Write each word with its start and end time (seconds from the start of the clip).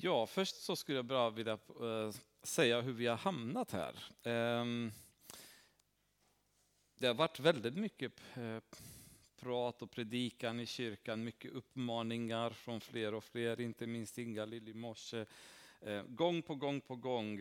Ja, 0.00 0.26
först 0.26 0.56
så 0.56 0.76
skulle 0.76 0.98
jag 0.98 1.04
bara 1.04 1.30
vilja 1.30 1.52
eh, 1.52 2.10
säga 2.42 2.80
hur 2.80 2.92
vi 2.92 3.06
har 3.06 3.16
hamnat 3.16 3.72
här. 3.72 4.04
Ehm, 4.22 4.92
det 6.98 7.06
har 7.06 7.14
varit 7.14 7.40
väldigt 7.40 7.74
mycket 7.74 8.12
eh, 8.36 8.58
prat 9.36 9.82
och 9.82 9.90
predikan 9.90 10.60
i 10.60 10.66
kyrkan, 10.66 11.24
mycket 11.24 11.52
uppmaningar 11.52 12.50
från 12.50 12.80
fler 12.80 13.14
och 13.14 13.24
fler, 13.24 13.60
inte 13.60 13.86
minst 13.86 14.18
Inga-Lill 14.18 14.68
i 14.68 14.74
morse. 14.74 15.26
Eh, 15.80 16.02
gång 16.02 16.42
på 16.42 16.54
gång 16.54 16.80
på 16.80 16.96
gång, 16.96 17.38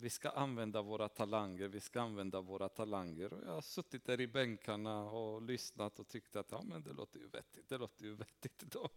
vi 0.00 0.10
ska 0.10 0.30
använda 0.30 0.82
våra 0.82 1.08
talanger, 1.08 1.68
vi 1.68 1.80
ska 1.80 2.00
använda 2.00 2.40
våra 2.40 2.68
talanger. 2.68 3.32
Och 3.32 3.44
jag 3.46 3.52
har 3.54 3.62
suttit 3.62 4.04
där 4.04 4.20
i 4.20 4.26
bänkarna 4.26 5.04
och 5.04 5.42
lyssnat 5.42 5.98
och 5.98 6.08
tyckt 6.08 6.36
att 6.36 6.50
ja, 6.50 6.62
men 6.62 6.82
det 6.82 6.92
låter 6.92 7.18
ju 7.18 7.28
vettigt, 7.28 7.68
det 7.68 7.78
låter 7.78 8.04
ju 8.04 8.14
vettigt. 8.14 8.58
Då. 8.58 8.88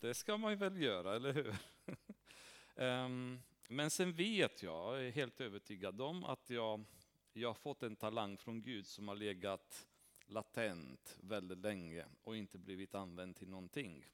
Det 0.00 0.14
ska 0.14 0.36
man 0.36 0.52
ju 0.52 0.56
väl 0.56 0.82
göra, 0.82 1.16
eller 1.16 1.32
hur? 1.32 1.56
Ehm, 2.76 3.40
men 3.68 3.90
sen 3.90 4.12
vet 4.12 4.62
jag, 4.62 4.96
jag 4.96 5.06
är 5.06 5.10
helt 5.10 5.40
övertygad 5.40 6.00
om 6.00 6.24
att 6.24 6.50
jag, 6.50 6.84
jag 7.32 7.48
har 7.48 7.54
fått 7.54 7.82
en 7.82 7.96
talang 7.96 8.36
från 8.36 8.62
Gud 8.62 8.86
som 8.86 9.08
har 9.08 9.14
legat 9.14 9.88
latent 10.26 11.18
väldigt 11.20 11.58
länge 11.58 12.06
och 12.22 12.36
inte 12.36 12.58
blivit 12.58 12.94
använd 12.94 13.36
till 13.36 13.48
någonting. 13.48 14.06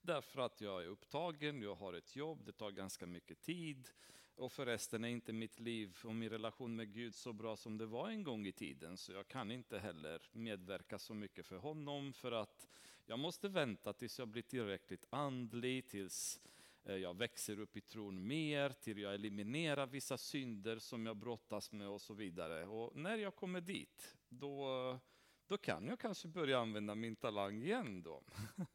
Därför 0.00 0.40
att 0.40 0.60
jag 0.60 0.82
är 0.82 0.86
upptagen, 0.86 1.62
jag 1.62 1.74
har 1.74 1.92
ett 1.92 2.16
jobb, 2.16 2.44
det 2.44 2.52
tar 2.52 2.70
ganska 2.70 3.06
mycket 3.06 3.40
tid. 3.40 3.88
Och 4.36 4.52
förresten 4.52 5.04
är 5.04 5.08
inte 5.08 5.32
mitt 5.32 5.60
liv 5.60 5.98
och 6.04 6.14
min 6.14 6.30
relation 6.30 6.76
med 6.76 6.92
Gud 6.92 7.14
så 7.14 7.32
bra 7.32 7.56
som 7.56 7.78
det 7.78 7.86
var 7.86 8.08
en 8.08 8.22
gång 8.22 8.46
i 8.46 8.52
tiden. 8.52 8.96
Så 8.96 9.12
jag 9.12 9.28
kan 9.28 9.50
inte 9.50 9.78
heller 9.78 10.22
medverka 10.32 10.98
så 10.98 11.14
mycket 11.14 11.46
för 11.46 11.56
honom. 11.56 12.12
För 12.12 12.32
att 12.32 12.68
jag 13.06 13.18
måste 13.18 13.48
vänta 13.48 13.92
tills 13.92 14.18
jag 14.18 14.28
blir 14.28 14.42
tillräckligt 14.42 15.06
andlig, 15.10 15.88
tills 15.88 16.40
Eh, 16.84 16.96
jag 16.96 17.16
växer 17.16 17.60
upp 17.60 17.76
i 17.76 17.80
tron 17.80 18.26
mer, 18.26 18.70
till 18.70 18.98
jag 18.98 19.14
eliminerar 19.14 19.86
vissa 19.86 20.18
synder 20.18 20.78
som 20.78 21.06
jag 21.06 21.16
brottas 21.16 21.72
med 21.72 21.88
och 21.88 22.00
så 22.00 22.14
vidare. 22.14 22.66
Och 22.66 22.96
när 22.96 23.16
jag 23.16 23.36
kommer 23.36 23.60
dit, 23.60 24.16
då, 24.28 24.98
då 25.46 25.56
kan 25.56 25.86
jag 25.86 26.00
kanske 26.00 26.28
börja 26.28 26.58
använda 26.58 26.94
min 26.94 27.16
talang 27.16 27.62
igen. 27.62 28.02
Då. 28.02 28.22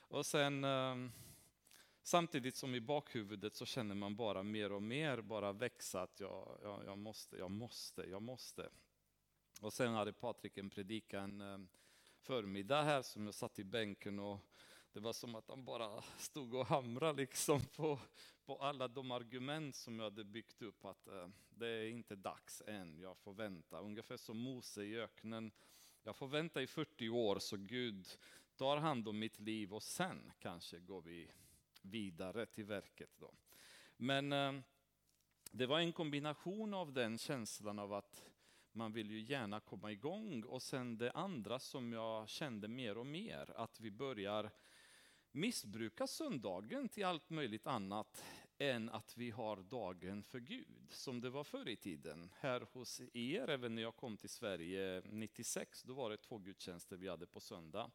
och 0.00 0.26
sen, 0.26 0.64
eh, 0.64 0.96
samtidigt 2.02 2.56
som 2.56 2.74
i 2.74 2.80
bakhuvudet 2.80 3.54
så 3.54 3.66
känner 3.66 3.94
man 3.94 4.16
bara 4.16 4.42
mer 4.42 4.72
och 4.72 4.82
mer 4.82 5.20
bara 5.20 5.52
växa 5.52 6.02
att 6.02 6.20
jag, 6.20 6.58
jag, 6.62 6.84
jag 6.84 6.98
måste, 6.98 7.36
jag 7.36 7.50
måste, 7.50 8.02
jag 8.02 8.22
måste. 8.22 8.68
Och 9.60 9.72
sen 9.72 9.94
hade 9.94 10.12
Patrik 10.12 10.58
en 10.58 10.70
predikan 10.70 11.40
en 11.40 11.68
förmiddag 12.20 12.82
här 12.82 13.02
som 13.02 13.24
jag 13.24 13.34
satt 13.34 13.58
i 13.58 13.64
bänken 13.64 14.18
och 14.18 14.38
det 14.92 15.00
var 15.00 15.12
som 15.12 15.34
att 15.34 15.48
han 15.48 15.64
bara 15.64 16.02
stod 16.18 16.54
och 16.54 16.66
hamrade 16.66 17.20
liksom 17.20 17.60
på, 17.60 17.98
på 18.44 18.56
alla 18.56 18.88
de 18.88 19.10
argument 19.10 19.76
som 19.76 19.98
jag 19.98 20.04
hade 20.04 20.24
byggt 20.24 20.62
upp. 20.62 20.84
Att 20.84 21.06
eh, 21.06 21.28
det 21.50 21.68
är 21.68 21.88
inte 21.88 22.16
dags 22.16 22.62
än, 22.66 22.98
jag 22.98 23.18
får 23.18 23.32
vänta. 23.32 23.80
Ungefär 23.80 24.16
som 24.16 24.38
Mose 24.38 24.82
i 24.82 25.00
öknen. 25.00 25.52
Jag 26.02 26.16
får 26.16 26.28
vänta 26.28 26.62
i 26.62 26.66
40 26.66 27.08
år 27.08 27.38
så 27.38 27.56
Gud 27.56 28.08
tar 28.56 28.76
hand 28.76 29.08
om 29.08 29.18
mitt 29.18 29.40
liv 29.40 29.74
och 29.74 29.82
sen 29.82 30.32
kanske 30.38 30.80
går 30.80 31.02
vi 31.02 31.30
vidare 31.82 32.46
till 32.46 32.64
verket. 32.64 33.10
Då. 33.18 33.34
Men 33.96 34.32
eh, 34.32 34.52
det 35.50 35.66
var 35.66 35.80
en 35.80 35.92
kombination 35.92 36.74
av 36.74 36.92
den 36.92 37.18
känslan 37.18 37.78
av 37.78 37.92
att 37.92 38.30
man 38.72 38.92
vill 38.92 39.10
ju 39.10 39.20
gärna 39.20 39.60
komma 39.60 39.92
igång 39.92 40.42
och 40.42 40.62
sen 40.62 40.98
det 40.98 41.10
andra 41.10 41.58
som 41.58 41.92
jag 41.92 42.28
kände 42.28 42.68
mer 42.68 42.98
och 42.98 43.06
mer, 43.06 43.52
att 43.56 43.80
vi 43.80 43.90
börjar 43.90 44.50
missbruka 45.32 46.06
söndagen 46.06 46.88
till 46.88 47.04
allt 47.04 47.30
möjligt 47.30 47.66
annat 47.66 48.24
än 48.58 48.88
att 48.88 49.16
vi 49.16 49.30
har 49.30 49.56
dagen 49.56 50.22
för 50.22 50.40
Gud, 50.40 50.90
som 50.90 51.20
det 51.20 51.30
var 51.30 51.44
förr 51.44 51.68
i 51.68 51.76
tiden. 51.76 52.30
Här 52.34 52.60
hos 52.72 53.00
er, 53.12 53.50
även 53.50 53.74
när 53.74 53.82
jag 53.82 53.96
kom 53.96 54.16
till 54.16 54.28
Sverige 54.28 55.02
96, 55.04 55.82
då 55.82 55.94
var 55.94 56.10
det 56.10 56.16
två 56.16 56.38
gudstjänster 56.38 56.96
vi 56.96 57.08
hade 57.08 57.26
på 57.26 57.40
söndag. 57.40 57.90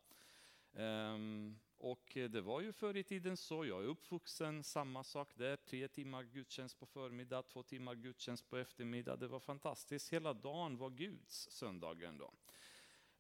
Um, 0.73 1.59
och 1.77 2.11
det 2.29 2.41
var 2.41 2.61
ju 2.61 2.73
förr 2.73 2.97
i 2.97 3.03
tiden 3.03 3.37
så, 3.37 3.65
jag 3.65 3.83
är 3.83 3.87
uppvuxen, 3.87 4.63
samma 4.63 5.03
sak 5.03 5.31
där, 5.35 5.55
tre 5.55 5.87
timmar 5.87 6.23
gudstjänst 6.23 6.79
på 6.79 6.85
förmiddag, 6.85 7.43
två 7.43 7.63
timmar 7.63 7.95
gudstjänst 7.95 8.49
på 8.49 8.57
eftermiddag. 8.57 9.15
Det 9.15 9.27
var 9.27 9.39
fantastiskt, 9.39 10.13
hela 10.13 10.33
dagen 10.33 10.77
var 10.77 10.89
Guds 10.89 11.49
söndagen 11.51 12.17
då. 12.17 12.33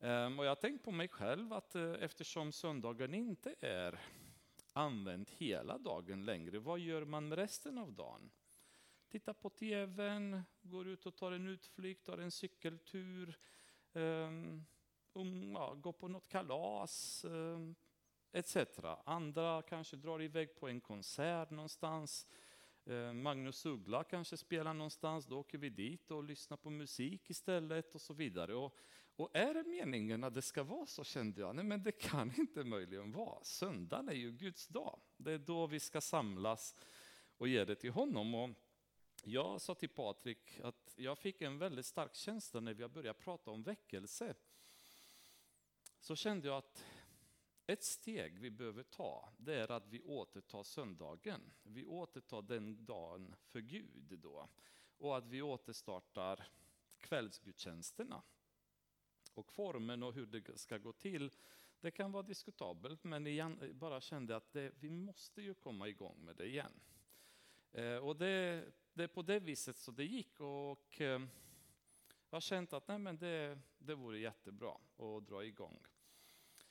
Ehm, 0.05 0.39
och 0.39 0.45
jag 0.45 0.51
har 0.51 0.55
tänkt 0.55 0.83
på 0.83 0.91
mig 0.91 1.07
själv 1.07 1.53
att 1.53 1.75
eh, 1.75 1.93
eftersom 1.99 2.51
söndagen 2.51 3.13
inte 3.13 3.55
är 3.59 3.99
använd 4.73 5.31
hela 5.31 5.77
dagen 5.77 6.25
längre, 6.25 6.59
vad 6.59 6.79
gör 6.79 7.05
man 7.05 7.27
med 7.27 7.37
resten 7.37 7.77
av 7.77 7.93
dagen? 7.93 8.31
Tittar 9.09 9.33
på 9.33 9.49
tvn, 9.49 10.41
går 10.61 10.87
ut 10.87 11.05
och 11.05 11.15
tar 11.15 11.31
en 11.31 11.47
utflykt, 11.47 12.05
tar 12.05 12.17
en 12.17 12.31
cykeltur, 12.31 13.37
ehm, 13.93 14.65
um, 15.13 15.51
ja, 15.51 15.73
går 15.73 15.93
på 15.93 16.07
något 16.07 16.27
kalas, 16.27 17.25
ehm, 17.25 17.33
um, 17.33 17.75
etc. 18.31 18.57
Andra 19.05 19.61
kanske 19.61 19.97
drar 19.97 20.21
iväg 20.21 20.55
på 20.55 20.67
en 20.67 20.81
konsert 20.81 21.49
någonstans. 21.49 22.27
Magnus 23.13 23.65
Uggla 23.65 24.03
kanske 24.03 24.37
spelar 24.37 24.73
någonstans, 24.73 25.25
då 25.25 25.39
åker 25.39 25.57
vi 25.57 25.69
dit 25.69 26.11
och 26.11 26.23
lyssnar 26.23 26.57
på 26.57 26.69
musik 26.69 27.29
istället 27.29 27.95
och 27.95 28.01
så 28.01 28.13
vidare. 28.13 28.55
Och 28.55 28.77
och 29.15 29.29
är 29.33 29.53
det 29.53 29.63
meningen 29.63 30.23
att 30.23 30.33
det 30.33 30.41
ska 30.41 30.63
vara 30.63 30.85
så 30.85 31.03
kände 31.03 31.41
jag, 31.41 31.55
nej 31.55 31.65
men 31.65 31.83
det 31.83 31.91
kan 31.91 32.33
inte 32.39 32.63
möjligen 32.63 33.11
vara. 33.11 33.43
Söndagen 33.43 34.09
är 34.09 34.13
ju 34.13 34.31
Guds 34.31 34.67
dag. 34.67 34.99
Det 35.17 35.31
är 35.31 35.37
då 35.37 35.67
vi 35.67 35.79
ska 35.79 36.01
samlas 36.01 36.75
och 37.37 37.47
ge 37.47 37.65
det 37.65 37.75
till 37.75 37.91
honom. 37.91 38.35
Och 38.35 38.49
jag 39.23 39.61
sa 39.61 39.75
till 39.75 39.89
Patrik 39.89 40.59
att 40.63 40.93
jag 40.95 41.17
fick 41.17 41.41
en 41.41 41.57
väldigt 41.57 41.85
stark 41.85 42.15
känsla 42.15 42.59
när 42.59 42.73
vi 42.73 42.87
började 42.87 43.19
prata 43.19 43.51
om 43.51 43.63
väckelse. 43.63 44.35
Så 45.99 46.15
kände 46.15 46.47
jag 46.47 46.57
att 46.57 46.85
ett 47.67 47.83
steg 47.83 48.39
vi 48.39 48.51
behöver 48.51 48.83
ta, 48.83 49.29
det 49.37 49.55
är 49.55 49.71
att 49.71 49.87
vi 49.87 50.01
återtar 50.01 50.63
söndagen. 50.63 51.41
Vi 51.63 51.85
återtar 51.85 52.41
den 52.41 52.85
dagen 52.85 53.35
för 53.41 53.59
Gud 53.59 54.19
då. 54.19 54.49
Och 54.97 55.17
att 55.17 55.27
vi 55.27 55.41
återstartar 55.41 56.47
kvällsgudstjänsterna. 56.99 58.23
Och 59.35 59.51
formen 59.51 60.03
och 60.03 60.13
hur 60.13 60.25
det 60.25 60.57
ska 60.57 60.77
gå 60.77 60.93
till, 60.93 61.31
det 61.81 61.91
kan 61.91 62.11
vara 62.11 62.23
diskutabelt, 62.23 63.03
men 63.03 63.35
jag 63.35 63.75
bara 63.75 64.01
kände 64.01 64.35
att 64.35 64.53
det, 64.53 64.71
vi 64.79 64.89
måste 64.89 65.41
ju 65.41 65.53
komma 65.53 65.87
igång 65.87 66.25
med 66.25 66.35
det 66.35 66.45
igen. 66.45 66.71
Eh, 67.71 67.97
och 67.97 68.15
det, 68.15 68.65
det 68.93 69.03
är 69.03 69.07
på 69.07 69.21
det 69.21 69.39
viset 69.39 69.77
så 69.77 69.91
det 69.91 70.05
gick. 70.05 70.39
Och 70.39 71.01
eh, 71.01 71.21
jag 72.29 72.35
har 72.35 72.41
känt 72.41 72.73
att 72.73 72.87
nej, 72.87 72.99
men 72.99 73.17
det, 73.17 73.59
det 73.77 73.95
vore 73.95 74.19
jättebra 74.19 74.77
att 74.97 75.27
dra 75.27 75.45
igång. 75.45 75.79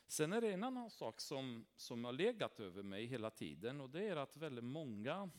Sen 0.07 0.33
är 0.33 0.41
det 0.41 0.53
en 0.53 0.65
annan 0.65 0.91
sak 0.91 1.21
som, 1.21 1.67
som 1.77 2.05
har 2.05 2.13
legat 2.13 2.61
över 2.61 2.83
mig 2.83 3.07
hela 3.07 3.31
tiden 3.31 3.81
och 3.81 3.91
det 3.91 4.09
är 4.09 4.17
att 4.17 4.37
väldigt 4.37 4.65
många, 4.65 5.31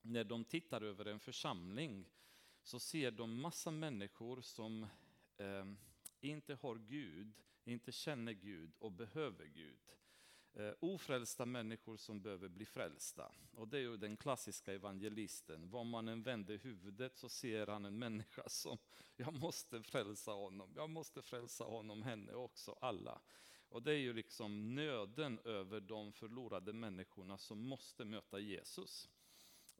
när 0.00 0.24
de 0.24 0.44
tittar 0.44 0.82
över 0.82 1.04
en 1.04 1.20
församling, 1.20 2.08
så 2.62 2.78
ser 2.78 3.10
de 3.10 3.40
massa 3.40 3.70
människor 3.70 4.40
som 4.40 4.82
eh, 5.36 5.64
inte 6.20 6.54
har 6.54 6.76
Gud, 6.76 7.32
inte 7.64 7.92
känner 7.92 8.32
Gud 8.32 8.72
och 8.78 8.92
behöver 8.92 9.46
Gud. 9.46 9.78
Eh, 10.52 10.72
ofrälsta 10.80 11.46
människor 11.46 11.96
som 11.96 12.22
behöver 12.22 12.48
bli 12.48 12.66
frälsta. 12.66 13.32
Och 13.52 13.68
det 13.68 13.78
är 13.78 13.82
ju 13.82 13.96
den 13.96 14.16
klassiska 14.16 14.72
evangelisten. 14.72 15.70
Var 15.70 15.84
man 15.84 16.08
än 16.08 16.22
vänder 16.22 16.58
huvudet 16.58 17.16
så 17.16 17.28
ser 17.28 17.66
han 17.66 17.84
en 17.84 17.98
människa 17.98 18.42
som, 18.48 18.78
jag 19.16 19.34
måste 19.34 19.82
frälsa 19.82 20.30
honom, 20.30 20.72
jag 20.76 20.90
måste 20.90 21.22
frälsa 21.22 21.64
honom, 21.64 22.02
henne 22.02 22.32
också, 22.32 22.72
alla. 22.80 23.20
Och 23.68 23.82
det 23.82 23.92
är 23.92 23.98
ju 23.98 24.12
liksom 24.12 24.74
nöden 24.74 25.38
över 25.44 25.80
de 25.80 26.12
förlorade 26.12 26.72
människorna 26.72 27.38
som 27.38 27.58
måste 27.60 28.04
möta 28.04 28.38
Jesus. 28.38 29.08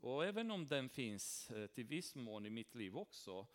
Och 0.01 0.25
även 0.25 0.51
om 0.51 0.67
den 0.67 0.89
finns 0.89 1.51
eh, 1.51 1.67
till 1.67 1.85
viss 1.85 2.15
mån 2.15 2.47
i 2.47 2.51
mitt 2.51 2.75
liv 2.75 2.97
också, 2.97 3.47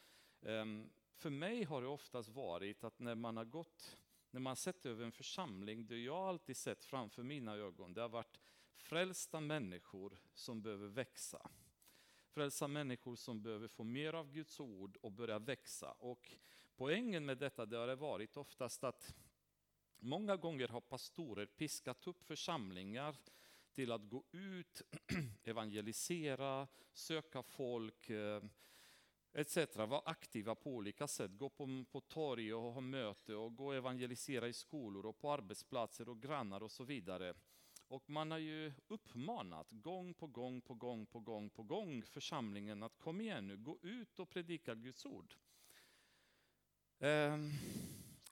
ehm, 0.41 0.89
för 1.23 1.29
mig 1.29 1.63
har 1.63 1.81
det 1.81 1.87
oftast 1.87 2.29
varit 2.29 2.83
att 2.83 2.99
när 2.99 3.15
man 3.15 3.37
har 3.37 3.45
gått, 3.45 3.97
när 4.31 4.39
man 4.39 4.55
sett 4.55 4.85
över 4.85 5.05
en 5.05 5.11
församling, 5.11 5.87
det 5.87 5.97
jag 5.97 6.27
alltid 6.27 6.57
sett 6.57 6.85
framför 6.85 7.23
mina 7.23 7.55
ögon, 7.55 7.93
det 7.93 8.01
har 8.01 8.09
varit 8.09 8.39
frälsta 8.75 9.39
människor 9.39 10.17
som 10.33 10.61
behöver 10.61 10.87
växa. 10.87 11.49
Frälsta 12.27 12.67
människor 12.67 13.15
som 13.15 13.41
behöver 13.41 13.67
få 13.67 13.83
mer 13.83 14.13
av 14.13 14.31
Guds 14.31 14.59
ord 14.59 14.97
och 15.01 15.11
börja 15.11 15.39
växa. 15.39 15.91
Och 15.91 16.31
poängen 16.75 17.25
med 17.25 17.37
detta 17.37 17.65
det 17.65 17.77
har 17.77 17.95
varit 17.95 18.37
oftast 18.37 18.83
att 18.83 19.15
många 19.97 20.37
gånger 20.37 20.67
har 20.67 20.81
pastorer 20.81 21.45
piskat 21.45 22.07
upp 22.07 22.23
församlingar 22.23 23.15
till 23.71 23.91
att 23.91 24.09
gå 24.09 24.23
ut, 24.31 24.81
evangelisera, 25.43 26.67
söka 26.93 27.43
folk, 27.43 28.09
eh, 28.09 28.43
etc. 29.33 29.75
Var 29.75 30.01
aktiva 30.05 30.55
på 30.55 30.69
olika 30.69 31.07
sätt. 31.07 31.31
Gå 31.37 31.49
på, 31.49 31.85
på 31.91 32.01
torg 32.01 32.53
och 32.53 32.73
ha 32.73 32.81
möte 32.81 33.35
och 33.35 33.55
gå 33.55 33.65
och 33.65 33.75
evangelisera 33.75 34.47
i 34.47 34.53
skolor 34.53 35.05
och 35.05 35.19
på 35.19 35.31
arbetsplatser 35.31 36.09
och 36.09 36.21
grannar 36.21 36.63
och 36.63 36.71
så 36.71 36.83
vidare. 36.83 37.33
Och 37.87 38.09
man 38.09 38.31
har 38.31 38.37
ju 38.37 38.73
uppmanat 38.87 39.71
gång 39.71 40.13
på 40.13 40.27
gång 40.27 40.61
på 40.61 40.73
gång 40.73 41.05
på 41.05 41.19
gång 41.19 41.49
på 41.49 41.63
gång 41.63 42.03
församlingen 42.03 42.83
att 42.83 42.97
kom 42.97 43.21
igen 43.21 43.47
nu, 43.47 43.57
gå 43.57 43.79
ut 43.81 44.19
och 44.19 44.29
predika 44.29 44.75
Guds 44.75 45.05
ord. 45.05 45.35
Ehm, 46.99 47.51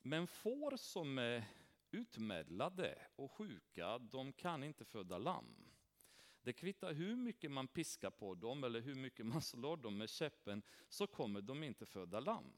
men 0.01 0.27
får 0.27 0.77
som 0.77 1.17
är 1.17 1.43
utmedlade 1.91 2.97
och 3.15 3.31
sjuka, 3.31 3.97
de 3.97 4.33
kan 4.33 4.63
inte 4.63 4.85
föda 4.85 5.17
lamm. 5.17 5.70
Det 6.43 6.53
kvittar 6.53 6.93
hur 6.93 7.15
mycket 7.15 7.51
man 7.51 7.67
piskar 7.67 8.09
på 8.09 8.35
dem 8.35 8.63
eller 8.63 8.81
hur 8.81 8.95
mycket 8.95 9.25
man 9.25 9.41
slår 9.51 9.77
dem 9.77 9.97
med 9.97 10.09
käppen, 10.09 10.61
så 10.89 11.07
kommer 11.07 11.41
de 11.41 11.63
inte 11.63 11.85
föda 11.85 12.19
lamm. 12.19 12.53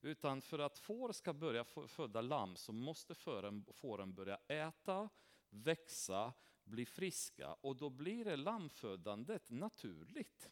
Utan 0.00 0.42
för 0.42 0.58
att 0.58 0.78
får 0.78 1.12
ska 1.12 1.32
börja 1.32 1.64
föda 1.64 2.20
lamm 2.20 2.56
så 2.56 2.72
måste 2.72 3.14
fåren 3.72 4.14
börja 4.14 4.36
äta, 4.48 5.08
växa, 5.50 6.32
bli 6.64 6.86
friska 6.86 7.52
och 7.52 7.76
då 7.76 7.90
blir 7.90 8.24
det 8.24 8.36
lammfödandet 8.36 9.50
naturligt. 9.50 10.50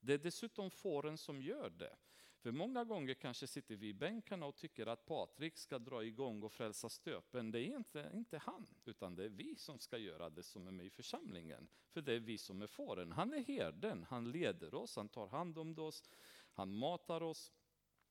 Det 0.00 0.12
är 0.12 0.18
dessutom 0.18 0.70
fåren 0.70 1.18
som 1.18 1.42
gör 1.42 1.70
det. 1.70 1.96
För 2.38 2.52
många 2.52 2.84
gånger 2.84 3.14
kanske 3.14 3.46
sitter 3.46 3.76
vi 3.76 3.88
i 3.88 3.94
bänkarna 3.94 4.46
och 4.46 4.56
tycker 4.56 4.86
att 4.86 5.06
Patrik 5.06 5.56
ska 5.56 5.78
dra 5.78 6.04
igång 6.04 6.42
och 6.42 6.52
frälsa 6.52 6.88
stöpen. 6.88 7.50
Det 7.50 7.60
är 7.60 7.76
inte, 7.76 8.10
inte 8.14 8.38
han, 8.38 8.66
utan 8.84 9.14
det 9.14 9.24
är 9.24 9.28
vi 9.28 9.56
som 9.56 9.78
ska 9.78 9.98
göra 9.98 10.30
det 10.30 10.42
som 10.42 10.66
är 10.66 10.70
med 10.70 10.86
i 10.86 10.90
församlingen. 10.90 11.68
För 11.88 12.02
det 12.02 12.12
är 12.12 12.20
vi 12.20 12.38
som 12.38 12.62
är 12.62 12.66
fåren. 12.66 13.12
Han 13.12 13.32
är 13.32 13.44
herden, 13.44 14.06
han 14.08 14.30
leder 14.30 14.74
oss, 14.74 14.96
han 14.96 15.08
tar 15.08 15.26
hand 15.26 15.58
om 15.58 15.78
oss, 15.78 16.10
han 16.52 16.74
matar 16.74 17.22
oss, 17.22 17.52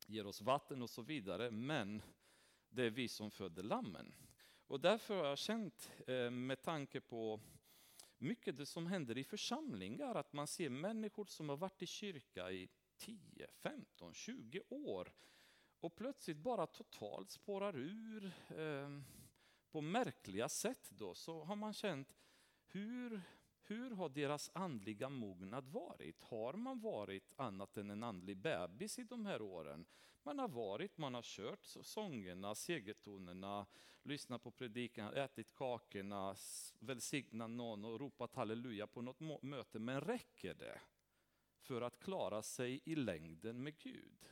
ger 0.08 0.28
oss 0.28 0.42
vatten 0.42 0.82
och 0.82 0.90
så 0.90 1.02
vidare. 1.02 1.52
Men 1.52 2.02
det 2.70 2.84
är 2.84 2.90
vi 2.90 3.08
som 3.08 3.32
föder 3.32 3.64
lammen. 3.64 4.16
Och 4.68 4.80
därför 4.80 5.16
har 5.16 5.26
jag 5.26 5.38
känt, 5.38 5.92
eh, 6.08 6.32
med 6.32 6.62
tanke 6.62 7.02
på 7.02 7.40
mycket 8.18 8.58
det 8.58 8.66
som 8.66 8.88
händer 8.88 9.18
i 9.18 9.24
församlingar, 9.24 10.16
att 10.16 10.34
man 10.34 10.48
ser 10.48 10.70
människor 10.70 11.26
som 11.26 11.50
har 11.50 11.58
varit 11.58 11.82
i 11.82 11.88
kyrka 11.88 12.52
i 12.52 12.70
10, 12.98 13.48
15, 13.54 14.14
20 14.14 14.62
år 14.70 15.12
och 15.80 15.96
plötsligt 15.96 16.38
bara 16.38 16.68
totalt 16.68 17.32
spårar 17.32 17.78
ur 17.78 18.26
eh, 18.50 19.02
på 19.72 19.82
märkliga 19.82 20.50
sätt 20.50 20.90
då, 20.90 21.16
så 21.16 21.44
har 21.44 21.56
man 21.56 21.74
känt 21.74 22.16
hur, 22.66 23.22
hur 23.62 23.92
har 23.92 24.10
deras 24.10 24.52
andliga 24.54 25.10
mognad 25.10 25.68
varit? 25.68 26.24
Har 26.24 26.54
man 26.54 26.80
varit 26.80 27.34
annat 27.36 27.78
än 27.78 27.90
en 27.90 28.04
andlig 28.04 28.38
bebis 28.38 29.00
i 29.00 29.04
de 29.04 29.26
här 29.26 29.42
åren? 29.42 29.86
Man 30.24 30.40
har 30.40 30.48
varit, 30.48 30.98
man 30.98 31.14
har 31.14 31.22
kört 31.22 31.66
sångerna, 31.66 32.56
segertonerna, 32.56 33.66
lyssnat 34.04 34.44
på 34.44 34.52
predikan, 34.52 35.14
ätit 35.14 35.54
kakorna, 35.54 36.36
välsignat 36.80 37.50
någon 37.50 37.86
och 37.86 38.00
ropat 38.00 38.36
halleluja 38.36 38.88
på 38.88 39.02
något 39.02 39.44
möte. 39.44 39.80
Men 39.80 40.02
räcker 40.02 40.54
det? 40.54 40.80
För 41.68 41.82
att 41.82 42.00
klara 42.00 42.44
sig 42.44 42.82
i 42.86 42.96
längden 42.96 43.64
med 43.64 43.78
Gud? 43.78 44.30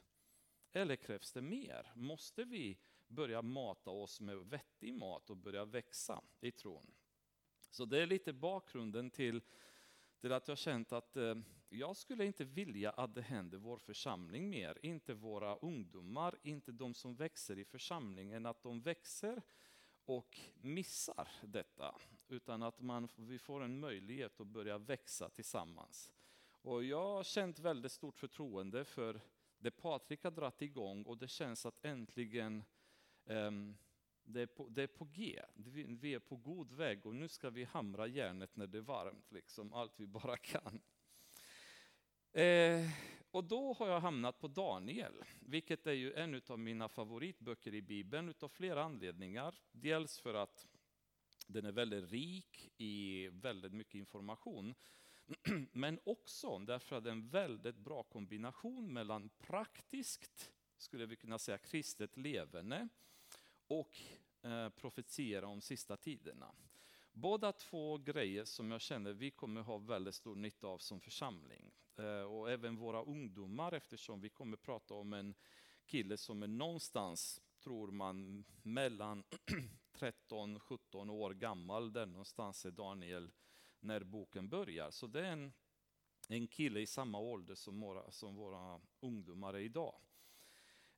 Eller 0.71 0.95
krävs 0.95 1.31
det 1.31 1.41
mer? 1.41 1.91
Måste 1.95 2.43
vi 2.43 2.77
börja 3.07 3.41
mata 3.41 3.91
oss 3.91 4.21
med 4.21 4.37
vettig 4.37 4.93
mat 4.93 5.29
och 5.29 5.37
börja 5.37 5.65
växa 5.65 6.21
i 6.41 6.51
tron? 6.51 6.93
Så 7.69 7.85
det 7.85 8.01
är 8.01 8.07
lite 8.07 8.33
bakgrunden 8.33 9.09
till, 9.09 9.41
till 10.21 10.31
att 10.31 10.47
jag 10.47 10.57
känt 10.57 10.91
att 10.91 11.17
eh, 11.17 11.35
jag 11.69 11.97
skulle 11.97 12.25
inte 12.25 12.43
vilja 12.43 12.91
att 12.91 13.15
det 13.15 13.21
händer 13.21 13.57
vår 13.57 13.77
församling 13.77 14.49
mer, 14.49 14.77
inte 14.81 15.13
våra 15.13 15.55
ungdomar, 15.55 16.37
inte 16.43 16.71
de 16.71 16.93
som 16.93 17.15
växer 17.15 17.59
i 17.59 17.65
församlingen, 17.65 18.45
att 18.45 18.63
de 18.63 18.81
växer 18.81 19.41
och 20.05 20.39
missar 20.61 21.27
detta, 21.43 21.95
utan 22.27 22.63
att 22.63 22.79
man, 22.79 23.07
vi 23.15 23.39
får 23.39 23.63
en 23.63 23.79
möjlighet 23.79 24.39
att 24.39 24.47
börja 24.47 24.77
växa 24.77 25.29
tillsammans. 25.29 26.14
Och 26.65 26.83
jag 26.83 27.07
har 27.07 27.23
känt 27.23 27.59
väldigt 27.59 27.91
stort 27.91 28.17
förtroende 28.17 28.85
för 28.85 29.21
det 29.57 29.71
Patrik 29.71 30.23
har 30.23 30.31
dragit 30.31 30.61
igång 30.61 31.03
och 31.03 31.17
det 31.17 31.27
känns 31.27 31.65
att 31.65 31.85
äntligen 31.85 32.63
um, 33.25 33.77
det, 34.23 34.41
är 34.41 34.45
på, 34.45 34.69
det 34.69 34.83
är 34.83 34.87
på 34.87 35.05
G. 35.05 35.41
Vi 36.01 36.13
är 36.13 36.19
på 36.19 36.35
god 36.35 36.71
väg 36.71 37.05
och 37.05 37.15
nu 37.15 37.27
ska 37.27 37.49
vi 37.49 37.63
hamra 37.63 38.07
järnet 38.07 38.55
när 38.55 38.67
det 38.67 38.77
är 38.77 38.81
varmt, 38.81 39.31
liksom, 39.31 39.73
allt 39.73 39.99
vi 39.99 40.07
bara 40.07 40.37
kan. 40.37 40.81
Eh, 42.31 42.89
och 43.31 43.43
då 43.43 43.73
har 43.73 43.87
jag 43.87 43.99
hamnat 43.99 44.39
på 44.39 44.47
Daniel, 44.47 45.23
vilket 45.39 45.87
är 45.87 45.93
ju 45.93 46.13
en 46.13 46.41
av 46.47 46.59
mina 46.59 46.89
favoritböcker 46.89 47.73
i 47.73 47.81
Bibeln 47.81 48.29
utav 48.29 48.49
flera 48.49 48.83
anledningar. 48.83 49.55
Dels 49.71 50.19
för 50.19 50.33
att 50.33 50.67
den 51.47 51.65
är 51.65 51.71
väldigt 51.71 52.11
rik 52.11 52.71
i 52.77 53.27
väldigt 53.27 53.73
mycket 53.73 53.95
information. 53.95 54.75
Men 55.71 55.99
också 56.03 56.59
därför 56.59 56.95
att 56.95 57.03
det 57.03 57.09
är 57.09 57.11
en 57.11 57.29
väldigt 57.29 57.77
bra 57.77 58.03
kombination 58.03 58.93
mellan 58.93 59.29
praktiskt, 59.29 60.51
skulle 60.77 61.05
vi 61.05 61.15
kunna 61.15 61.39
säga 61.39 61.57
kristet 61.57 62.17
levande, 62.17 62.87
och 63.67 63.97
eh, 64.41 64.69
profetiera 64.69 65.47
om 65.47 65.61
sista 65.61 65.97
tiderna. 65.97 66.55
Båda 67.13 67.51
två 67.53 67.97
grejer 67.97 68.45
som 68.45 68.71
jag 68.71 68.81
känner 68.81 69.13
vi 69.13 69.31
kommer 69.31 69.61
ha 69.61 69.77
väldigt 69.77 70.15
stor 70.15 70.35
nytta 70.35 70.67
av 70.67 70.77
som 70.77 70.99
församling. 70.99 71.71
Eh, 71.97 72.21
och 72.21 72.51
även 72.51 72.75
våra 72.75 73.03
ungdomar 73.03 73.71
eftersom 73.71 74.21
vi 74.21 74.29
kommer 74.29 74.57
prata 74.57 74.93
om 74.93 75.13
en 75.13 75.35
kille 75.85 76.17
som 76.17 76.43
är 76.43 76.47
någonstans, 76.47 77.41
tror 77.63 77.91
man, 77.91 78.45
mellan 78.63 79.23
13-17 79.99 81.09
år 81.09 81.33
gammal. 81.33 81.93
Där 81.93 82.05
någonstans 82.05 82.65
är 82.65 82.71
Daniel 82.71 83.31
när 83.79 84.03
boken 84.03 84.49
börjar. 84.49 84.91
Så 84.91 85.07
det 85.07 85.19
är 85.19 85.31
en, 85.31 85.53
en 86.29 86.47
kille 86.47 86.79
i 86.79 86.87
samma 86.87 87.19
ålder 87.19 87.55
som 87.55 87.79
våra, 87.79 88.11
som 88.11 88.35
våra 88.35 88.81
ungdomar 88.99 89.53
är 89.53 89.59
idag. 89.59 89.95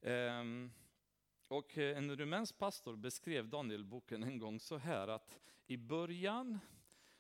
Ehm, 0.01 0.71
och 1.47 1.77
eh, 1.77 1.97
en 1.97 2.15
rumänsk 2.15 2.57
pastor 2.57 2.95
beskrev 2.95 3.49
Danielboken 3.49 4.23
en 4.23 4.39
gång 4.39 4.59
så 4.59 4.77
här 4.77 5.07
att 5.07 5.39
i 5.67 5.77
början 5.77 6.59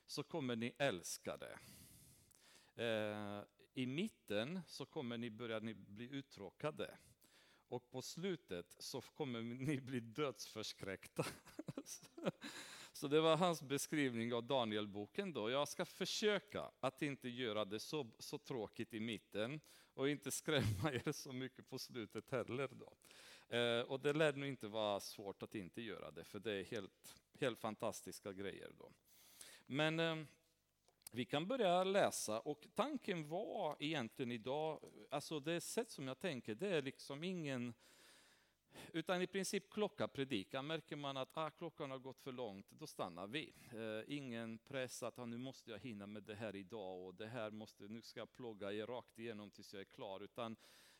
så 0.05 0.23
kommer 0.23 0.55
ni 0.55 0.75
älska 0.77 1.37
det. 1.37 1.59
Ehm, 2.83 3.45
I 3.73 3.85
mitten 3.85 4.59
så 4.67 4.85
kommer 4.85 5.17
ni 5.17 5.29
börja 5.29 5.59
ni 5.59 5.73
bli 5.73 6.09
uttråkade. 6.09 6.97
Och 7.69 7.89
på 7.89 8.01
slutet 8.01 8.75
så 8.79 9.01
kommer 9.01 9.41
ni 9.41 9.81
bli 9.81 9.99
dödsförskräckta. 9.99 11.25
Så 12.97 13.07
det 13.07 13.21
var 13.21 13.37
hans 13.37 13.61
beskrivning 13.61 14.33
av 14.33 14.43
Danielboken. 14.43 15.33
Då. 15.33 15.49
Jag 15.49 15.67
ska 15.67 15.85
försöka 15.85 16.71
att 16.79 17.01
inte 17.01 17.29
göra 17.29 17.65
det 17.65 17.79
så, 17.79 18.11
så 18.19 18.37
tråkigt 18.37 18.93
i 18.93 18.99
mitten 18.99 19.59
och 19.93 20.09
inte 20.09 20.31
skrämma 20.31 20.91
er 20.93 21.11
så 21.11 21.33
mycket 21.33 21.69
på 21.69 21.79
slutet 21.79 22.31
heller. 22.31 22.69
Då. 22.71 22.93
Eh, 23.57 23.81
och 23.81 23.99
det 23.99 24.13
lär 24.13 24.33
nog 24.33 24.49
inte 24.49 24.67
vara 24.67 24.99
svårt 24.99 25.43
att 25.43 25.55
inte 25.55 25.81
göra 25.81 26.11
det, 26.11 26.23
för 26.23 26.39
det 26.39 26.51
är 26.51 26.63
helt, 26.63 27.21
helt 27.39 27.59
fantastiska 27.59 28.33
grejer. 28.33 28.71
Då. 28.77 28.91
Men 29.65 29.99
eh, 29.99 30.15
vi 31.11 31.25
kan 31.25 31.47
börja 31.47 31.83
läsa 31.83 32.39
och 32.39 32.67
tanken 32.75 33.27
var 33.27 33.75
egentligen 33.79 34.31
idag, 34.31 34.91
alltså 35.11 35.39
det 35.39 35.61
sätt 35.61 35.91
som 35.91 36.07
jag 36.07 36.19
tänker, 36.19 36.55
det 36.55 36.67
är 36.67 36.81
liksom 36.81 37.23
ingen 37.23 37.73
utan 38.93 39.21
i 39.21 39.27
princip 39.27 39.69
klocka 39.69 40.07
predikan. 40.07 40.67
Märker 40.67 40.95
man 40.95 41.17
att 41.17 41.37
ah, 41.37 41.49
klockan 41.49 41.91
har 41.91 41.99
gått 41.99 42.19
för 42.19 42.31
långt, 42.31 42.71
då 42.71 42.87
stannar 42.87 43.27
vi. 43.27 43.53
Eh, 43.71 44.15
ingen 44.17 44.57
press 44.57 45.03
att 45.03 45.19
ah, 45.19 45.25
nu 45.25 45.37
måste 45.37 45.71
jag 45.71 45.79
hinna 45.79 46.07
med 46.07 46.23
det 46.23 46.35
här 46.35 46.55
idag 46.55 47.05
och 47.05 47.15
det 47.15 47.27
här 47.27 47.51
måste, 47.51 47.87
nu 47.87 48.01
ska 48.01 48.19
jag 48.19 48.35
plåga 48.35 48.73
er 48.73 48.87
rakt 48.87 49.19
igenom 49.19 49.51
tills 49.51 49.73
jag 49.73 49.81
är 49.81 49.85
klar. 49.85 50.19
Utan 50.19 50.55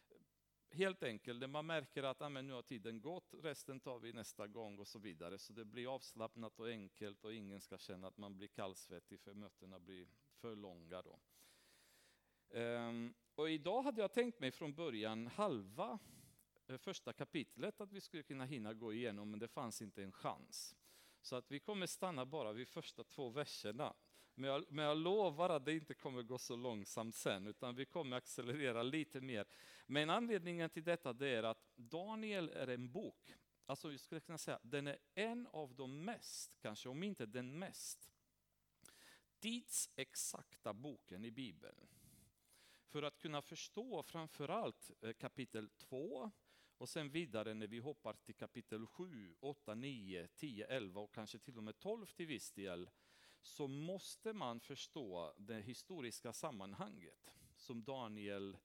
eh, 0.10 0.78
helt 0.78 1.04
enkelt, 1.04 1.40
när 1.40 1.48
man 1.48 1.66
märker 1.66 2.04
att 2.04 2.22
ah, 2.22 2.30
men 2.30 2.48
nu 2.48 2.54
har 2.54 2.62
tiden 2.62 3.02
gått, 3.02 3.34
resten 3.44 3.80
tar 3.80 4.00
vi 4.00 4.14
nästa 4.14 4.48
gång 4.48 4.80
och 4.80 4.88
så 4.88 5.00
vidare. 5.00 5.38
Så 5.38 5.54
det 5.54 5.66
blir 5.66 5.96
avslappnat 5.96 6.60
och 6.60 6.70
enkelt 6.70 7.24
och 7.24 7.34
ingen 7.34 7.62
ska 7.62 7.78
känna 7.78 8.08
att 8.08 8.18
man 8.18 8.38
blir 8.38 8.48
kallsvettig 8.48 9.20
för 9.20 9.34
mötena 9.34 9.80
blir 9.80 10.08
för 10.42 10.56
långa. 10.56 11.02
Då. 11.02 11.20
Eh, 12.58 12.92
och 13.36 13.50
idag 13.50 13.82
hade 13.82 14.02
jag 14.02 14.14
tänkt 14.14 14.40
mig 14.40 14.52
från 14.52 14.74
början 14.74 15.28
halva 15.28 16.00
Eh, 16.68 16.78
första 16.78 17.14
kapitlet 17.14 17.82
att 17.82 17.92
vi 17.92 18.02
skulle 18.02 18.24
kunna 18.24 18.46
hinna 18.46 18.74
gå 18.74 18.94
igenom, 18.94 19.32
men 19.32 19.40
det 19.40 19.48
fanns 19.48 19.82
inte 19.82 20.04
en 20.04 20.12
chans. 20.12 20.76
Så 21.22 21.36
att 21.36 21.52
vi 21.52 21.60
kommer 21.60 21.86
stanna 21.86 22.26
bara 22.26 22.54
vid 22.54 22.68
första 22.68 23.04
två 23.04 23.30
verserna. 23.30 23.94
Men 24.36 24.50
jag, 24.50 24.66
men 24.70 24.86
jag 24.86 24.98
lovar 24.98 25.50
att 25.50 25.66
det 25.66 25.74
inte 25.74 25.94
kommer 25.94 26.24
gå 26.24 26.38
så 26.38 26.56
långsamt 26.56 27.16
sen, 27.16 27.48
utan 27.48 27.76
vi 27.76 27.86
kommer 27.86 28.18
accelerera 28.18 28.84
lite 28.84 29.22
mer. 29.22 29.48
Men 29.86 30.10
anledningen 30.10 30.70
till 30.70 30.84
detta 30.84 31.14
det 31.14 31.28
är 31.28 31.44
att 31.44 31.72
Daniel 31.76 32.50
är 32.50 32.68
en 32.68 32.92
bok, 32.92 33.34
alltså 33.66 33.92
jag 33.92 34.00
skulle 34.00 34.22
kunna 34.22 34.38
säga 34.38 34.60
den 34.64 34.88
är 34.88 34.98
en 35.14 35.48
av 35.48 35.76
de 35.76 36.06
mest, 36.06 36.58
kanske 36.62 36.90
om 36.90 37.04
inte 37.04 37.26
den 37.26 37.60
mest, 37.60 38.12
tidsexakta 39.40 40.74
boken 40.74 41.26
i 41.26 41.32
Bibeln. 41.32 41.88
För 42.88 43.04
att 43.04 43.18
kunna 43.18 43.42
förstå 43.42 44.04
framförallt 44.04 44.92
eh, 45.02 45.14
kapitel 45.14 45.70
2, 45.70 46.32
och 46.78 46.90
sen 46.90 47.10
vidare 47.10 47.54
när 47.54 47.68
vi 47.68 47.80
hoppar 47.80 48.14
till 48.14 48.36
kapitel 48.36 48.86
7, 48.88 49.36
8, 49.40 49.76
9, 49.76 50.28
10, 50.28 50.66
11 50.66 51.02
och 51.02 51.14
kanske 51.14 51.40
till 51.40 51.58
och 51.58 51.64
med 51.64 51.80
12 51.80 52.06
till 52.06 52.28
viss 52.28 52.52
del, 52.52 52.90
så 53.42 53.68
måste 53.68 54.34
man 54.34 54.60
förstå 54.60 55.34
det 55.38 55.62
historiska 55.62 56.34
sammanhanget 56.34 57.36
som 57.56 57.84
Daniel 57.84 58.58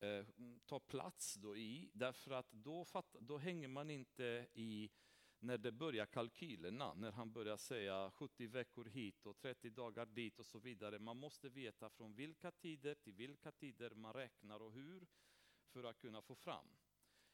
eh, 0.00 0.26
tar 0.66 0.80
plats 0.80 1.34
då 1.34 1.56
i. 1.56 1.90
Därför 1.92 2.30
att 2.30 2.52
då, 2.52 2.84
fatt, 2.84 3.16
då 3.20 3.38
hänger 3.38 3.68
man 3.68 3.90
inte 3.90 4.46
i 4.54 4.90
när 5.40 5.58
det 5.58 5.72
börjar 5.72 6.06
kalkylerna, 6.06 6.94
när 6.94 7.12
han 7.12 7.32
börjar 7.32 7.56
säga 7.56 8.10
70 8.10 8.46
veckor 8.46 8.84
hit 8.84 9.26
och 9.26 9.38
30 9.38 9.70
dagar 9.70 10.06
dit 10.06 10.38
och 10.38 10.46
så 10.46 10.58
vidare. 10.58 10.98
Man 10.98 11.16
måste 11.16 11.48
veta 11.48 11.90
från 11.90 12.14
vilka 12.14 12.50
tider 12.50 12.94
till 12.94 13.12
vilka 13.12 13.52
tider 13.52 13.90
man 13.90 14.12
räknar 14.12 14.62
och 14.62 14.72
hur 14.72 15.06
för 15.68 15.84
att 15.84 15.98
kunna 15.98 16.22
få 16.22 16.34
fram. 16.34 16.68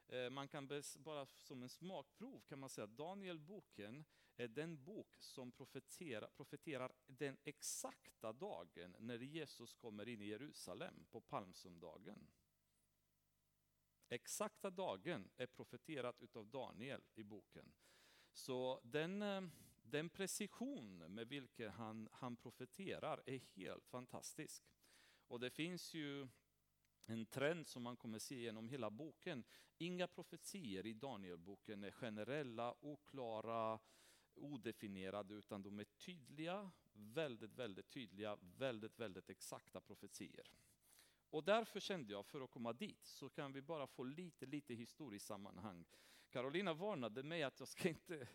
Eh, 0.08 0.30
man 0.30 0.48
kan 0.48 0.68
bara 0.98 1.26
som 1.26 1.62
en 1.62 1.68
smakprov 1.68 2.40
kan 2.40 2.58
man 2.58 2.70
säga 2.70 2.84
att 2.84 2.96
Danielboken 2.96 4.04
är 4.36 4.48
den 4.48 4.84
bok 4.84 5.16
som 5.18 5.52
profeterar, 5.52 6.28
profeterar 6.28 6.92
den 7.06 7.36
exakta 7.44 8.32
dagen 8.32 8.96
när 8.98 9.18
Jesus 9.18 9.74
kommer 9.74 10.08
in 10.08 10.22
i 10.22 10.26
Jerusalem 10.26 11.06
på 11.10 11.20
palmsöndagen. 11.20 12.30
Exakta 14.08 14.70
dagen 14.70 15.30
är 15.36 15.46
profeterat 15.46 16.22
utav 16.22 16.46
Daniel 16.46 17.02
i 17.14 17.22
boken. 17.22 17.72
Så 18.32 18.80
den, 18.84 19.22
eh, 19.22 19.42
den 19.82 20.10
precision 20.10 20.98
med 20.98 21.28
vilken 21.28 21.70
han, 21.70 22.08
han 22.12 22.36
profeterar 22.36 23.22
är 23.26 23.38
helt 23.38 23.86
fantastisk. 23.86 24.64
Och 25.26 25.40
det 25.40 25.50
finns 25.50 25.94
ju 25.94 26.28
en 27.06 27.26
trend 27.26 27.66
som 27.66 27.82
man 27.82 27.96
kommer 27.96 28.18
se 28.18 28.34
genom 28.34 28.68
hela 28.68 28.90
boken. 28.90 29.44
Inga 29.78 30.06
profetier 30.06 30.86
i 30.86 30.92
Danielboken 30.92 31.84
är 31.84 31.90
generella, 31.90 32.74
oklara, 32.80 33.78
odefinierade, 34.34 35.34
utan 35.34 35.62
de 35.62 35.78
är 35.78 35.84
tydliga, 35.84 36.70
väldigt, 36.92 37.54
väldigt 37.54 37.90
tydliga, 37.90 38.38
väldigt, 38.40 38.98
väldigt 38.98 39.30
exakta 39.30 39.80
profetier. 39.80 40.50
Och 41.30 41.44
därför 41.44 41.80
kände 41.80 42.12
jag, 42.12 42.26
för 42.26 42.40
att 42.40 42.50
komma 42.50 42.72
dit, 42.72 43.06
så 43.06 43.30
kan 43.30 43.52
vi 43.52 43.62
bara 43.62 43.86
få 43.86 44.04
lite, 44.04 44.46
lite 44.46 44.74
historiskt 44.74 45.26
sammanhang. 45.26 45.84
Carolina 46.30 46.74
varnade 46.74 47.22
mig 47.22 47.42
att 47.42 47.60
jag 47.60 47.68
ska 47.68 47.88
inte, 47.88 48.28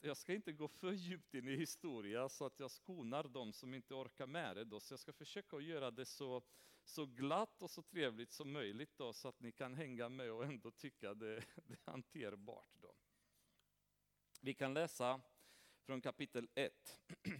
jag 0.00 0.16
ska 0.16 0.34
inte 0.34 0.52
gå 0.52 0.68
för 0.68 0.92
djupt 0.92 1.34
in 1.34 1.48
i 1.48 1.56
historia 1.56 2.28
så 2.28 2.46
att 2.46 2.60
jag 2.60 2.70
skonar 2.70 3.24
de 3.24 3.52
som 3.52 3.74
inte 3.74 3.94
orkar 3.94 4.26
med 4.26 4.56
det. 4.56 4.64
Då. 4.64 4.80
Så 4.80 4.92
jag 4.92 5.00
ska 5.00 5.12
försöka 5.12 5.56
att 5.56 5.64
göra 5.64 5.90
det 5.90 6.04
så, 6.04 6.42
så 6.84 7.06
glatt 7.06 7.62
och 7.62 7.70
så 7.70 7.82
trevligt 7.82 8.32
som 8.32 8.52
möjligt 8.52 8.96
då, 8.96 9.12
så 9.12 9.28
att 9.28 9.40
ni 9.40 9.52
kan 9.52 9.74
hänga 9.74 10.08
med 10.08 10.32
och 10.32 10.44
ändå 10.44 10.70
tycka 10.70 11.14
det, 11.14 11.34
det 11.66 11.72
är 11.72 11.78
hanterbart. 11.84 12.76
Då. 12.80 12.94
Vi 14.40 14.54
kan 14.54 14.74
läsa 14.74 15.20
från 15.82 16.00
kapitel 16.00 16.48
1. 16.54 17.00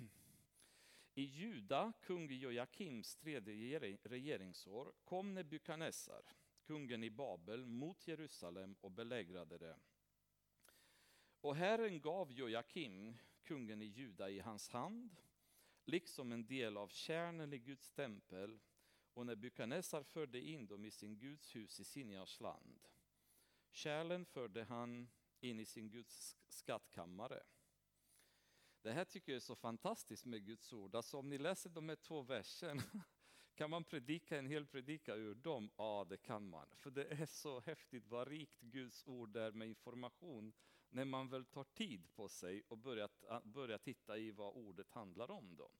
I 1.14 1.22
Juda, 1.22 1.92
kung 2.00 2.30
Joakims 2.30 3.16
tredje 3.16 3.96
regeringsår, 4.02 4.92
kom 5.04 5.34
Nebukadnessar, 5.34 6.22
kungen 6.62 7.04
i 7.04 7.10
Babel, 7.10 7.66
mot 7.66 8.06
Jerusalem 8.06 8.76
och 8.80 8.90
belägrade 8.90 9.58
det. 9.58 9.76
Och 11.40 11.56
Herren 11.56 12.00
gav 12.00 12.32
Joakim, 12.32 13.16
kungen 13.42 13.82
i 13.82 13.84
Juda, 13.84 14.30
i 14.30 14.40
hans 14.40 14.68
hand, 14.68 15.16
liksom 15.84 16.32
en 16.32 16.46
del 16.46 16.76
av 16.76 16.88
kärnen 16.88 17.52
i 17.52 17.58
Guds 17.58 17.92
tempel, 17.92 18.60
och 19.14 19.26
Nebukadnessar 19.26 20.02
förde 20.02 20.40
in 20.40 20.66
dem 20.66 20.84
i 20.84 20.90
sin 20.90 21.18
Guds 21.18 21.56
hus 21.56 21.80
i 21.80 21.84
Sinjars 21.84 22.40
land. 22.40 22.88
Kärlen 23.70 24.24
förde 24.24 24.64
han 24.64 25.08
in 25.40 25.60
i 25.60 25.64
sin 25.64 25.90
Guds 25.90 26.36
skattkammare. 26.48 27.42
Det 28.82 28.92
här 28.92 29.04
tycker 29.04 29.32
jag 29.32 29.36
är 29.36 29.40
så 29.40 29.56
fantastiskt 29.56 30.24
med 30.24 30.44
Guds 30.44 30.72
ord. 30.72 30.94
Alltså 30.94 31.18
om 31.18 31.28
ni 31.28 31.38
läser 31.38 31.70
de 31.70 31.88
här 31.88 31.96
två 31.96 32.22
verserna, 32.22 32.82
kan 33.54 33.70
man 33.70 33.84
predika 33.84 34.38
en 34.38 34.46
hel 34.46 34.66
predika 34.66 35.14
ur 35.14 35.34
dem? 35.34 35.70
Ja, 35.76 36.06
det 36.08 36.16
kan 36.16 36.48
man. 36.48 36.66
För 36.76 36.90
det 36.90 37.04
är 37.04 37.26
så 37.26 37.60
häftigt 37.60 38.06
vad 38.06 38.28
rikt 38.28 38.60
Guds 38.60 39.06
ord 39.06 39.36
är 39.36 39.52
med 39.52 39.68
information 39.68 40.52
när 40.88 41.04
man 41.04 41.28
väl 41.28 41.44
tar 41.44 41.64
tid 41.64 42.12
på 42.14 42.28
sig 42.28 42.62
och 42.68 42.78
börjar, 42.78 43.10
börjar 43.44 43.78
titta 43.78 44.18
i 44.18 44.30
vad 44.30 44.54
ordet 44.54 44.90
handlar 44.90 45.30
om. 45.30 45.56
Då. 45.56 45.70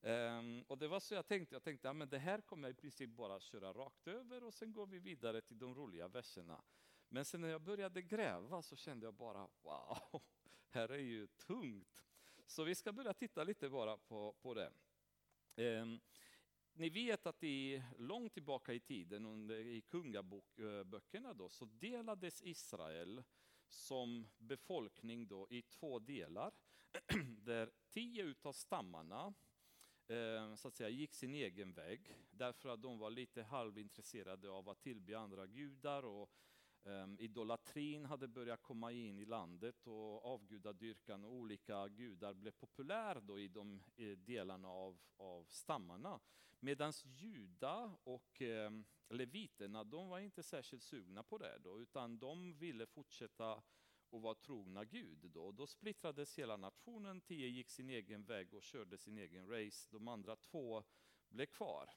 Um, 0.00 0.62
och 0.62 0.78
det 0.78 0.88
var 0.88 1.00
så 1.00 1.14
jag 1.14 1.26
tänkte, 1.26 1.54
jag 1.54 1.62
tänkte 1.62 1.90
att 1.90 1.98
ja, 1.98 2.06
det 2.06 2.18
här 2.18 2.40
kommer 2.40 2.68
jag 2.68 2.76
i 2.76 2.80
princip 2.80 3.10
bara 3.10 3.40
köra 3.40 3.72
rakt 3.72 4.08
över 4.08 4.44
och 4.44 4.54
sen 4.54 4.72
går 4.72 4.86
vi 4.86 4.98
vidare 4.98 5.40
till 5.40 5.58
de 5.58 5.74
roliga 5.74 6.08
verserna. 6.08 6.62
Men 7.08 7.24
sen 7.24 7.40
när 7.40 7.48
jag 7.48 7.62
började 7.62 8.02
gräva 8.02 8.62
så 8.62 8.76
kände 8.76 9.06
jag 9.06 9.14
bara 9.14 9.48
wow, 9.62 10.22
här 10.68 10.88
är 10.88 10.98
ju 10.98 11.26
tungt. 11.26 12.04
Så 12.46 12.64
vi 12.64 12.74
ska 12.74 12.92
börja 12.92 13.14
titta 13.14 13.44
lite 13.44 13.68
bara 13.68 13.96
på, 13.96 14.32
på 14.32 14.54
det. 14.54 14.72
Um, 15.56 16.00
ni 16.72 16.88
vet 16.88 17.26
att 17.26 17.44
i, 17.44 17.82
långt 17.96 18.34
tillbaka 18.34 18.72
i 18.72 18.80
tiden, 18.80 19.26
under, 19.26 19.58
i 19.58 19.80
kungaböckerna, 19.80 21.34
då, 21.34 21.48
så 21.48 21.64
delades 21.64 22.42
Israel 22.42 23.22
som 23.68 24.28
befolkning 24.38 25.28
då 25.28 25.46
i 25.50 25.62
två 25.62 25.98
delar. 25.98 26.52
där 27.38 27.70
tio 27.88 28.22
utav 28.22 28.52
stammarna 28.52 29.34
eh, 30.08 30.54
så 30.54 30.68
att 30.68 30.74
säga, 30.74 30.88
gick 30.88 31.14
sin 31.14 31.34
egen 31.34 31.72
väg, 31.72 32.16
därför 32.30 32.68
att 32.68 32.82
de 32.82 32.98
var 32.98 33.10
lite 33.10 33.42
halvintresserade 33.42 34.50
av 34.50 34.68
att 34.68 34.80
tillbe 34.80 35.18
andra 35.18 35.46
gudar 35.46 36.02
och 36.02 36.30
ehm, 36.84 37.16
idolatrin 37.20 38.04
hade 38.04 38.28
börjat 38.28 38.62
komma 38.62 38.92
in 38.92 39.18
i 39.18 39.24
landet 39.24 39.86
och 39.86 40.24
avgudadyrkan 40.24 41.24
och 41.24 41.32
olika 41.32 41.88
gudar 41.88 42.34
blev 42.34 42.50
populär 42.50 43.20
då 43.20 43.38
i 43.38 43.48
de 43.48 43.82
delarna 44.16 44.68
av, 44.68 44.98
av 45.16 45.44
stammarna. 45.44 46.20
Medan 46.60 46.92
juda 47.04 47.96
och 48.04 48.42
eh, 48.42 48.70
leviterna, 49.08 49.84
de 49.84 50.08
var 50.08 50.18
inte 50.18 50.42
särskilt 50.42 50.82
sugna 50.82 51.22
på 51.22 51.38
det 51.38 51.58
då, 51.58 51.80
utan 51.80 52.18
de 52.18 52.58
ville 52.58 52.86
fortsätta 52.86 53.62
och 54.10 54.22
var 54.22 54.34
trogna 54.34 54.84
Gud. 54.84 55.18
Då. 55.18 55.52
Då 55.52 55.66
splittrades 55.66 56.38
hela 56.38 56.56
nationen, 56.56 57.20
tio 57.20 57.48
gick 57.48 57.70
sin 57.70 57.90
egen 57.90 58.24
väg 58.24 58.54
och 58.54 58.62
körde 58.62 58.98
sin 58.98 59.18
egen 59.18 59.48
race. 59.48 59.88
De 59.90 60.08
andra 60.08 60.36
två 60.36 60.84
blev 61.28 61.46
kvar. 61.46 61.90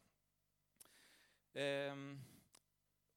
Ehm, 1.54 2.20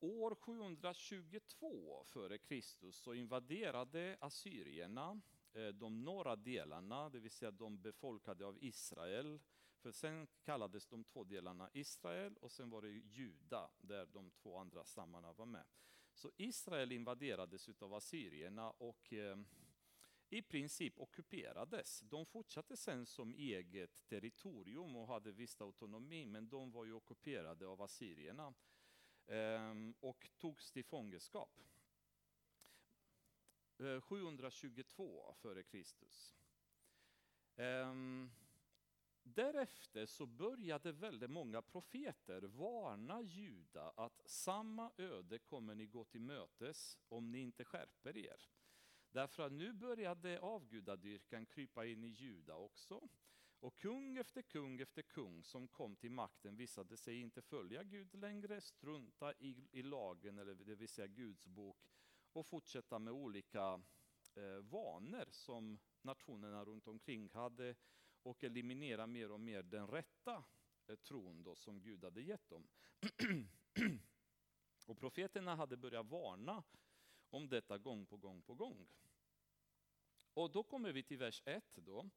År 0.00 0.34
722 0.34 2.02
f.Kr. 2.02 2.90
så 2.90 3.14
invaderade 3.14 4.16
assyrierna 4.20 5.20
eh, 5.52 5.68
de 5.68 6.04
norra 6.04 6.36
delarna, 6.36 7.10
det 7.10 7.18
vill 7.18 7.30
säga 7.30 7.50
de 7.50 7.82
befolkade 7.82 8.46
av 8.46 8.58
Israel. 8.60 9.40
För 9.76 9.92
sen 9.92 10.26
kallades 10.42 10.86
de 10.86 11.04
två 11.04 11.24
delarna 11.24 11.70
Israel 11.72 12.36
och 12.36 12.52
sen 12.52 12.70
var 12.70 12.82
det 12.82 12.88
Juda, 12.88 13.70
där 13.80 14.06
de 14.06 14.30
två 14.30 14.58
andra 14.58 14.84
stammarna 14.84 15.32
var 15.32 15.46
med. 15.46 15.64
Så 16.14 16.30
Israel 16.36 16.92
invaderades 16.92 17.68
av 17.82 17.94
assyrierna 17.94 18.70
och 18.70 19.12
eh, 19.12 19.36
i 20.28 20.42
princip 20.42 20.98
ockuperades. 20.98 22.00
De 22.00 22.26
fortsatte 22.26 22.76
sen 22.76 23.06
som 23.06 23.34
eget 23.34 24.06
territorium 24.06 24.96
och 24.96 25.08
hade 25.08 25.32
viss 25.32 25.60
autonomi, 25.60 26.26
men 26.26 26.48
de 26.48 26.70
var 26.70 26.84
ju 26.84 26.92
ockuperade 26.92 27.66
av 27.66 27.82
assyrierna. 27.82 28.54
Eh, 29.26 29.74
och 30.00 30.30
togs 30.38 30.70
till 30.70 30.84
fångenskap. 30.84 31.60
Eh, 33.78 34.00
722 34.00 35.34
f.Kr. 35.42 35.62
Därefter 39.26 40.06
så 40.06 40.26
började 40.26 40.92
väldigt 40.92 41.30
många 41.30 41.62
profeter 41.62 42.42
varna 42.42 43.22
Juda 43.22 43.90
att 43.96 44.22
samma 44.26 44.92
öde 44.98 45.38
kommer 45.38 45.74
ni 45.74 45.86
gå 45.86 46.04
till 46.04 46.20
mötes 46.20 46.98
om 47.08 47.30
ni 47.30 47.38
inte 47.38 47.64
skärper 47.64 48.16
er. 48.16 48.48
Därför 49.12 49.42
att 49.42 49.52
nu 49.52 49.72
började 49.72 50.40
avgudadyrkan 50.40 51.46
krypa 51.46 51.86
in 51.86 52.04
i 52.04 52.08
Juda 52.08 52.54
också. 52.54 53.08
Och 53.60 53.76
kung 53.78 54.16
efter 54.16 54.42
kung 54.42 54.80
efter 54.80 55.02
kung 55.02 55.44
som 55.44 55.68
kom 55.68 55.96
till 55.96 56.10
makten 56.10 56.56
visade 56.56 56.96
sig 56.96 57.20
inte 57.20 57.42
följa 57.42 57.82
Gud 57.82 58.14
längre, 58.14 58.60
strunta 58.60 59.32
i, 59.32 59.68
i 59.70 59.82
lagen, 59.82 60.38
eller 60.38 60.54
det 60.54 60.74
vill 60.74 60.88
säga 60.88 61.06
Guds 61.06 61.46
bok, 61.46 61.78
och 62.32 62.46
fortsätta 62.46 62.98
med 62.98 63.12
olika 63.12 63.82
eh, 64.34 64.58
vanor 64.58 65.28
som 65.30 65.78
nationerna 66.02 66.64
runt 66.64 66.88
omkring 66.88 67.30
hade 67.32 67.74
och 68.24 68.44
eliminera 68.44 69.06
mer 69.06 69.30
och 69.30 69.40
mer 69.40 69.62
den 69.62 69.86
rätta 69.86 70.44
eh, 70.86 70.96
tron 70.96 71.42
då, 71.42 71.54
som 71.54 71.80
Gud 71.80 72.04
hade 72.04 72.22
gett 72.22 72.48
dem. 72.48 72.68
och 74.86 74.98
profeterna 74.98 75.56
hade 75.56 75.76
börjat 75.76 76.06
varna 76.06 76.62
om 77.30 77.48
detta 77.48 77.78
gång 77.78 78.06
på 78.06 78.16
gång 78.16 78.42
på 78.42 78.54
gång. 78.54 78.88
Och 80.34 80.50
då 80.50 80.62
kommer 80.62 80.92
vi 80.92 81.02
till 81.02 81.18
vers 81.18 81.42
1 81.44 81.64
då 81.74 82.10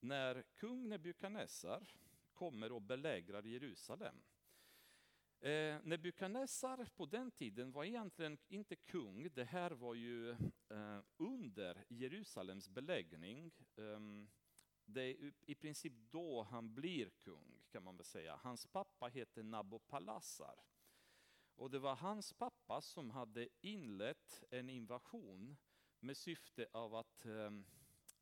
när 0.00 0.42
kung 0.54 0.88
Nebukadnessar 0.88 1.86
kommer 2.32 2.72
och 2.72 2.82
belägrar 2.82 3.42
Jerusalem. 3.42 4.22
Eh, 5.40 5.78
Nebukadnessar 5.82 6.88
på 6.96 7.06
den 7.06 7.30
tiden 7.30 7.72
var 7.72 7.84
egentligen 7.84 8.38
inte 8.48 8.76
kung, 8.76 9.28
det 9.34 9.44
här 9.44 9.70
var 9.70 9.94
ju 9.94 10.30
eh, 10.68 11.00
under 11.16 11.84
Jerusalems 11.88 12.68
beläggning. 12.68 13.52
Eh, 13.76 14.00
det 14.86 15.02
är 15.02 15.32
i 15.46 15.54
princip 15.54 15.92
då 16.10 16.42
han 16.42 16.74
blir 16.74 17.10
kung, 17.10 17.62
kan 17.70 17.82
man 17.82 17.96
väl 17.96 18.04
säga. 18.04 18.36
Hans 18.36 18.66
pappa 18.66 19.06
heter 19.06 19.42
Nabopolassar. 19.42 20.64
Och 21.56 21.70
det 21.70 21.78
var 21.78 21.96
hans 21.96 22.32
pappa 22.32 22.80
som 22.80 23.10
hade 23.10 23.48
inlett 23.60 24.44
en 24.50 24.70
invasion 24.70 25.56
med 26.00 26.16
syfte 26.16 26.68
av 26.72 26.94
att 26.94 27.26
eh, 27.26 27.50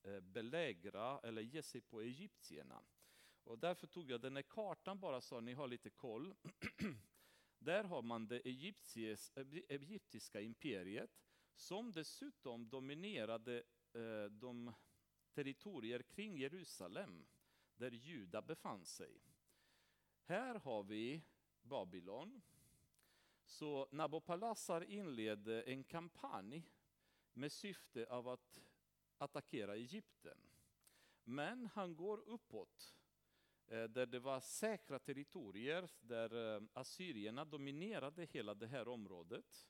eh, 0.02 0.20
belägra 0.20 1.18
eller 1.18 1.42
ge 1.42 1.62
sig 1.62 1.80
på 1.80 2.00
egyptierna. 2.00 2.82
Och 3.44 3.58
därför 3.58 3.86
tog 3.86 4.10
jag 4.10 4.20
den 4.20 4.36
här 4.36 4.42
kartan 4.42 5.00
bara 5.00 5.20
så 5.20 5.40
ni 5.40 5.52
har 5.52 5.68
lite 5.68 5.90
koll. 5.90 6.34
Där 7.58 7.84
har 7.84 8.02
man 8.02 8.22
eh, 8.22 8.28
det 8.28 9.70
egyptiska 9.70 10.40
imperiet 10.40 11.10
som 11.54 11.92
dessutom 11.92 12.68
dominerade 12.68 13.62
eh, 13.92 14.24
de 14.30 14.72
territorier 15.34 16.02
kring 16.02 16.36
Jerusalem 16.38 17.26
där 17.76 17.90
Juda 17.90 18.42
befann 18.42 18.84
sig. 18.84 19.22
Här 20.24 20.54
har 20.54 20.82
vi 20.82 21.22
Babylon. 21.62 22.42
Så 23.44 23.88
Nabopolassar 23.90 24.84
inledde 24.84 25.62
en 25.62 25.84
kampanj 25.84 26.70
med 27.32 27.52
syfte 27.52 28.06
av 28.10 28.28
att 28.28 28.60
attackera 29.18 29.76
Egypten. 29.76 30.38
Men 31.24 31.66
han 31.66 31.96
går 31.96 32.18
uppåt 32.18 32.96
eh, 33.66 33.84
där 33.84 34.06
det 34.06 34.18
var 34.18 34.40
säkra 34.40 34.98
territorier 34.98 35.90
där 36.00 36.56
eh, 36.56 36.62
assyrierna 36.72 37.44
dominerade 37.44 38.24
hela 38.24 38.54
det 38.54 38.66
här 38.66 38.88
området. 38.88 39.68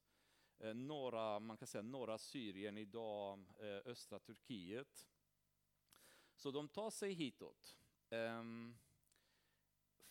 Eh, 0.58 0.74
norra, 0.74 1.40
man 1.40 1.56
kan 1.56 1.66
säga 1.66 1.82
norra 1.82 2.18
Syrien 2.18 2.78
idag, 2.78 3.52
östra 3.84 4.18
Turkiet. 4.18 5.08
Så 6.34 6.50
de 6.50 6.68
tar 6.68 6.90
sig 6.90 7.12
hitåt. 7.12 7.78
Um, 8.10 8.78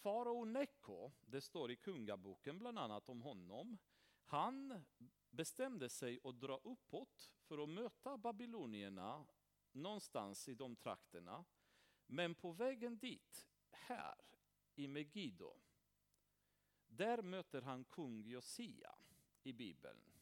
Farao 0.03 0.45
Neko, 0.45 1.11
det 1.21 1.41
står 1.41 1.71
i 1.71 1.75
kungaboken 1.75 2.59
bland 2.59 2.79
annat 2.79 3.09
om 3.09 3.21
honom, 3.21 3.77
han 4.23 4.85
bestämde 5.29 5.89
sig 5.89 6.19
att 6.23 6.39
dra 6.39 6.57
uppåt 6.63 7.31
för 7.41 7.63
att 7.63 7.69
möta 7.69 8.17
babylonierna 8.17 9.25
någonstans 9.71 10.47
i 10.47 10.53
de 10.53 10.75
trakterna. 10.75 11.45
Men 12.05 12.35
på 12.35 12.51
vägen 12.51 12.97
dit, 12.97 13.47
här 13.69 14.21
i 14.75 14.87
Megiddo, 14.87 15.55
där 16.87 17.21
möter 17.21 17.61
han 17.61 17.83
kung 17.83 18.21
Josia 18.21 18.95
i 19.43 19.53
Bibeln. 19.53 20.12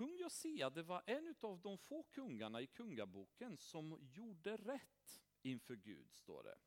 Kung 0.00 0.16
Josia 0.16 0.70
det 0.70 0.82
var 0.82 1.02
en 1.06 1.34
av 1.40 1.60
de 1.60 1.78
få 1.78 2.02
kungarna 2.02 2.60
i 2.60 2.66
kungaboken 2.66 3.58
som 3.58 3.98
gjorde 4.00 4.56
rätt 4.56 5.22
inför 5.42 5.74
Gud, 5.74 6.14
står 6.14 6.42
det. 6.42 6.58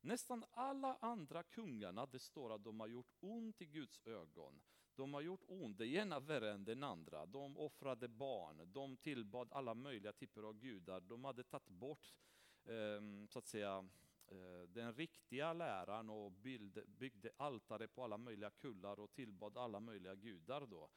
Nästan 0.00 0.44
alla 0.50 0.96
andra 1.00 1.42
kungarna, 1.42 2.06
det 2.06 2.18
står 2.18 2.54
att 2.54 2.64
de 2.64 2.80
har 2.80 2.86
gjort 2.86 3.14
ont 3.20 3.62
i 3.62 3.66
Guds 3.66 4.00
ögon. 4.06 4.62
De 4.94 5.14
har 5.14 5.20
gjort 5.20 5.44
ont, 5.46 5.78
det 5.78 5.86
ena 5.86 6.20
värre 6.20 6.52
än 6.52 6.64
den 6.64 6.82
andra. 6.82 7.26
De 7.26 7.58
offrade 7.58 8.08
barn, 8.08 8.72
de 8.72 8.96
tillbad 8.96 9.52
alla 9.52 9.74
möjliga 9.74 10.12
typer 10.12 10.42
av 10.42 10.58
gudar. 10.58 11.00
De 11.00 11.24
hade 11.24 11.44
tagit 11.44 11.68
bort 11.68 12.18
ehm, 12.64 13.28
så 13.28 13.38
att 13.38 13.46
säga, 13.46 13.88
eh, 14.26 14.68
den 14.68 14.94
riktiga 14.94 15.52
läran 15.52 16.10
och 16.10 16.32
byggde, 16.32 16.84
byggde 16.86 17.30
altare 17.36 17.88
på 17.88 18.04
alla 18.04 18.18
möjliga 18.18 18.50
kullar 18.50 19.00
och 19.00 19.12
tillbad 19.12 19.56
alla 19.56 19.80
möjliga 19.80 20.14
gudar. 20.14 20.66
Då. 20.66 20.90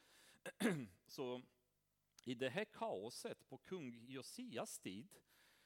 så 1.08 1.42
i 2.24 2.36
det 2.36 2.50
här 2.50 2.66
kaoset 2.66 3.50
på 3.50 3.58
kung 3.58 4.06
Josias 4.08 4.80
tid, 4.80 5.20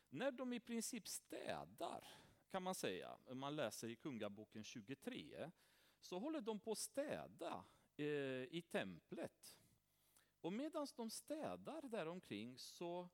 när 0.09 0.31
de 0.31 0.53
i 0.53 0.59
princip 0.59 1.07
städar, 1.07 2.07
kan 2.49 2.63
man 2.63 2.75
säga, 2.75 3.17
om 3.25 3.39
man 3.39 3.55
läser 3.55 3.87
i 3.87 3.95
Kungaboken 3.95 4.63
23, 4.63 5.51
så 5.99 6.19
håller 6.19 6.41
de 6.41 6.59
på 6.59 6.71
att 6.71 6.77
städa 6.77 7.65
eh, 7.97 8.05
i 8.43 8.63
templet. 8.71 9.57
Och 10.41 10.53
medan 10.53 10.87
de 10.95 11.09
städar 11.09 11.81
däromkring 11.81 12.57
så 12.57 13.09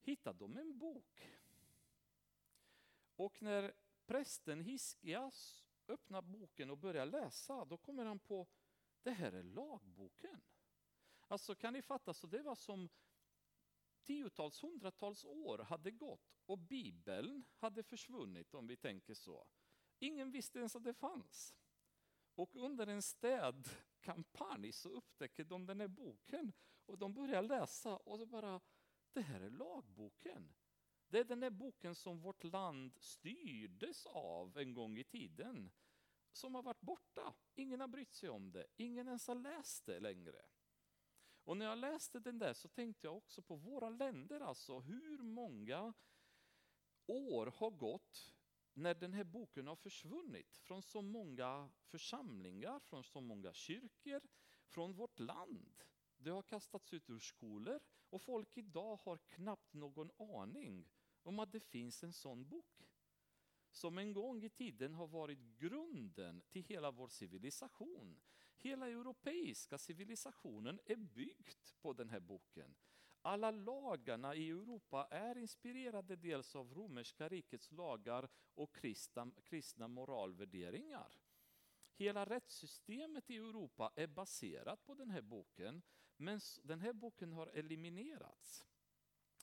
hittar 0.00 0.32
de 0.32 0.56
en 0.56 0.78
bok. 0.78 1.30
Och 3.16 3.42
när 3.42 3.72
prästen 4.06 4.60
Hiskias 4.60 5.64
öppnar 5.88 6.22
boken 6.22 6.70
och 6.70 6.78
börjar 6.78 7.06
läsa, 7.06 7.64
då 7.64 7.76
kommer 7.76 8.04
han 8.04 8.18
på, 8.18 8.46
det 9.02 9.10
här 9.10 9.32
är 9.32 9.42
lagboken. 9.42 10.40
Alltså 11.34 11.54
kan 11.54 11.72
ni 11.72 11.82
fatta, 11.82 12.14
så 12.14 12.26
det 12.26 12.42
var 12.42 12.54
som 12.54 12.88
tiotals, 14.02 14.62
hundratals 14.62 15.24
år 15.24 15.58
hade 15.58 15.90
gått 15.90 16.40
och 16.46 16.58
Bibeln 16.58 17.44
hade 17.56 17.82
försvunnit 17.82 18.54
om 18.54 18.66
vi 18.66 18.76
tänker 18.76 19.14
så. 19.14 19.46
Ingen 19.98 20.30
visste 20.30 20.58
ens 20.58 20.76
att 20.76 20.84
det 20.84 20.94
fanns. 20.94 21.54
Och 22.34 22.56
under 22.56 22.86
en 22.86 23.02
städkampanj 23.02 24.72
så 24.72 24.88
upptäcker 24.88 25.44
de 25.44 25.66
den 25.66 25.80
här 25.80 25.88
boken 25.88 26.52
och 26.86 26.98
de 26.98 27.14
börjar 27.14 27.42
läsa 27.42 27.96
och 27.96 28.18
så 28.18 28.26
bara, 28.26 28.60
det 29.12 29.22
här 29.22 29.40
är 29.40 29.50
lagboken. 29.50 30.54
Det 31.08 31.18
är 31.18 31.24
den 31.24 31.42
här 31.42 31.50
boken 31.50 31.94
som 31.94 32.20
vårt 32.20 32.44
land 32.44 32.98
styrdes 32.98 34.06
av 34.06 34.58
en 34.58 34.74
gång 34.74 34.98
i 34.98 35.04
tiden. 35.04 35.70
Som 36.32 36.54
har 36.54 36.62
varit 36.62 36.80
borta. 36.80 37.34
Ingen 37.54 37.80
har 37.80 37.88
brytt 37.88 38.12
sig 38.12 38.28
om 38.28 38.52
det. 38.52 38.66
Ingen 38.76 39.06
ens 39.06 39.26
har 39.26 39.34
läst 39.34 39.86
det 39.86 40.00
längre. 40.00 40.42
Och 41.44 41.56
när 41.56 41.66
jag 41.66 41.78
läste 41.78 42.20
den 42.20 42.38
där 42.38 42.54
så 42.54 42.68
tänkte 42.68 43.06
jag 43.06 43.16
också 43.16 43.42
på 43.42 43.56
våra 43.56 43.90
länder, 43.90 44.40
alltså 44.40 44.80
hur 44.80 45.18
många 45.18 45.92
år 47.06 47.46
har 47.46 47.70
gått 47.70 48.34
när 48.72 48.94
den 48.94 49.12
här 49.12 49.24
boken 49.24 49.66
har 49.66 49.76
försvunnit 49.76 50.56
från 50.56 50.82
så 50.82 51.02
många 51.02 51.70
församlingar, 51.82 52.80
från 52.80 53.04
så 53.04 53.20
många 53.20 53.52
kyrkor, 53.52 54.20
från 54.64 54.92
vårt 54.92 55.18
land. 55.18 55.82
Det 56.16 56.30
har 56.30 56.42
kastats 56.42 56.92
ut 56.92 57.10
ur 57.10 57.18
skolor 57.18 57.80
och 58.10 58.22
folk 58.22 58.56
idag 58.56 58.96
har 58.96 59.18
knappt 59.18 59.74
någon 59.74 60.10
aning 60.18 60.88
om 61.22 61.38
att 61.38 61.52
det 61.52 61.60
finns 61.60 62.02
en 62.02 62.12
sån 62.12 62.48
bok. 62.48 62.90
Som 63.70 63.98
en 63.98 64.12
gång 64.12 64.44
i 64.44 64.50
tiden 64.50 64.94
har 64.94 65.06
varit 65.06 65.38
grunden 65.38 66.42
till 66.48 66.64
hela 66.64 66.90
vår 66.90 67.08
civilisation. 67.08 68.20
Hela 68.58 68.88
europeiska 68.88 69.78
civilisationen 69.78 70.80
är 70.84 70.96
byggt 70.96 71.74
på 71.82 71.92
den 71.92 72.10
här 72.10 72.20
boken. 72.20 72.74
Alla 73.22 73.50
lagarna 73.50 74.34
i 74.34 74.50
Europa 74.50 75.08
är 75.10 75.38
inspirerade 75.38 76.16
dels 76.16 76.56
av 76.56 76.74
romerska 76.74 77.28
rikets 77.28 77.72
lagar 77.72 78.28
och 78.54 78.74
kristna, 78.74 79.30
kristna 79.44 79.88
moralvärderingar. 79.88 81.20
Hela 81.96 82.24
rättssystemet 82.24 83.30
i 83.30 83.36
Europa 83.36 83.92
är 83.96 84.06
baserat 84.06 84.84
på 84.86 84.94
den 84.94 85.10
här 85.10 85.22
boken, 85.22 85.82
men 86.16 86.40
den 86.62 86.80
här 86.80 86.92
boken 86.92 87.32
har 87.32 87.46
eliminerats 87.46 88.66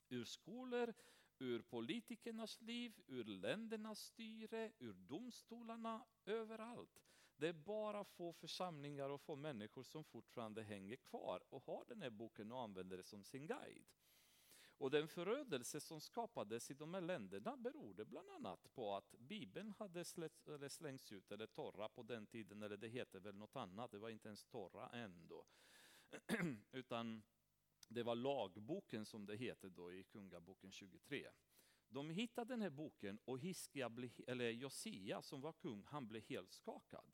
ur 0.10 0.26
skolor, 0.26 0.94
ur 1.40 1.62
politikernas 1.62 2.62
liv, 2.62 3.02
ur 3.08 3.24
ländernas 3.24 4.00
styre, 4.00 4.72
ur 4.80 4.94
domstolarna, 4.94 6.06
överallt. 6.26 7.11
Det 7.42 7.48
är 7.48 7.54
bara 7.54 8.04
få 8.04 8.34
församlingar 8.34 9.10
och 9.10 9.22
få 9.22 9.36
människor 9.36 9.84
som 9.84 10.04
fortfarande 10.04 10.64
hänger 10.64 10.96
kvar 10.96 11.44
och 11.50 11.64
har 11.64 11.86
den 11.88 12.02
här 12.02 12.10
boken 12.10 12.52
och 12.52 12.62
använder 12.62 12.98
det 12.98 13.04
som 13.04 13.24
sin 13.24 13.48
guide. 13.48 13.86
Och 14.78 14.92
den 14.92 15.08
förödelse 15.08 15.80
som 15.80 16.02
skapades 16.02 16.72
i 16.72 16.74
de 16.74 16.94
här 16.94 17.02
länderna 17.02 17.58
berodde 17.58 18.06
bland 18.06 18.30
annat 18.30 18.74
på 18.74 18.96
att 18.96 19.12
Bibeln 19.12 19.74
hade 19.80 20.06
slängts 20.70 21.12
ut, 21.12 21.32
eller 21.32 21.48
torra 21.48 21.90
på 21.90 22.04
den 22.04 22.26
tiden, 22.26 22.64
eller 22.64 22.78
det 22.78 22.88
heter 22.88 23.20
väl 23.20 23.36
något 23.36 23.56
annat, 23.56 23.92
det 23.92 23.98
var 23.98 24.10
inte 24.10 24.28
ens 24.28 24.46
torra 24.46 24.90
än 24.90 25.28
då. 25.28 25.46
Utan 26.72 27.24
det 27.88 28.04
var 28.04 28.16
lagboken 28.16 29.06
som 29.06 29.26
det 29.26 29.36
heter 29.36 29.70
då 29.70 29.92
i 29.92 30.04
Kungaboken 30.04 30.72
23. 30.72 31.30
De 31.90 32.10
hittade 32.10 32.54
den 32.54 32.62
här 32.62 32.70
boken 32.70 33.20
och 33.26 33.40
Hiskia, 33.40 33.92
eller 34.28 34.50
Josia 34.50 35.22
som 35.22 35.42
var 35.42 35.54
kung, 35.54 35.84
han 35.84 36.08
blev 36.08 36.24
helt 36.24 36.52
skakad. 36.52 37.12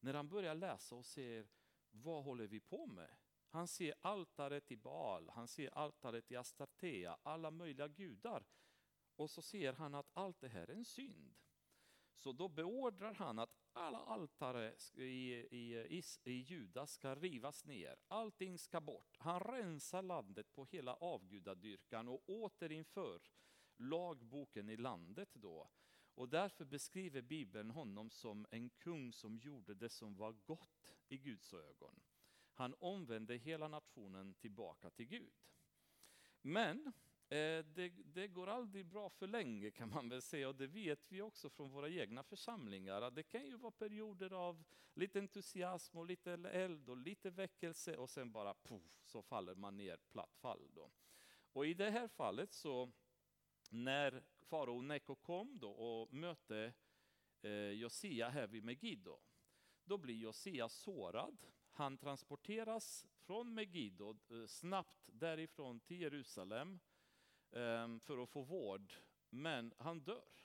När 0.00 0.14
han 0.14 0.28
börjar 0.28 0.54
läsa 0.54 0.94
och 0.94 1.06
ser, 1.06 1.48
vad 1.90 2.24
håller 2.24 2.46
vi 2.46 2.60
på 2.60 2.86
med? 2.86 3.16
Han 3.48 3.68
ser 3.68 3.94
altaret 4.00 4.70
i 4.72 4.76
Baal, 4.76 5.28
han 5.28 5.48
ser 5.48 5.78
altaret 5.78 6.30
i 6.30 6.36
Astartea, 6.36 7.18
alla 7.22 7.50
möjliga 7.50 7.88
gudar. 7.88 8.46
Och 9.16 9.30
så 9.30 9.42
ser 9.42 9.72
han 9.72 9.94
att 9.94 10.10
allt 10.12 10.40
det 10.40 10.48
här 10.48 10.70
är 10.70 10.74
en 10.74 10.84
synd. 10.84 11.34
Så 12.14 12.32
då 12.32 12.48
beordrar 12.48 13.14
han 13.14 13.38
att 13.38 13.56
alla 13.72 13.98
altare 13.98 14.74
i, 14.94 15.04
i, 15.04 15.76
i, 15.98 16.02
i 16.24 16.32
Juda 16.32 16.86
ska 16.86 17.14
rivas 17.14 17.64
ner. 17.64 17.96
Allting 18.08 18.58
ska 18.58 18.80
bort. 18.80 19.16
Han 19.18 19.40
rensar 19.40 20.02
landet 20.02 20.54
på 20.54 20.64
hela 20.64 20.94
avgudadyrkan 20.94 22.08
och 22.08 22.22
återinför 22.26 23.22
lagboken 23.76 24.68
i 24.68 24.76
landet 24.76 25.28
då. 25.32 25.70
Och 26.18 26.28
därför 26.28 26.64
beskriver 26.64 27.22
Bibeln 27.22 27.70
honom 27.70 28.10
som 28.10 28.46
en 28.50 28.70
kung 28.70 29.12
som 29.12 29.38
gjorde 29.38 29.74
det 29.74 29.88
som 29.88 30.16
var 30.16 30.32
gott 30.32 30.96
i 31.08 31.18
Guds 31.18 31.54
ögon. 31.54 32.00
Han 32.52 32.74
omvände 32.74 33.36
hela 33.36 33.68
nationen 33.68 34.34
tillbaka 34.34 34.90
till 34.90 35.06
Gud. 35.06 35.32
Men 36.42 36.92
Eh, 37.30 37.64
det, 37.64 37.92
det, 38.04 38.28
går 38.28 38.46
aldrig 38.46 38.86
bra 38.86 39.10
för 39.10 39.26
länge 39.26 39.70
kan 39.70 39.88
man 39.88 40.08
väl 40.08 40.22
säga 40.22 40.48
och 40.48 40.54
det 40.54 40.66
vet 40.66 41.12
vi 41.12 41.22
också 41.22 41.50
från 41.50 41.70
våra 41.70 41.88
egna 41.88 42.22
församlingar. 42.22 43.02
att 43.02 43.14
Det 43.14 43.22
kan 43.22 43.46
ju 43.46 43.56
vara 43.56 43.70
perioder 43.70 44.32
av 44.32 44.64
lite 44.94 45.18
entusiasm 45.18 45.98
och 45.98 46.06
lite 46.06 46.32
eld 46.32 46.88
och 46.88 46.96
lite 46.96 47.30
väckelse 47.30 47.96
och 47.96 48.10
sen 48.10 48.32
bara 48.32 48.54
poff 48.54 49.02
så 49.04 49.22
faller 49.22 49.54
man 49.54 49.76
ner 49.76 49.96
platt 49.96 50.36
fall. 50.36 50.70
Då. 50.74 50.90
Och 51.52 51.66
i 51.66 51.74
det 51.74 51.90
här 51.90 52.08
fallet 52.08 52.52
så 52.52 52.92
när 53.68 54.24
farao 54.40 54.80
Neko 54.80 55.14
kom 55.14 55.58
då 55.58 55.70
och 55.70 56.12
mötte 56.14 56.72
eh, 57.42 57.70
Josia 57.70 58.28
här 58.28 58.46
vid 58.46 58.64
Megiddo, 58.64 59.20
då 59.84 59.98
blir 59.98 60.14
Josia 60.14 60.68
sårad. 60.68 61.46
Han 61.70 61.98
transporteras 61.98 63.06
från 63.18 63.54
Megiddo 63.54 64.16
eh, 64.30 64.46
snabbt 64.46 65.08
därifrån 65.12 65.80
till 65.80 66.00
Jerusalem 66.00 66.80
ehm, 67.50 68.00
för 68.00 68.22
att 68.22 68.30
få 68.30 68.42
vård. 68.42 68.94
Men 69.30 69.74
han 69.78 70.00
dör 70.00 70.44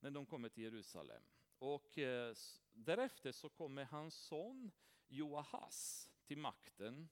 när 0.00 0.10
de 0.10 0.26
kommer 0.26 0.48
till 0.48 0.62
Jerusalem. 0.62 1.22
Och 1.58 1.98
eh, 1.98 2.34
därefter 2.72 3.32
så 3.32 3.48
kommer 3.48 3.84
hans 3.84 4.14
son 4.14 4.70
Joahas 5.08 6.10
till 6.24 6.38
makten 6.38 7.08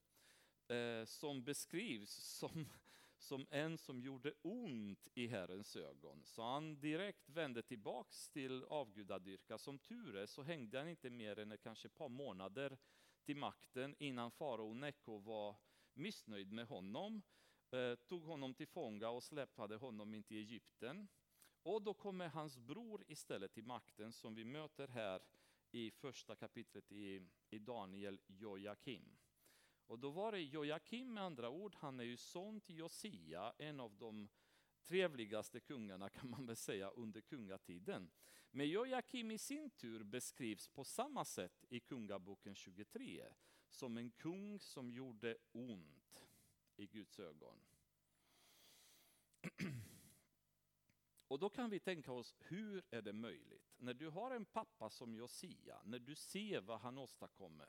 eh, 0.69 1.05
som 1.05 1.45
beskrivs 1.45 2.11
som, 2.39 2.69
som 3.21 3.47
en 3.51 3.79
som 3.79 4.01
gjorde 4.01 4.33
ont 4.43 5.09
i 5.15 5.27
Herrens 5.27 5.77
ögon. 5.77 6.23
Så 6.25 6.43
han 6.43 6.81
direkt 6.81 7.29
vände 7.29 7.63
tillbaks 7.63 8.29
till 8.29 8.65
avgudadyrka. 8.65 9.59
Som 9.59 9.79
tur 9.79 10.17
är 10.17 10.27
så 10.27 10.43
hängde 10.43 10.79
han 10.79 10.89
inte 10.89 11.11
mer 11.11 11.39
än 11.39 11.59
kanske 11.59 11.89
ett 11.89 11.97
par 11.97 12.09
månader 12.09 12.79
till 13.25 13.37
makten 13.37 13.95
innan 13.99 14.31
farao 14.31 14.75
Neko 14.75 15.19
var 15.19 15.57
missnöjd 15.95 16.53
med 16.53 16.67
honom 16.67 17.23
Eh, 17.73 17.95
tog 17.97 18.23
honom 18.23 18.55
till 18.55 18.67
fånga 18.67 19.09
och 19.09 19.23
släpade 19.23 19.77
honom 19.77 20.15
in 20.15 20.23
till 20.23 20.37
Egypten. 20.37 21.09
Och 21.63 21.83
då 21.83 21.95
kommer 21.95 22.29
hans 22.29 22.59
bror 22.59 23.05
istället 23.09 23.53
till 23.53 23.65
makten 23.65 24.13
som 24.13 24.35
vi 24.35 24.45
möter 24.45 24.89
här 24.89 25.23
i 25.71 25.91
första 25.91 26.37
kapitlet 26.37 26.93
i, 26.93 27.29
i 27.51 27.59
Daniel, 27.59 28.21
Jojakim. 28.27 29.19
Och 29.91 29.99
då 29.99 30.11
var 30.11 30.33
det 30.33 30.41
Jojakim 30.41 31.15
med 31.15 31.23
andra 31.23 31.51
ord, 31.51 31.75
han 31.79 32.01
är 32.01 32.05
ju 32.05 32.17
son 32.17 32.61
till 32.61 32.79
Josia, 32.79 33.53
en 33.59 33.81
av 33.81 33.97
de 33.97 34.29
trevligaste 34.83 35.61
kungarna 35.61 36.09
kan 36.11 36.31
man 36.31 36.47
väl 36.47 36.57
säga 36.57 36.91
under 36.91 37.21
kungatiden. 37.21 38.11
Men 38.51 38.69
Jojakim 38.69 39.31
i 39.31 39.39
sin 39.39 39.71
tur 39.71 40.03
beskrivs 40.03 40.69
på 40.69 40.85
samma 40.85 41.25
sätt 41.25 41.65
i 41.69 41.81
Kungaboken 41.81 42.55
23 42.55 43.25
som 43.69 43.97
en 43.97 44.11
kung 44.11 44.61
som 44.61 44.91
gjorde 44.91 45.37
ont 45.53 46.29
i 46.77 46.87
Guds 46.87 47.19
ögon. 47.19 47.61
Och 51.29 51.39
då 51.39 51.49
kan 51.49 51.71
vi 51.71 51.81
tänka 51.81 52.13
oss, 52.13 52.35
hur 52.39 52.85
är 52.91 53.03
det 53.03 53.13
möjligt? 53.13 53.75
När 53.77 53.95
du 53.95 54.09
har 54.09 54.31
en 54.31 54.45
pappa 54.45 54.91
som 54.91 55.15
Josia, 55.15 55.83
när 55.85 55.99
du 55.99 56.15
ser 56.15 56.61
vad 56.61 56.81
han 56.81 56.99
åstadkommer, 56.99 57.69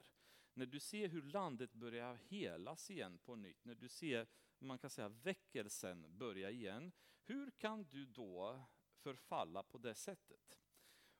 när 0.53 0.65
du 0.65 0.79
ser 0.79 1.07
hur 1.07 1.21
landet 1.21 1.73
börjar 1.73 2.15
helas 2.15 2.91
igen 2.91 3.17
på 3.17 3.35
nytt, 3.35 3.65
när 3.65 3.75
du 3.75 3.89
ser, 3.89 4.27
man 4.59 4.77
kan 4.77 4.89
säga 4.89 5.09
väckelsen 5.09 6.17
börja 6.17 6.49
igen. 6.49 6.91
Hur 7.23 7.51
kan 7.51 7.83
du 7.83 8.05
då 8.05 8.63
förfalla 8.93 9.63
på 9.63 9.77
det 9.77 9.95
sättet? 9.95 10.61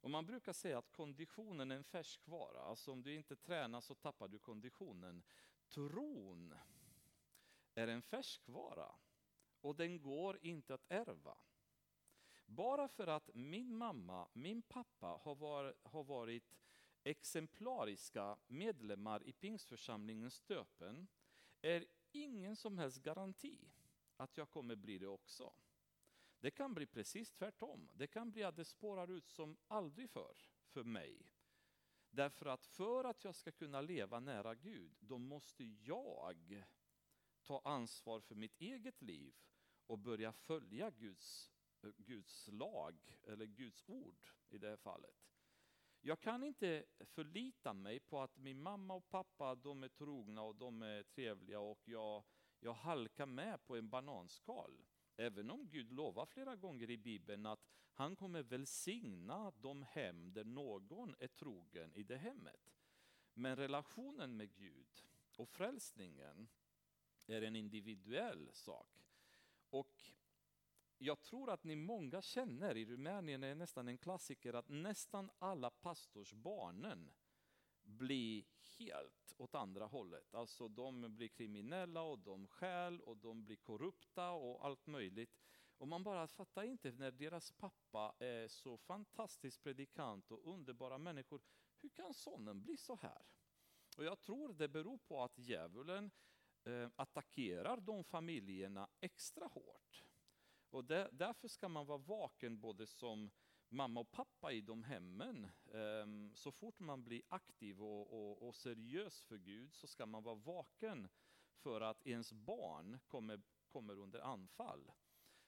Och 0.02 0.10
man 0.10 0.26
brukar 0.26 0.54
säga 0.54 0.78
att 0.78 0.92
konditionen 0.92 1.72
är 1.72 1.76
en 1.76 1.84
färskvara, 1.84 2.62
alltså 2.62 2.92
om 2.92 3.04
du 3.04 3.14
inte 3.16 3.36
tränar 3.36 3.82
så 3.82 3.96
tappar 3.96 4.28
du 4.28 4.40
konditionen. 4.40 5.24
Tron 5.70 6.56
är 7.74 7.88
en 7.88 8.02
färskvara 8.02 8.96
och 9.62 9.76
den 9.76 10.02
går 10.02 10.40
inte 10.42 10.74
att 10.74 10.86
ärva. 10.92 11.38
Bara 12.46 12.88
för 12.88 13.08
att 13.08 13.30
min 13.34 13.78
mamma, 13.78 14.28
min 14.34 14.62
pappa 14.62 15.08
har 15.08 15.36
varit, 15.36 15.76
har 15.84 16.04
varit 16.04 16.56
exemplariska 17.04 18.38
medlemmar 18.48 19.24
i 19.24 19.34
pingstförsamlingens 19.34 20.36
stöpen 20.36 21.08
är 21.62 21.86
ingen 22.12 22.56
som 22.56 22.78
helst 22.78 23.02
garanti 23.02 23.72
att 24.16 24.38
jag 24.38 24.50
kommer 24.50 24.76
bli 24.76 24.98
det 24.98 25.08
också. 25.08 25.54
Det 26.40 26.52
kan 26.52 26.74
bli 26.74 26.86
precis 26.86 27.32
tvärtom. 27.32 27.90
Det 27.94 28.08
kan 28.08 28.32
bli 28.32 28.44
att 28.44 28.56
det 28.56 28.66
spårar 28.66 29.12
ut 29.12 29.28
som 29.28 29.58
aldrig 29.68 30.10
förr 30.10 30.38
för 30.66 30.84
mig. 30.84 31.32
Därför 32.10 32.46
att 32.46 32.66
för 32.66 33.04
att 33.04 33.24
jag 33.24 33.36
ska 33.36 33.52
kunna 33.52 33.82
leva 33.82 34.20
nära 34.20 34.56
Gud, 34.56 34.96
då 35.00 35.18
måste 35.18 35.64
jag 35.64 36.64
ta 37.44 37.62
ansvar 37.64 38.20
för 38.20 38.36
mitt 38.36 38.62
eget 38.62 39.02
liv 39.02 39.36
och 39.88 40.00
börja 40.00 40.34
följa 40.34 40.92
Guds, 40.92 41.52
eh, 41.82 41.90
Guds 41.98 42.48
lag, 42.48 43.18
eller 43.24 43.46
Guds 43.46 43.90
ord 43.90 44.26
i 44.50 44.58
det 44.58 44.70
här 44.70 44.78
fallet. 44.78 45.31
Jag 46.04 46.20
kan 46.20 46.44
inte 46.44 46.86
förlita 47.00 47.74
mig 47.74 48.00
på 48.00 48.22
att 48.22 48.38
min 48.38 48.62
mamma 48.62 48.94
och 48.94 49.10
pappa 49.10 49.56
de 49.56 49.84
är 49.84 49.88
trogna 49.88 50.42
och 50.42 50.56
de 50.56 50.82
är 50.82 51.04
trevliga 51.04 51.60
och 51.60 51.82
jag, 51.86 52.24
jag 52.60 52.74
halkar 52.74 53.26
med 53.26 53.64
på 53.64 53.76
en 53.76 53.90
bananskal. 53.90 54.86
Även 55.18 55.52
om 55.52 55.68
Gud 55.70 55.92
lovar 55.92 56.26
flera 56.26 56.56
gånger 56.56 56.90
i 56.90 56.98
Bibeln 56.98 57.46
att 57.46 57.68
han 57.94 58.16
kommer 58.16 58.44
välsigna 58.44 59.52
de 59.52 59.84
hem 59.84 60.34
där 60.34 60.44
någon 60.44 61.16
är 61.20 61.28
trogen 61.28 61.96
i 61.96 62.04
det 62.04 62.18
hemmet. 62.18 62.74
Men 63.34 63.56
relationen 63.56 64.38
med 64.38 64.56
Gud 64.56 65.06
och 65.38 65.50
frälsningen 65.50 66.50
är 67.28 67.42
en 67.42 67.56
individuell 67.56 68.50
sak. 68.54 68.90
Och 69.70 70.12
jag 71.04 71.22
tror 71.22 71.50
att 71.50 71.64
ni 71.64 71.76
många 71.76 72.22
känner, 72.22 72.78
i 72.78 72.86
Rumänien 72.86 73.44
är 73.44 73.48
det 73.48 73.56
nästan 73.56 73.88
en 73.88 73.98
klassiker, 73.98 74.54
att 74.54 74.70
nästan 74.70 75.30
alla 75.40 75.70
pastorsbarnen 75.70 77.12
blir 77.84 78.46
helt 78.80 79.34
åt 79.38 79.56
andra 79.56 79.86
hållet. 79.86 80.34
Alltså 80.34 80.68
de 80.68 81.16
blir 81.16 81.28
kriminella 81.28 82.02
och 82.02 82.20
de 82.20 82.48
stjäl 82.48 83.02
och 83.02 83.18
de 83.18 83.46
blir 83.46 83.56
korrupta 83.56 84.32
och 84.32 84.66
allt 84.66 84.88
möjligt. 84.88 85.40
Och 85.78 85.88
man 85.88 86.04
bara 86.04 86.28
fattar 86.28 86.64
inte 86.64 86.92
när 86.92 87.12
deras 87.12 87.52
pappa 87.52 88.16
är 88.20 88.48
så 88.48 88.78
fantastisk 88.78 89.64
predikant 89.64 90.32
och 90.32 90.54
underbara 90.54 90.98
människor. 90.98 91.42
Hur 91.82 91.90
kan 91.90 92.14
sonen 92.14 92.62
bli 92.62 92.78
så 92.78 92.96
här? 92.96 93.22
Och 93.98 94.04
jag 94.04 94.20
tror 94.20 94.54
det 94.54 94.68
beror 94.68 94.98
på 94.98 95.24
att 95.24 95.38
djävulen 95.38 96.12
eh, 96.64 96.90
attackerar 96.96 97.78
de 97.78 98.04
familjerna 98.04 98.90
extra 99.00 99.46
hårt. 99.46 100.11
Och 100.72 100.86
där, 100.86 101.10
därför 101.12 101.48
ska 101.48 101.70
man 101.70 101.86
vara 101.86 101.98
vaken 101.98 102.60
både 102.60 102.88
som 102.88 103.32
mamma 103.70 104.00
och 104.00 104.12
pappa 104.12 104.52
i 104.52 104.62
de 104.62 104.84
hemmen. 104.84 105.52
Um, 105.66 106.34
så 106.36 106.52
fort 106.52 106.80
man 106.80 107.04
blir 107.04 107.22
aktiv 107.30 107.82
och, 107.84 108.14
och, 108.14 108.48
och, 108.48 108.56
seriös 108.56 109.24
för 109.24 109.38
Gud 109.38 109.74
så 109.74 109.88
ska 109.88 110.06
man 110.06 110.24
vara 110.24 110.36
vaken 110.36 111.10
för 111.54 111.82
att 111.82 112.08
ens 112.08 112.34
barn 112.34 113.00
kommer, 113.08 113.42
kommer 113.68 114.00
under 114.00 114.20
anfall. 114.20 114.92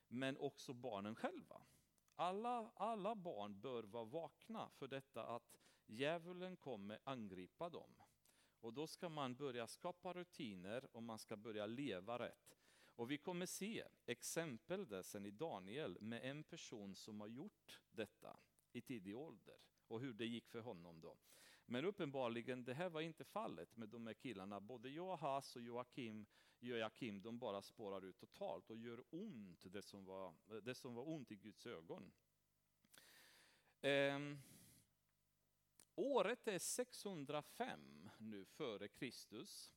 Men 0.08 0.38
också 0.38 0.74
barnen 0.74 1.16
själva. 1.16 1.62
Alla, 2.16 2.72
alla 2.76 3.16
barn 3.16 3.62
bör 3.62 3.84
vara 3.84 4.06
vakna 4.06 4.70
för 4.70 4.88
detta 4.88 5.26
att 5.26 5.56
djävulen 5.86 6.58
kommer 6.58 7.00
angripa 7.04 7.70
dem. 7.70 7.96
Och 8.60 8.74
då 8.74 8.88
ska 8.88 9.10
man 9.10 9.36
börja 9.36 9.68
skapa 9.68 10.14
rutiner 10.14 10.96
och 10.96 11.04
man 11.04 11.20
ska 11.20 11.38
börja 11.38 11.66
leva 11.66 12.20
rätt. 12.20 12.53
Och 12.96 13.12
vi 13.12 13.18
kommer 13.18 13.46
se 13.46 13.84
exempel 14.06 14.88
där 14.88 15.02
sen 15.02 15.26
i 15.26 15.32
Daniel 15.32 15.98
med 16.02 16.30
en 16.30 16.44
person 16.44 16.96
som 16.96 17.22
har 17.22 17.28
gjort 17.28 17.82
detta 17.92 18.38
i 18.72 18.82
tidig 18.82 19.18
ålder 19.18 19.58
och 19.88 20.00
hur 20.00 20.14
det 20.14 20.26
gick 20.26 20.48
för 20.48 20.60
honom 20.60 21.02
då. 21.02 21.18
Men 21.66 21.86
uppenbarligen, 21.86 22.64
det 22.64 22.74
här 22.74 22.90
var 22.90 23.02
inte 23.02 23.24
fallet 23.24 23.78
med 23.78 23.90
de 23.90 24.08
här 24.08 24.14
killarna. 24.14 24.60
Både 24.60 24.90
Joahas 24.90 25.56
och 25.56 25.62
Joakim, 25.62 26.26
Joakim 26.60 27.22
de 27.22 27.40
bara 27.40 27.62
spårar 27.62 28.06
ut 28.06 28.18
totalt 28.18 28.70
och 28.70 28.78
gör 28.78 29.04
ont, 29.10 29.66
det 29.74 29.82
som 29.82 30.06
var, 30.06 30.34
det 30.62 30.76
som 30.76 30.96
var 30.96 31.10
ont 31.10 31.32
i 31.32 31.36
Guds 31.36 31.66
ögon. 31.66 32.12
Um, 33.82 34.40
Året 35.96 36.48
är 36.48 36.60
605 36.60 38.10
nu 38.18 38.46
före 38.46 38.88
Kristus. 38.88 39.74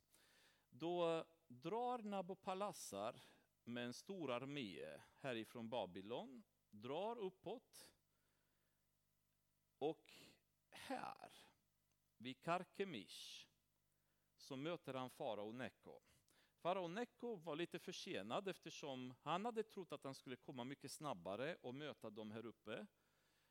Då 0.70 1.24
drar 1.48 1.98
Nabopalassar 1.98 3.20
med 3.64 3.84
en 3.84 3.92
stor 3.92 4.30
armé 4.30 5.00
härifrån 5.18 5.68
Babylon, 5.68 6.44
drar 6.70 7.18
uppåt. 7.18 7.88
Och 9.78 10.12
här, 10.70 11.30
vid 12.18 12.42
Karkemish, 12.42 13.48
så 14.36 14.56
möter 14.56 14.94
han 14.94 15.10
farao 15.10 15.52
Neko. 15.52 16.00
Farao 16.56 16.88
Neko 16.88 17.36
var 17.36 17.56
lite 17.56 17.78
försenad 17.78 18.48
eftersom 18.48 19.14
han 19.22 19.44
hade 19.44 19.62
trott 19.62 19.92
att 19.92 20.04
han 20.04 20.14
skulle 20.14 20.36
komma 20.36 20.64
mycket 20.64 20.92
snabbare 20.92 21.54
och 21.54 21.74
möta 21.74 22.10
dem 22.10 22.30
här 22.30 22.46
uppe. 22.46 22.86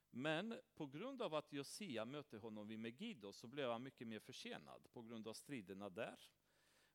Men 0.09 0.59
på 0.75 0.85
grund 0.85 1.21
av 1.21 1.35
att 1.35 1.53
Josia 1.53 2.05
mötte 2.05 2.37
honom 2.37 2.67
vid 2.67 2.79
Megiddo 2.79 3.33
så 3.33 3.47
blev 3.47 3.71
han 3.71 3.83
mycket 3.83 4.07
mer 4.07 4.19
försenad 4.19 4.87
på 4.93 5.01
grund 5.01 5.27
av 5.27 5.33
striderna 5.33 5.89
där. 5.89 6.29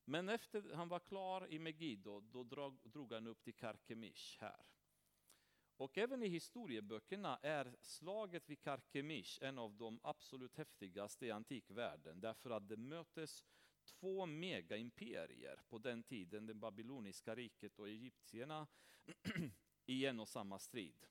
Men 0.05 0.29
efter 0.29 0.73
han 0.73 0.87
var 0.87 0.99
klar 0.99 1.47
i 1.47 1.59
Megiddo, 1.59 2.19
då 2.19 2.43
drog, 2.43 2.79
drog 2.83 3.13
han 3.13 3.27
upp 3.27 3.43
till 3.43 3.53
Karkemish 3.53 4.37
här. 4.39 4.65
Och 5.77 5.97
även 5.97 6.23
i 6.23 6.27
historieböckerna 6.27 7.37
är 7.37 7.75
slaget 7.81 8.49
vid 8.49 8.61
Karkemish 8.61 9.43
en 9.43 9.57
av 9.57 9.75
de 9.75 9.99
absolut 10.03 10.55
häftigaste 10.55 11.25
i 11.25 11.31
antikvärlden, 11.31 12.19
därför 12.19 12.49
att 12.49 12.67
det 12.67 12.77
mötes 12.77 13.45
två 13.83 14.25
megaimperier 14.25 15.59
på 15.69 15.77
den 15.77 16.03
tiden, 16.03 16.45
det 16.45 16.53
babyloniska 16.53 17.35
riket 17.35 17.79
och 17.79 17.89
egyptierna, 17.89 18.67
i 19.85 20.05
en 20.05 20.19
och 20.19 20.27
samma 20.27 20.59
strid. 20.59 21.05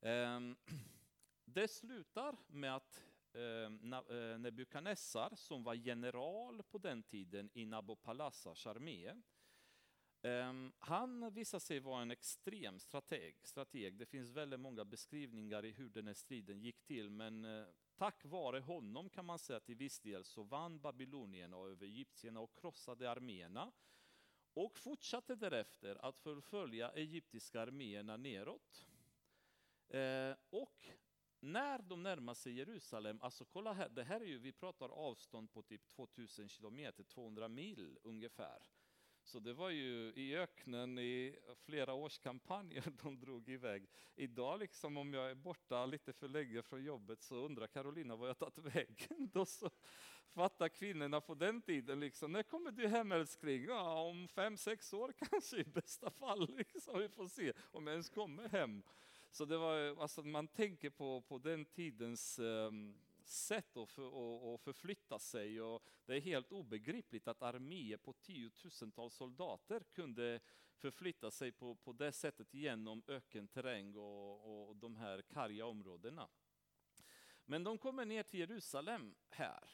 Ehm, 0.00 0.56
det 1.44 1.68
slutar 1.68 2.36
med 2.46 2.76
att 2.76 3.04
Eh, 3.32 3.92
eh, 4.18 4.38
Nebukadnessar, 4.38 5.34
som 5.34 5.62
var 5.62 5.74
general 5.74 6.62
på 6.62 6.78
den 6.78 7.02
tiden 7.02 7.50
i 7.52 7.66
Nabopalassars 7.66 8.66
armé, 8.66 9.14
eh, 10.22 10.52
han 10.78 11.34
visade 11.34 11.60
sig 11.60 11.80
vara 11.80 12.02
en 12.02 12.10
extrem 12.10 12.78
strateg, 12.78 13.36
strateg. 13.42 13.98
Det 13.98 14.06
finns 14.06 14.30
väldigt 14.30 14.60
många 14.60 14.84
beskrivningar 14.84 15.64
i 15.64 15.70
hur 15.70 15.88
den 15.88 16.06
här 16.06 16.14
striden 16.14 16.60
gick 16.60 16.82
till, 16.82 17.10
men 17.10 17.66
tack 17.96 18.24
vare 18.24 18.60
honom 18.60 19.10
kan 19.10 19.24
man 19.24 19.38
säga 19.38 19.56
att 19.56 19.64
till 19.64 19.76
viss 19.76 20.00
del 20.00 20.24
så 20.24 20.42
vann 20.42 20.80
babylonierna 20.80 21.56
över 21.56 21.86
egyptierna 21.86 22.40
och 22.40 22.54
krossade 22.54 23.10
arméerna 23.10 23.72
och 24.54 24.78
fortsatte 24.78 25.34
därefter 25.34 26.04
att 26.04 26.18
förfölja 26.18 26.90
egyptiska 26.92 27.60
arméerna 27.60 28.16
neråt. 28.16 28.86
Och 30.50 30.90
när 31.40 31.78
de 31.78 32.02
närmar 32.02 32.34
sig 32.34 32.52
Jerusalem, 32.52 33.20
alltså 33.22 33.44
kolla 33.44 33.72
här, 33.72 33.88
det 33.88 34.04
här 34.04 34.20
är 34.20 34.24
ju, 34.24 34.38
vi 34.38 34.52
pratar 34.52 34.88
avstånd 34.88 35.52
på 35.52 35.62
typ 35.62 35.88
2000 35.88 36.48
kilometer, 36.48 37.04
200 37.04 37.48
mil 37.48 37.98
ungefär. 38.02 38.62
Så 39.22 39.40
det 39.40 39.52
var 39.52 39.70
ju 39.70 40.12
i 40.16 40.36
öknen 40.36 40.98
i 40.98 41.38
flera 41.56 41.94
års 41.94 42.18
kampanjer 42.18 42.84
de 43.02 43.20
drog 43.20 43.48
iväg. 43.48 43.88
Idag 44.16 44.58
liksom 44.58 44.96
om 44.96 45.14
jag 45.14 45.30
är 45.30 45.34
borta 45.34 45.86
lite 45.86 46.12
för 46.12 46.28
länge 46.28 46.62
från 46.62 46.84
jobbet 46.84 47.22
så 47.22 47.34
undrar 47.34 47.66
Carolina 47.66 48.16
var 48.16 48.26
jag 48.26 48.38
tagit 48.38 48.58
vägen. 48.58 49.30
Då 49.32 49.46
så 49.46 49.70
fattar 50.28 50.68
kvinnorna 50.68 51.20
på 51.20 51.34
den 51.34 51.62
tiden 51.62 52.00
liksom, 52.00 52.32
när 52.32 52.42
kommer 52.42 52.70
du 52.70 52.88
hem 52.88 53.12
älskling? 53.12 53.64
Ja, 53.64 54.02
om 54.02 54.28
fem, 54.28 54.56
sex 54.56 54.92
år 54.92 55.12
kanske 55.30 55.56
i 55.56 55.64
bästa 55.64 56.10
fall. 56.10 56.56
Liksom. 56.56 56.98
Vi 56.98 57.08
får 57.08 57.28
se 57.28 57.52
om 57.60 57.86
jag 57.86 57.92
ens 57.92 58.10
kommer 58.10 58.48
hem. 58.48 58.82
Så 59.30 59.44
det 59.44 59.58
var, 59.58 60.02
alltså 60.02 60.22
man 60.22 60.48
tänker 60.48 60.90
på, 60.90 61.20
på 61.20 61.38
den 61.38 61.64
tidens 61.64 62.38
um, 62.38 62.98
sätt 63.24 63.76
att, 63.76 63.90
för, 63.90 64.54
att 64.54 64.60
förflytta 64.60 65.18
sig. 65.18 65.62
Och 65.62 65.84
det 66.06 66.16
är 66.16 66.20
helt 66.20 66.52
obegripligt 66.52 67.28
att 67.28 67.42
arméer 67.42 67.96
på 67.96 68.12
tiotusentals 68.12 69.14
soldater 69.14 69.82
kunde 69.92 70.40
förflytta 70.76 71.30
sig 71.30 71.52
på, 71.52 71.74
på 71.74 71.92
det 71.92 72.12
sättet 72.12 72.54
genom 72.54 73.02
ökenterräng 73.06 73.96
och, 73.96 74.68
och 74.68 74.76
de 74.76 74.96
här 74.96 75.22
karga 75.22 75.66
områdena. 75.66 76.28
Men 77.44 77.64
de 77.64 77.78
kommer 77.78 78.04
ner 78.04 78.22
till 78.22 78.40
Jerusalem 78.40 79.14
här. 79.28 79.70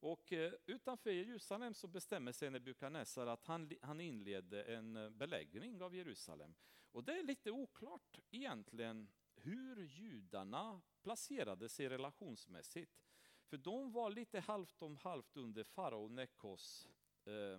Och 0.00 0.32
eh, 0.32 0.52
utanför 0.66 1.10
Jerusalem 1.10 1.74
så 1.74 1.88
bestämmer 1.88 2.32
sig 2.32 2.50
Nebukadnessar 2.50 3.26
att 3.26 3.46
han, 3.46 3.70
han 3.82 4.00
inledde 4.00 4.62
en 4.62 4.96
eh, 4.96 5.10
beläggning 5.10 5.82
av 5.82 5.94
Jerusalem. 5.94 6.54
Och 6.92 7.04
det 7.04 7.18
är 7.18 7.22
lite 7.22 7.50
oklart 7.50 8.18
egentligen 8.30 9.08
hur 9.34 9.84
judarna 9.84 10.80
placerade 11.02 11.68
sig 11.68 11.88
relationsmässigt. 11.88 13.02
För 13.44 13.56
de 13.56 13.92
var 13.92 14.10
lite 14.10 14.40
halvt 14.40 14.82
om 14.82 14.96
halvt 14.96 15.36
under 15.36 15.64
farao 15.64 16.08
Nekos 16.08 16.88
eh, 17.24 17.58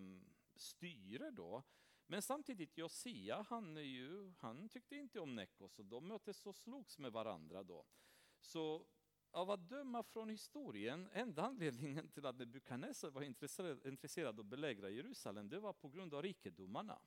styre 0.55 1.31
då. 1.31 1.63
Men 2.07 2.21
samtidigt 2.21 2.77
Josia, 2.77 3.45
han, 3.49 3.77
är 3.77 3.81
ju, 3.81 4.33
han 4.39 4.69
tyckte 4.69 4.95
inte 4.95 5.19
om 5.19 5.35
Nekos 5.35 5.79
och 5.79 5.85
de 5.85 6.07
möttes 6.07 6.45
och 6.45 6.55
slogs 6.55 6.97
med 6.97 7.11
varandra 7.11 7.63
då. 7.63 7.85
Så 8.39 8.87
av 9.31 9.51
att 9.51 9.69
döma 9.69 10.03
från 10.03 10.29
historien, 10.29 11.09
enda 11.13 11.43
anledningen 11.43 12.07
till 12.09 12.25
att 12.25 12.37
Nebukadnessar 12.37 13.11
var 13.11 13.21
intresserad, 13.21 13.85
intresserad 13.85 14.39
av 14.39 14.39
att 14.39 14.45
belägra 14.45 14.89
Jerusalem, 14.89 15.49
det 15.49 15.59
var 15.59 15.73
på 15.73 15.89
grund 15.89 16.13
av 16.13 16.21
rikedomarna. 16.21 17.01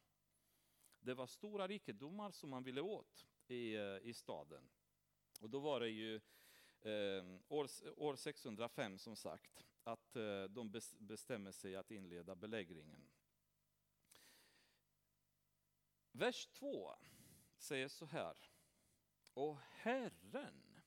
Det 1.06 1.14
var 1.14 1.26
stora 1.26 1.68
rikedomar 1.68 2.30
som 2.30 2.50
man 2.50 2.62
ville 2.62 2.80
åt 2.80 3.26
i, 3.48 3.74
eh, 3.74 3.98
i 4.02 4.14
staden. 4.14 4.68
Och 5.40 5.50
då 5.50 5.58
var 5.60 5.80
det 5.80 5.88
ju 5.88 6.14
eh, 6.80 7.24
år, 7.48 7.68
år 7.96 8.16
605 8.16 8.98
som 8.98 9.16
sagt, 9.16 9.66
att 9.84 10.16
eh, 10.16 10.44
de 10.44 10.80
bestämmer 10.98 11.52
sig 11.52 11.76
att 11.76 11.90
inleda 11.90 12.34
belägringen. 12.34 13.08
Vers 16.12 16.46
2 16.46 16.94
säger 17.58 17.88
så 17.88 18.06
här. 18.06 18.36
Och 19.34 19.58
Herren, 19.58 20.80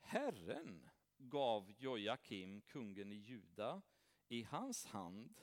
Herren 0.00 0.90
gav 1.16 1.70
Jojakim, 1.70 2.62
kungen 2.62 3.12
i 3.12 3.16
Juda, 3.16 3.82
i 4.28 4.42
hans 4.42 4.86
hand, 4.86 5.40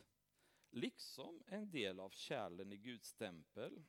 liksom 0.72 1.44
en 1.48 1.72
del 1.72 2.00
av 2.00 2.10
kärlen 2.10 2.72
i 2.72 2.78
Guds 2.78 3.14
tempel 3.14 3.84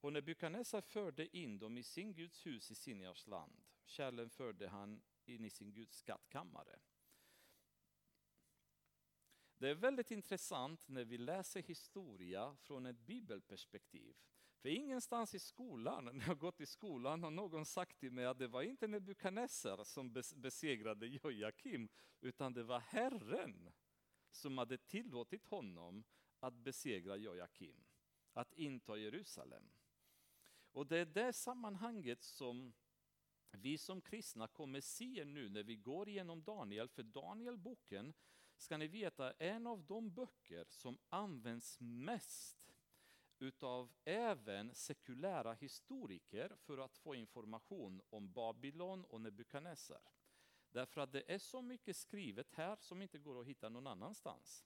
och 0.00 0.12
när 0.12 0.20
Nebukadnessar 0.20 0.80
förde 0.80 1.36
in 1.36 1.58
dem 1.58 1.78
i 1.78 1.82
sin 1.82 2.14
Guds 2.14 2.46
hus 2.46 2.70
i 2.70 2.74
Sinjars 2.74 3.26
land. 3.26 3.64
Kärlen 3.84 4.30
förde 4.30 4.68
han 4.68 5.02
in 5.24 5.44
i 5.44 5.50
sin 5.50 5.72
Guds 5.72 5.98
skattkammare. 5.98 6.78
Det 9.58 9.68
är 9.68 9.74
väldigt 9.74 10.10
intressant 10.10 10.88
när 10.88 11.04
vi 11.04 11.18
läser 11.18 11.62
historia 11.62 12.56
från 12.60 12.86
ett 12.86 12.98
bibelperspektiv. 12.98 14.16
För 14.58 14.68
ingenstans 14.68 15.34
i 15.34 15.38
skolan, 15.38 16.04
när 16.12 16.26
jag 16.26 16.38
gått 16.38 16.60
i 16.60 16.66
skolan, 16.66 17.22
har 17.22 17.30
någon 17.30 17.66
sagt 17.66 17.98
till 17.98 18.12
mig 18.12 18.26
att 18.26 18.38
det 18.38 18.48
var 18.48 18.62
inte 18.62 18.86
Nebukadnessar 18.86 19.84
som 19.84 20.12
besegrade 20.36 21.06
Jojakim, 21.06 21.88
utan 22.20 22.54
det 22.54 22.62
var 22.62 22.78
Herren 22.78 23.72
som 24.36 24.58
hade 24.58 24.78
tillåtit 24.78 25.44
honom 25.44 26.04
att 26.40 26.54
besegra 26.54 27.16
Jojakim, 27.16 27.84
att 28.32 28.52
inta 28.52 28.96
Jerusalem. 28.96 29.70
Och 30.72 30.86
det 30.86 30.98
är 30.98 31.06
det 31.06 31.32
sammanhanget 31.32 32.22
som 32.22 32.72
vi 33.50 33.78
som 33.78 34.00
kristna 34.00 34.48
kommer 34.48 34.80
se 34.80 35.24
nu 35.24 35.48
när 35.48 35.62
vi 35.62 35.76
går 35.76 36.08
igenom 36.08 36.42
Daniel, 36.42 36.88
för 36.88 37.02
Danielboken 37.02 38.14
ska 38.56 38.76
ni 38.76 38.86
veta 38.86 39.32
är 39.32 39.50
en 39.50 39.66
av 39.66 39.84
de 39.84 40.10
böcker 40.10 40.66
som 40.68 40.98
används 41.08 41.80
mest 41.80 42.72
utav 43.38 43.92
även 44.04 44.74
sekulära 44.74 45.52
historiker 45.52 46.56
för 46.58 46.78
att 46.78 46.96
få 46.96 47.14
information 47.14 48.02
om 48.10 48.32
Babylon 48.32 49.04
och 49.04 49.20
Nebukadnessar. 49.20 50.00
Därför 50.76 51.00
att 51.00 51.12
det 51.12 51.32
är 51.32 51.38
så 51.38 51.62
mycket 51.62 51.96
skrivet 51.96 52.52
här 52.52 52.76
som 52.80 53.02
inte 53.02 53.18
går 53.18 53.40
att 53.40 53.46
hitta 53.46 53.68
någon 53.68 53.86
annanstans. 53.86 54.64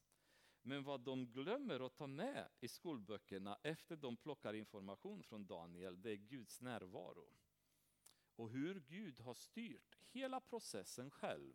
Men 0.62 0.84
vad 0.84 1.00
de 1.00 1.26
glömmer 1.26 1.86
att 1.86 1.94
ta 1.94 2.06
med 2.06 2.48
i 2.60 2.68
skolböckerna 2.68 3.58
efter 3.62 3.96
de 3.96 4.16
plockar 4.16 4.54
information 4.54 5.22
från 5.22 5.46
Daniel, 5.46 6.02
det 6.02 6.10
är 6.10 6.16
Guds 6.16 6.60
närvaro. 6.60 7.36
Och 8.36 8.50
hur 8.50 8.80
Gud 8.80 9.20
har 9.20 9.34
styrt 9.34 9.98
hela 10.10 10.40
processen 10.40 11.10
själv. 11.10 11.54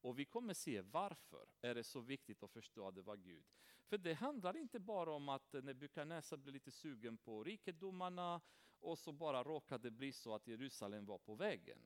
Och 0.00 0.18
vi 0.18 0.24
kommer 0.24 0.54
se 0.54 0.80
varför 0.80 1.48
är 1.60 1.74
det 1.74 1.84
så 1.84 2.00
viktigt 2.00 2.42
att 2.42 2.50
förstå 2.50 2.88
att 2.88 2.94
det 2.94 3.02
var 3.02 3.16
Gud. 3.16 3.44
För 3.84 3.98
det 3.98 4.14
handlar 4.14 4.56
inte 4.56 4.80
bara 4.80 5.10
om 5.10 5.28
att 5.28 5.52
Nebukadnessar 5.52 6.36
blev 6.36 6.54
lite 6.54 6.70
sugen 6.70 7.16
på 7.16 7.44
rikedomarna 7.44 8.40
och 8.80 8.98
så 8.98 9.12
bara 9.12 9.44
råkade 9.44 9.90
bli 9.90 10.12
så 10.12 10.34
att 10.34 10.46
Jerusalem 10.46 11.06
var 11.06 11.18
på 11.18 11.34
vägen. 11.34 11.78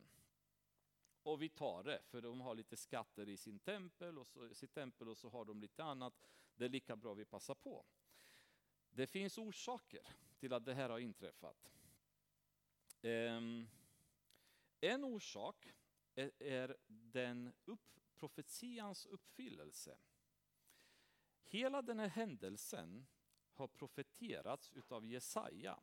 Och 1.23 1.43
vi 1.43 1.49
tar 1.49 1.83
det, 1.83 2.03
för 2.05 2.21
de 2.21 2.41
har 2.41 2.55
lite 2.55 2.77
skatter 2.77 3.29
i 3.29 3.37
sin 3.37 3.59
tempel 3.59 4.19
och 4.19 4.27
så, 4.27 4.55
sitt 4.55 4.75
tempel 4.75 5.09
och 5.09 5.19
så 5.19 5.29
har 5.29 5.45
de 5.45 5.61
lite 5.61 5.85
annat. 5.85 6.15
Det 6.55 6.65
är 6.65 6.69
lika 6.69 6.97
bra 6.97 7.15
vi 7.15 7.25
passar 7.25 7.55
på. 7.55 7.85
Det 8.91 9.07
finns 9.07 9.39
orsaker 9.39 10.17
till 10.39 10.53
att 10.53 10.65
det 10.65 10.75
här 10.75 10.91
har 10.91 10.99
inträffat. 10.99 11.71
Ehm, 13.03 13.69
en 14.81 15.05
orsak 15.05 15.75
är, 16.15 16.43
är 16.43 16.77
den 16.87 17.53
upp, 17.65 18.01
profetians 18.15 19.07
uppfyllelse. 19.07 19.99
Hela 21.45 21.83
den 21.83 21.99
här 21.99 22.09
händelsen 22.09 23.07
har 23.53 23.69
profeterats 23.69 24.73
utav 24.73 25.07
Jesaja 25.07 25.81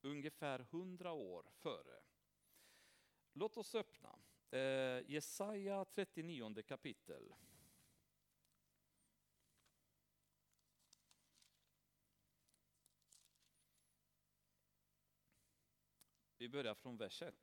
ungefär 0.00 0.58
hundra 0.58 1.12
år 1.12 1.46
före. 1.50 2.00
Låt 3.32 3.56
oss 3.56 3.74
öppna 3.74 4.18
Eh, 4.52 5.02
Jesaja 5.06 5.84
39 5.84 6.62
kapitel. 6.62 7.34
Vi 16.36 16.48
börjar 16.48 16.74
från 16.74 16.96
vers 16.96 17.22
1. 17.22 17.34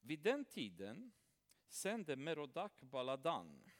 Vid 0.00 0.20
den 0.20 0.44
tiden 0.44 1.12
sände 1.68 2.16
Merodak 2.16 2.80
Baladan, 2.80 3.70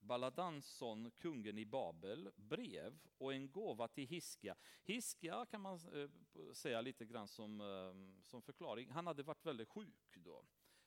Baladansson, 0.00 1.10
kungen 1.10 1.58
i 1.58 1.66
Babel, 1.66 2.30
brev 2.36 2.98
och 3.18 3.34
en 3.34 3.50
gåva 3.50 3.88
till 3.88 4.06
Hiskia. 4.06 4.56
Hiskia 4.82 5.46
kan 5.46 5.60
man 5.60 5.74
eh, 5.74 6.10
säga 6.52 6.80
lite 6.80 7.06
grann 7.06 7.28
som, 7.28 7.60
eh, 7.60 8.22
som 8.22 8.42
förklaring. 8.42 8.90
Han 8.90 9.06
hade 9.06 9.22
varit 9.22 9.46
väldigt 9.46 9.68
sjuk 9.68 10.16
då, 10.16 10.44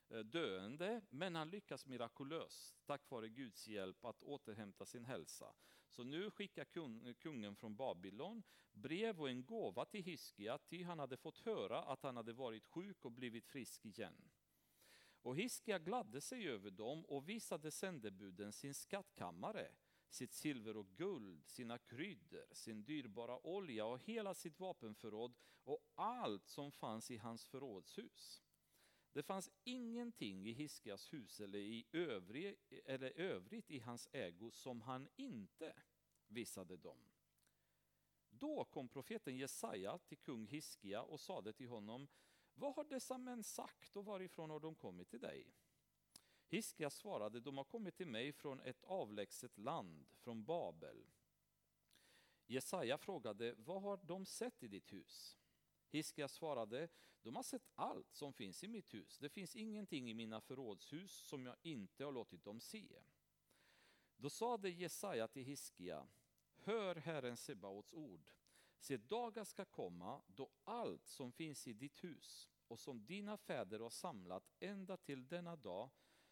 eh, 0.10 0.20
döende, 0.20 1.02
men 1.10 1.36
han 1.36 1.50
lyckas 1.50 1.86
mirakulöst 1.86 2.86
tack 2.86 3.10
vare 3.10 3.30
Guds 3.30 3.68
hjälp 3.68 4.06
att 4.06 4.24
återhämta 4.24 4.86
sin 4.86 5.06
hälsa. 5.06 5.54
Så 5.88 6.04
nu 6.04 6.32
skickar 6.32 6.66
kungen 7.14 7.56
från 7.56 7.76
Babylon 7.76 8.44
brev 8.74 9.22
och 9.22 9.30
en 9.30 9.46
gåva 9.46 9.86
till 9.86 10.04
Hiskia, 10.04 10.58
ty 10.58 10.84
han 10.84 11.00
hade 11.00 11.18
fått 11.18 11.38
höra 11.38 11.84
att 11.84 12.04
han 12.04 12.18
hade 12.18 12.34
varit 12.34 12.66
sjuk 12.66 13.06
och 13.06 13.12
blivit 13.12 13.46
frisk 13.46 13.86
igen. 13.86 14.30
Och 15.24 15.36
Hiskia 15.36 15.80
gladde 15.80 16.22
sig 16.22 16.50
över 16.50 16.72
dem 16.72 17.06
och 17.06 17.30
visade 17.30 17.72
sändebuden 17.72 18.54
sin 18.54 18.74
skattkammare, 18.74 19.72
sitt 20.10 20.34
silver 20.34 20.78
och 20.78 20.88
guld, 20.96 21.48
sina 21.48 21.78
kryddor, 21.78 22.46
sin 22.52 22.84
dyrbara 22.84 23.48
olja 23.48 23.86
och 23.86 24.00
hela 24.00 24.34
sitt 24.34 24.60
vapenförråd 24.60 25.34
och 25.64 25.80
allt 25.96 26.48
som 26.48 26.72
fanns 26.72 27.12
i 27.12 27.18
hans 27.18 27.46
förrådshus. 27.46 28.44
Det 29.14 29.24
fanns 29.24 29.52
ingenting 29.64 30.48
i 30.48 30.52
Hiskias 30.52 31.14
hus 31.14 31.40
eller, 31.40 31.60
i 31.60 31.86
övrig, 31.92 32.56
eller 32.86 33.20
övrigt 33.20 33.72
i 33.72 33.80
hans 33.80 34.08
ägo 34.12 34.52
som 34.52 34.82
han 34.82 35.08
inte 35.16 35.74
visade 36.28 36.78
dem. 36.78 36.98
Då 38.30 38.66
kom 38.66 38.90
profeten 38.90 39.38
Jesaja 39.38 39.98
till 39.98 40.18
kung 40.18 40.48
Hiskia 40.48 41.02
och 41.02 41.20
sade 41.20 41.54
till 41.54 41.68
honom 41.68 42.08
vad 42.56 42.76
har 42.76 42.84
dessa 42.84 43.18
män 43.18 43.44
sagt 43.44 43.98
och 43.98 44.06
varifrån 44.06 44.50
har 44.50 44.60
de 44.60 44.76
kommit 44.76 45.10
till 45.10 45.20
dig? 45.20 45.54
Hiskia 46.48 46.90
svarade, 46.90 47.40
de 47.40 47.58
har 47.58 47.64
kommit 47.64 47.96
till 47.96 48.08
mig 48.08 48.34
från 48.34 48.60
ett 48.60 48.84
avlägset 48.84 49.58
land, 49.58 50.06
från 50.18 50.44
Babel. 50.44 51.06
Jesaja 52.46 52.98
frågade, 52.98 53.56
vad 53.58 53.82
har 53.82 53.98
de 53.98 54.26
sett 54.26 54.64
i 54.64 54.68
ditt 54.68 54.94
hus? 54.94 55.38
Hiskia 55.90 56.28
svarade, 56.28 56.90
de 57.22 57.36
har 57.36 57.44
sett 57.44 57.70
allt 57.76 58.14
som 58.14 58.34
finns 58.34 58.64
i 58.64 58.68
mitt 58.68 58.94
hus. 58.94 59.18
Det 59.18 59.30
finns 59.30 59.56
ingenting 59.56 60.10
i 60.10 60.14
mina 60.14 60.42
förrådshus 60.42 61.12
som 61.12 61.46
jag 61.46 61.56
inte 61.62 62.06
har 62.06 62.12
låtit 62.12 62.44
dem 62.44 62.60
se. 62.60 63.02
Då 64.18 64.30
sade 64.30 64.70
Jesaja 64.70 65.28
till 65.28 65.44
Hiskia, 65.44 66.08
hör 66.56 66.96
Herren 66.96 67.38
Sebaots 67.38 67.94
ord. 67.94 68.30
Se, 68.84 68.98
dagar 68.98 69.44
ska 69.44 69.66
komma 69.66 70.22
då 70.28 70.50
allt 70.64 71.08
som 71.08 71.32
finns 71.32 71.68
i 71.68 71.74
ditt 71.74 72.04
hus 72.04 72.50
och 72.68 72.80
som 72.80 73.06
dina 73.06 73.38
fäder 73.38 73.80
har 73.80 73.90
samlat 73.90 74.52
ända 74.60 74.98
till 74.98 75.28
denna 75.28 75.56
dag 75.56 75.90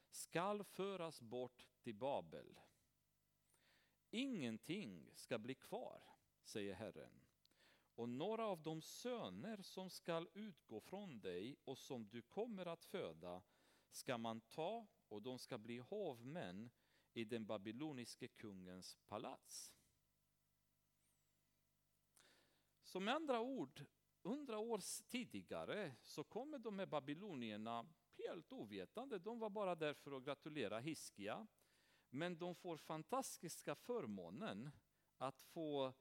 skall 0.10 0.64
föras 0.64 1.22
bort 1.22 1.68
till 1.82 1.96
Babel. 1.96 2.60
Ingenting 4.10 5.10
ska 5.16 5.40
bli 5.40 5.56
kvar, 5.56 6.04
säger 6.44 6.74
Herren. 6.74 7.22
Och 7.96 8.10
några 8.10 8.46
av 8.46 8.62
de 8.62 8.82
söner 8.82 9.62
som 9.62 9.90
skall 9.90 10.30
utgå 10.34 10.80
från 10.80 11.20
dig 11.20 11.58
och 11.64 11.78
som 11.78 12.08
du 12.08 12.22
kommer 12.22 12.66
att 12.66 12.86
föda 12.86 13.42
ska 13.92 14.18
man 14.18 14.42
ta 14.42 14.88
och 15.08 15.22
de 15.22 15.40
ska 15.40 15.58
bli 15.58 15.78
hovmän 15.78 16.70
i 17.14 17.26
den 17.26 17.46
babyloniske 17.46 18.28
kungens 18.28 18.98
palats. 19.08 19.74
Så 22.91 22.99
med 22.99 23.15
andra 23.15 23.39
ord, 23.39 23.86
hundra 24.23 24.60
år 24.60 24.82
tidigare 25.10 25.95
så 26.04 26.23
kommer 26.23 26.60
de 26.60 26.80
här 26.80 26.86
babylonierna 26.86 27.86
helt 28.17 28.54
ovetande. 28.54 29.19
De 29.19 29.39
var 29.39 29.49
bara 29.49 29.75
där 29.75 29.93
för 29.93 30.12
att 30.12 30.23
gratulera 30.23 30.80
Hiskia. 30.80 31.47
Men 32.10 32.38
de 32.38 32.56
får 32.56 32.77
fantastiska 32.77 33.75
förmånen 33.75 34.69
att 35.17 35.39
få 35.39 35.93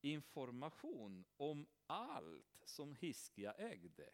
information 0.00 1.24
om 1.36 1.66
allt 1.86 2.60
som 2.64 2.94
Hiskia 2.94 3.52
ägde. 3.52 4.10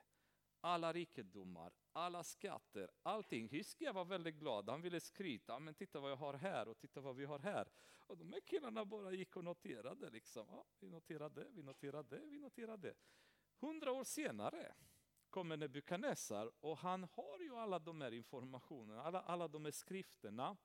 Alla 0.66 0.92
rikedomar, 0.92 1.72
alla 1.92 2.24
skatter, 2.24 2.90
allting. 3.03 3.48
Hiskia 3.48 3.92
var 3.92 4.05
väldigt 4.05 4.35
glad, 4.35 4.68
han 4.68 4.83
ville 4.83 5.00
skryta. 5.00 5.59
Men 5.59 5.74
titta 5.74 6.00
vad 6.00 6.11
jag 6.11 6.16
har 6.16 6.35
här 6.35 6.68
och 6.68 6.79
titta 6.79 7.00
vad 7.00 7.16
vi 7.16 7.24
har 7.24 7.38
här. 7.38 7.68
Och 8.07 8.18
de 8.18 8.33
här 8.33 8.40
killarna 8.40 8.85
bara 8.85 9.12
gick 9.12 9.37
och 9.37 9.44
noterade. 9.44 10.11
Liksom. 10.11 10.46
Ja, 10.50 10.66
vi 10.81 10.88
noterade, 10.88 11.46
vi 11.50 11.62
noterade, 11.62 12.18
vi 12.18 12.38
noterade. 12.38 12.94
Hundra 13.57 13.92
år 13.92 14.05
senare 14.05 14.74
kommer 15.31 15.57
Nebukadnessar 15.57 16.53
och 16.61 16.79
han 16.79 17.05
har 17.12 17.40
ju 17.40 17.57
alla 17.57 17.79
de 17.79 18.00
här 18.00 18.12
informationerna, 18.12 19.03
alla, 19.03 19.20
alla 19.20 19.48
de 19.48 19.64
här 19.64 19.72
skrifterna 19.72 20.57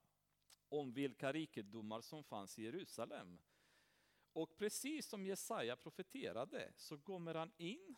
om 0.70 0.94
vilka 0.94 1.32
rikedomar 1.34 2.02
som 2.02 2.24
fanns 2.24 2.60
i 2.60 2.64
Jerusalem. 2.64 3.40
Och 4.34 4.58
precis 4.58 5.08
som 5.08 5.26
Jesaja 5.26 5.76
profeterade 5.76 6.74
så 6.76 6.98
kommer 6.98 7.36
han 7.36 7.52
in, 7.58 7.96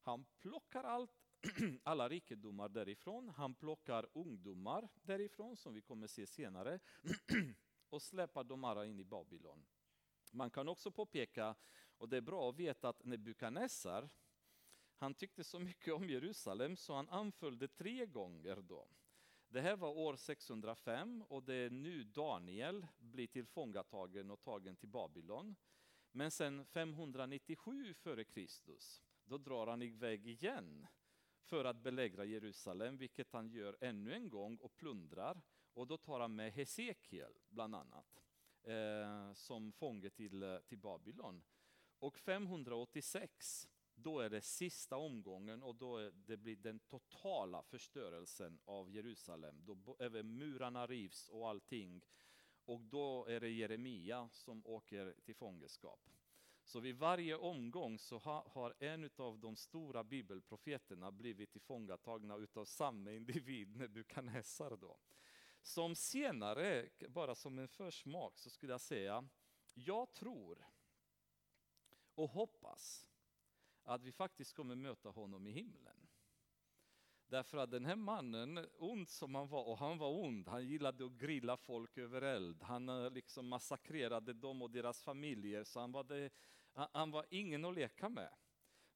han 0.00 0.24
plockar 0.38 0.84
allt, 0.84 1.17
alla 1.82 2.08
rikedomar 2.08 2.68
därifrån, 2.68 3.28
han 3.28 3.54
plockar 3.54 4.08
ungdomar 4.12 4.88
därifrån 5.02 5.56
som 5.56 5.74
vi 5.74 5.80
kommer 5.80 6.06
se 6.06 6.26
senare 6.26 6.80
och 7.90 8.02
släpar 8.02 8.44
dem 8.44 8.64
alla 8.64 8.86
in 8.86 9.00
i 9.00 9.04
Babylon. 9.04 9.66
Man 10.32 10.50
kan 10.50 10.68
också 10.68 10.90
påpeka, 10.90 11.54
och 11.98 12.08
det 12.08 12.16
är 12.16 12.20
bra 12.20 12.48
att 12.48 12.56
veta 12.56 12.88
att 12.88 13.04
Nebukadnessar, 13.04 14.08
han 14.94 15.14
tyckte 15.14 15.44
så 15.44 15.58
mycket 15.58 15.94
om 15.94 16.08
Jerusalem 16.08 16.76
så 16.76 16.94
han 16.94 17.08
anföll 17.08 17.58
det 17.58 17.68
tre 17.68 18.06
gånger 18.06 18.56
då. 18.56 18.88
Det 19.48 19.60
här 19.60 19.76
var 19.76 19.88
år 19.88 20.16
605 20.16 21.24
och 21.28 21.42
det 21.42 21.54
är 21.54 21.70
nu 21.70 22.04
Daniel 22.04 22.86
blir 22.98 23.26
tillfångatagen 23.26 24.30
och 24.30 24.42
tagen 24.42 24.76
till 24.76 24.88
Babylon. 24.88 25.56
Men 26.12 26.30
sen 26.30 26.64
597 26.64 27.90
f.Kr. 27.90 28.44
då 29.24 29.38
drar 29.38 29.66
han 29.66 29.82
iväg 29.82 30.26
igen 30.26 30.86
för 31.48 31.64
att 31.64 31.82
belägra 31.82 32.24
Jerusalem, 32.24 32.96
vilket 32.96 33.32
han 33.32 33.50
gör 33.50 33.76
ännu 33.80 34.14
en 34.14 34.28
gång 34.28 34.56
och 34.56 34.76
plundrar. 34.76 35.42
Och 35.74 35.86
då 35.86 35.96
tar 35.96 36.20
han 36.20 36.34
med 36.34 36.52
Hesekiel 36.52 37.32
bland 37.48 37.74
annat 37.74 38.24
eh, 38.62 39.32
som 39.32 39.72
fånge 39.72 40.10
till, 40.10 40.42
eh, 40.42 40.58
till 40.58 40.78
Babylon. 40.78 41.42
Och 41.98 42.18
586 42.18 43.68
då 43.94 44.20
är 44.20 44.30
det 44.30 44.40
sista 44.40 44.96
omgången 44.96 45.62
och 45.62 45.74
då 45.74 45.96
är 45.96 46.10
det 46.10 46.36
blir 46.36 46.56
den 46.56 46.78
totala 46.78 47.62
förstörelsen 47.62 48.58
av 48.64 48.90
Jerusalem. 48.90 49.64
Då 49.64 49.96
även 49.98 50.36
murarna 50.36 50.86
rivs 50.86 51.28
och 51.28 51.48
allting. 51.48 52.02
Och 52.64 52.80
då 52.80 53.26
är 53.26 53.40
det 53.40 53.48
Jeremia 53.48 54.28
som 54.32 54.66
åker 54.66 55.14
till 55.24 55.34
fångenskap. 55.34 56.00
Så 56.68 56.80
vid 56.80 56.96
varje 56.96 57.36
omgång 57.36 57.98
så 57.98 58.18
har 58.46 58.74
en 58.78 59.10
av 59.16 59.38
de 59.38 59.56
stora 59.56 60.04
bibelprofeterna 60.04 61.12
blivit 61.12 61.50
tillfångatagna 61.50 62.36
utav 62.36 62.64
samma 62.64 63.12
individ, 63.12 63.68
Nebukadnessar 63.76 64.76
då. 64.76 64.98
Som 65.62 65.94
senare, 65.94 66.88
bara 67.08 67.34
som 67.34 67.58
en 67.58 67.68
försmak, 67.68 68.38
så 68.38 68.50
skulle 68.50 68.72
jag 68.72 68.80
säga, 68.80 69.28
jag 69.74 70.12
tror 70.12 70.66
och 72.14 72.30
hoppas 72.30 73.06
att 73.82 74.02
vi 74.02 74.12
faktiskt 74.12 74.52
kommer 74.52 74.74
möta 74.74 75.08
honom 75.08 75.46
i 75.46 75.50
himlen. 75.50 75.97
Därför 77.28 77.58
att 77.58 77.70
den 77.70 77.84
här 77.84 77.96
mannen, 77.96 78.66
ond 78.78 79.08
som 79.08 79.34
han 79.34 79.48
var, 79.48 79.64
och 79.64 79.78
han 79.78 79.98
var 79.98 80.24
ond, 80.24 80.48
han 80.48 80.66
gillade 80.66 81.06
att 81.06 81.12
grilla 81.12 81.56
folk 81.56 81.98
över 81.98 82.22
eld. 82.22 82.62
Han 82.62 82.88
eh, 82.88 83.10
liksom 83.10 83.48
massakrerade 83.48 84.32
dem 84.32 84.62
och 84.62 84.70
deras 84.70 85.02
familjer, 85.02 85.64
så 85.64 85.80
han 85.80 85.92
var, 85.92 86.04
det, 86.04 86.30
han 86.72 87.10
var 87.10 87.26
ingen 87.30 87.64
att 87.64 87.74
leka 87.74 88.08
med. 88.08 88.30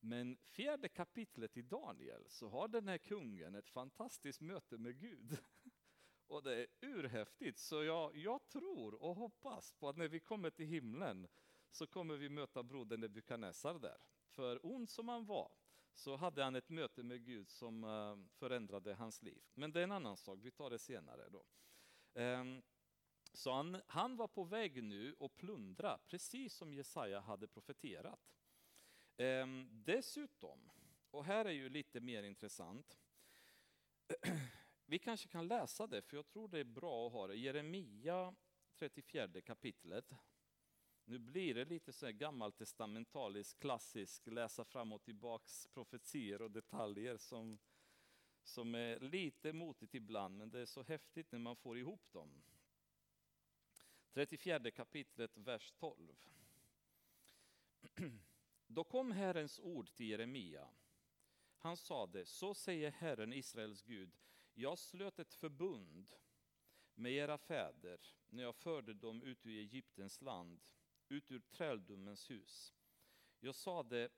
Men 0.00 0.38
fjärde 0.42 0.88
kapitlet 0.88 1.56
i 1.56 1.62
Daniel 1.62 2.24
så 2.28 2.48
har 2.48 2.68
den 2.68 2.88
här 2.88 2.98
kungen 2.98 3.54
ett 3.54 3.68
fantastiskt 3.68 4.40
möte 4.40 4.78
med 4.78 5.00
Gud. 5.00 5.38
Och 6.26 6.42
det 6.42 6.54
är 6.56 6.66
urhäftigt, 6.80 7.58
så 7.58 7.82
jag, 7.82 8.16
jag 8.16 8.48
tror 8.48 9.02
och 9.02 9.16
hoppas 9.16 9.72
på 9.72 9.88
att 9.88 9.96
när 9.96 10.08
vi 10.08 10.20
kommer 10.20 10.50
till 10.50 10.66
himlen 10.66 11.28
så 11.70 11.86
kommer 11.86 12.16
vi 12.16 12.28
möta 12.28 12.62
brodern 12.62 13.00
Nebukadnessar 13.00 13.78
där. 13.78 13.96
För 14.28 14.66
ond 14.66 14.90
som 14.90 15.08
han 15.08 15.26
var 15.26 15.61
så 15.94 16.16
hade 16.16 16.44
han 16.44 16.54
ett 16.54 16.68
möte 16.68 17.02
med 17.02 17.24
Gud 17.24 17.50
som 17.50 17.84
eh, 17.84 18.38
förändrade 18.38 18.94
hans 18.94 19.22
liv. 19.22 19.42
Men 19.54 19.72
det 19.72 19.80
är 19.80 19.84
en 19.84 19.92
annan 19.92 20.16
sak, 20.16 20.38
vi 20.42 20.50
tar 20.50 20.70
det 20.70 20.78
senare. 20.78 21.28
Då. 21.28 21.44
Ehm, 22.14 22.62
så 23.32 23.52
han, 23.52 23.82
han 23.86 24.16
var 24.16 24.28
på 24.28 24.44
väg 24.44 24.82
nu 24.82 25.16
att 25.20 25.36
plundra, 25.36 25.98
precis 25.98 26.54
som 26.54 26.74
Jesaja 26.74 27.20
hade 27.20 27.48
profeterat. 27.48 28.34
Ehm, 29.16 29.68
dessutom, 29.72 30.70
och 31.10 31.24
här 31.24 31.44
är 31.44 31.50
ju 31.50 31.68
lite 31.68 32.00
mer 32.00 32.22
intressant, 32.22 32.98
vi 34.86 34.98
kanske 34.98 35.28
kan 35.28 35.48
läsa 35.48 35.86
det, 35.86 36.02
för 36.02 36.16
jag 36.16 36.26
tror 36.26 36.48
det 36.48 36.58
är 36.58 36.64
bra 36.64 37.06
att 37.06 37.12
ha 37.12 37.26
det. 37.26 37.36
Jeremia 37.36 38.34
34 38.74 39.40
kapitlet. 39.40 40.12
Nu 41.04 41.18
blir 41.18 41.54
det 41.54 41.64
lite 41.64 41.92
så 41.92 42.06
här 42.06 42.12
gammaltestamentalisk, 42.12 43.58
klassisk, 43.60 44.26
läsa 44.26 44.64
fram 44.64 44.92
och 44.92 45.02
tillbaks 45.02 45.66
profetier 45.66 46.42
och 46.42 46.50
detaljer 46.50 47.16
som, 47.16 47.58
som 48.42 48.74
är 48.74 49.00
lite 49.00 49.52
motigt 49.52 49.94
ibland, 49.94 50.36
men 50.36 50.50
det 50.50 50.60
är 50.60 50.66
så 50.66 50.82
häftigt 50.82 51.32
när 51.32 51.38
man 51.38 51.56
får 51.56 51.78
ihop 51.78 52.12
dem. 52.12 52.42
34 54.12 54.70
kapitlet, 54.70 55.36
vers 55.36 55.72
12. 55.72 56.28
Då 58.66 58.84
kom 58.84 59.10
Herrens 59.10 59.60
ord 59.60 59.94
till 59.94 60.06
Jeremia. 60.06 60.68
Han 61.58 61.76
sade, 61.76 62.26
så 62.26 62.54
säger 62.54 62.90
Herren 62.90 63.32
Israels 63.32 63.82
Gud, 63.82 64.16
jag 64.54 64.78
slöt 64.78 65.18
ett 65.18 65.34
förbund 65.34 66.14
med 66.94 67.12
era 67.12 67.38
fäder 67.38 68.00
när 68.28 68.42
jag 68.42 68.54
förde 68.54 68.94
dem 68.94 69.22
ut 69.22 69.46
ur 69.46 69.58
Egyptens 69.58 70.20
land, 70.20 70.60
ut 71.08 71.32
ur 71.32 71.40
träldomens 71.40 72.30
hus. 72.30 72.74
Jag 73.40 73.54
sade, 73.54 74.08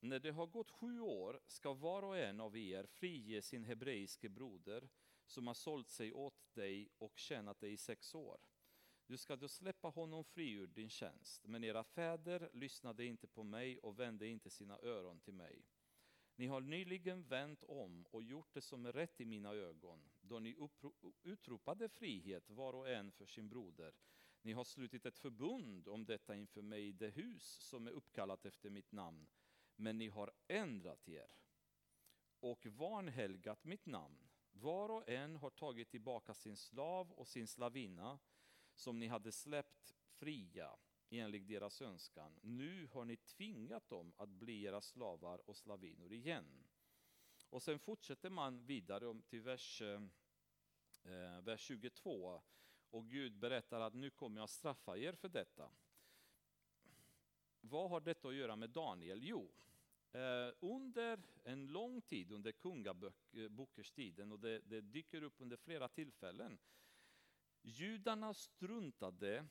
när 0.00 0.18
det 0.18 0.30
har 0.30 0.46
gått 0.46 0.70
sju 0.70 1.00
år 1.00 1.40
ska 1.46 1.74
var 1.74 2.02
och 2.02 2.18
en 2.18 2.40
av 2.40 2.56
er 2.56 2.86
frige 2.86 3.42
sin 3.42 3.64
hebreiske 3.64 4.28
broder 4.28 4.88
som 5.26 5.46
har 5.46 5.54
sålt 5.54 5.88
sig 5.88 6.12
åt 6.12 6.54
dig 6.54 6.88
och 6.98 7.18
tjänat 7.18 7.60
dig 7.60 7.72
i 7.72 7.76
sex 7.76 8.14
år. 8.14 8.40
Du 9.06 9.16
ska 9.16 9.36
då 9.36 9.48
släppa 9.48 9.88
honom 9.88 10.24
fri 10.24 10.50
ur 10.50 10.66
din 10.66 10.90
tjänst, 10.90 11.46
men 11.46 11.64
era 11.64 11.84
fäder 11.84 12.50
lyssnade 12.52 13.04
inte 13.04 13.26
på 13.26 13.42
mig 13.42 13.78
och 13.78 13.98
vände 13.98 14.26
inte 14.26 14.50
sina 14.50 14.78
öron 14.78 15.20
till 15.20 15.34
mig. 15.34 15.64
Ni 16.36 16.46
har 16.46 16.60
nyligen 16.60 17.22
vänt 17.22 17.64
om 17.64 18.06
och 18.10 18.22
gjort 18.22 18.54
det 18.54 18.60
som 18.60 18.86
är 18.86 18.92
rätt 18.92 19.20
i 19.20 19.24
mina 19.24 19.52
ögon, 19.52 20.10
då 20.20 20.38
ni 20.38 20.56
utropade 21.22 21.88
frihet 21.88 22.50
var 22.50 22.72
och 22.72 22.88
en 22.88 23.12
för 23.12 23.26
sin 23.26 23.48
broder. 23.48 23.94
Ni 24.46 24.52
har 24.52 24.64
slutit 24.64 25.06
ett 25.06 25.18
förbund 25.18 25.88
om 25.88 26.04
detta 26.04 26.36
inför 26.36 26.62
mig 26.62 26.88
i 26.88 26.92
det 26.92 27.10
hus 27.10 27.42
som 27.42 27.86
är 27.86 27.90
uppkallat 27.90 28.46
efter 28.46 28.70
mitt 28.70 28.92
namn, 28.92 29.26
men 29.76 29.98
ni 29.98 30.08
har 30.08 30.30
ändrat 30.48 31.08
er 31.08 31.30
och 32.40 32.66
vanhelgat 32.66 33.64
mitt 33.64 33.86
namn. 33.86 34.28
Var 34.52 34.88
och 34.88 35.08
en 35.08 35.36
har 35.36 35.50
tagit 35.50 35.90
tillbaka 35.90 36.34
sin 36.34 36.56
slav 36.56 37.12
och 37.12 37.28
sin 37.28 37.46
slavinna 37.46 38.18
som 38.74 38.98
ni 38.98 39.06
hade 39.06 39.32
släppt 39.32 39.94
fria 40.06 40.76
enligt 41.10 41.48
deras 41.48 41.82
önskan. 41.82 42.38
Nu 42.42 42.86
har 42.86 43.04
ni 43.04 43.16
tvingat 43.16 43.88
dem 43.88 44.12
att 44.16 44.30
bli 44.30 44.62
era 44.62 44.80
slavar 44.80 45.48
och 45.48 45.56
slavinor 45.56 46.12
igen. 46.12 46.64
Och 47.50 47.62
sen 47.62 47.78
fortsätter 47.78 48.30
man 48.30 48.66
vidare 48.66 49.22
till 49.28 49.40
vers, 49.40 49.82
eh, 49.82 50.02
eh 51.04 51.40
vers 51.40 51.60
22. 51.60 52.42
Och 52.96 53.08
Gud 53.08 53.38
berättar 53.38 53.80
att 53.80 53.94
nu 53.94 54.10
kommer 54.10 54.40
jag 54.40 54.48
straffa 54.48 54.96
er 54.96 55.12
för 55.12 55.28
detta. 55.28 55.70
Vad 57.60 57.90
har 57.90 58.00
detta 58.00 58.28
att 58.28 58.34
göra 58.34 58.56
med 58.56 58.70
Daniel? 58.70 59.24
Jo, 59.24 59.50
eh, 60.12 60.48
under 60.60 61.22
en 61.44 61.66
lång 61.66 62.00
tid, 62.00 62.32
under 62.32 62.52
kungabokerstiden, 62.52 64.32
och 64.32 64.40
det, 64.40 64.58
det 64.58 64.80
dyker 64.80 65.22
upp 65.22 65.34
under 65.38 65.56
flera 65.56 65.88
tillfällen, 65.88 66.58
Judarna 67.62 68.34
struntade 68.34 69.46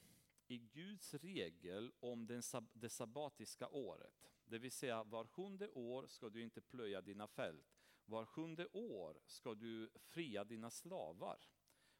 i 0.47 0.57
Guds 0.57 1.13
regel 1.13 1.91
om 1.99 2.27
den, 2.27 2.41
det 2.73 2.89
sabbatiska 2.89 3.67
året. 3.69 4.31
Det 4.45 4.59
vill 4.59 4.71
säga 4.71 5.03
var 5.03 5.25
sjunde 5.25 5.69
år 5.69 6.07
ska 6.07 6.29
du 6.29 6.41
inte 6.41 6.61
plöja 6.61 7.01
dina 7.01 7.27
fält. 7.27 7.77
Var 8.05 8.25
sjunde 8.25 8.67
år 8.71 9.21
ska 9.25 9.53
du 9.53 9.89
fria 9.95 10.43
dina 10.43 10.69
slavar 10.69 11.39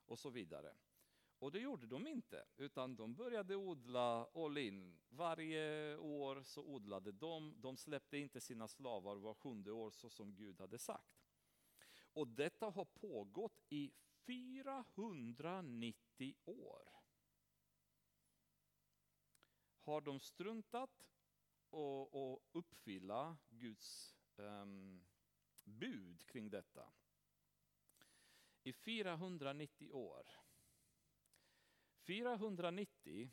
och 0.06 0.20
så 0.20 0.30
vidare. 0.30 0.76
Och 1.40 1.52
det 1.52 1.60
gjorde 1.60 1.88
de 1.88 2.08
inte, 2.08 2.46
utan 2.58 2.96
de 2.96 3.16
började 3.16 3.56
odla 3.56 4.28
all 4.34 4.58
in. 4.58 5.00
Varje 5.10 5.98
år 5.98 6.44
så 6.44 6.64
odlade 6.64 7.12
de, 7.12 7.62
de 7.62 7.78
släppte 7.78 8.18
inte 8.18 8.42
sina 8.42 8.68
slavar 8.68 9.16
var 9.16 9.34
sjunde 9.34 9.72
år 9.72 9.92
så 9.92 10.10
som 10.10 10.36
Gud 10.36 10.60
hade 10.60 10.78
sagt. 10.78 11.26
Och 12.14 12.28
detta 12.28 12.70
har 12.70 12.86
pågått 12.86 13.64
i 13.70 13.92
490 14.26 16.36
år. 16.46 16.90
Har 19.80 20.02
de 20.02 20.20
struntat 20.20 21.12
och, 21.70 22.34
och 22.34 22.44
uppfylla 22.52 23.38
Guds 23.50 24.16
um, 24.36 25.06
bud 25.64 26.26
kring 26.26 26.50
detta? 26.50 26.94
I 28.64 28.74
490 28.74 29.92
år. 29.92 30.45
490 32.06 33.30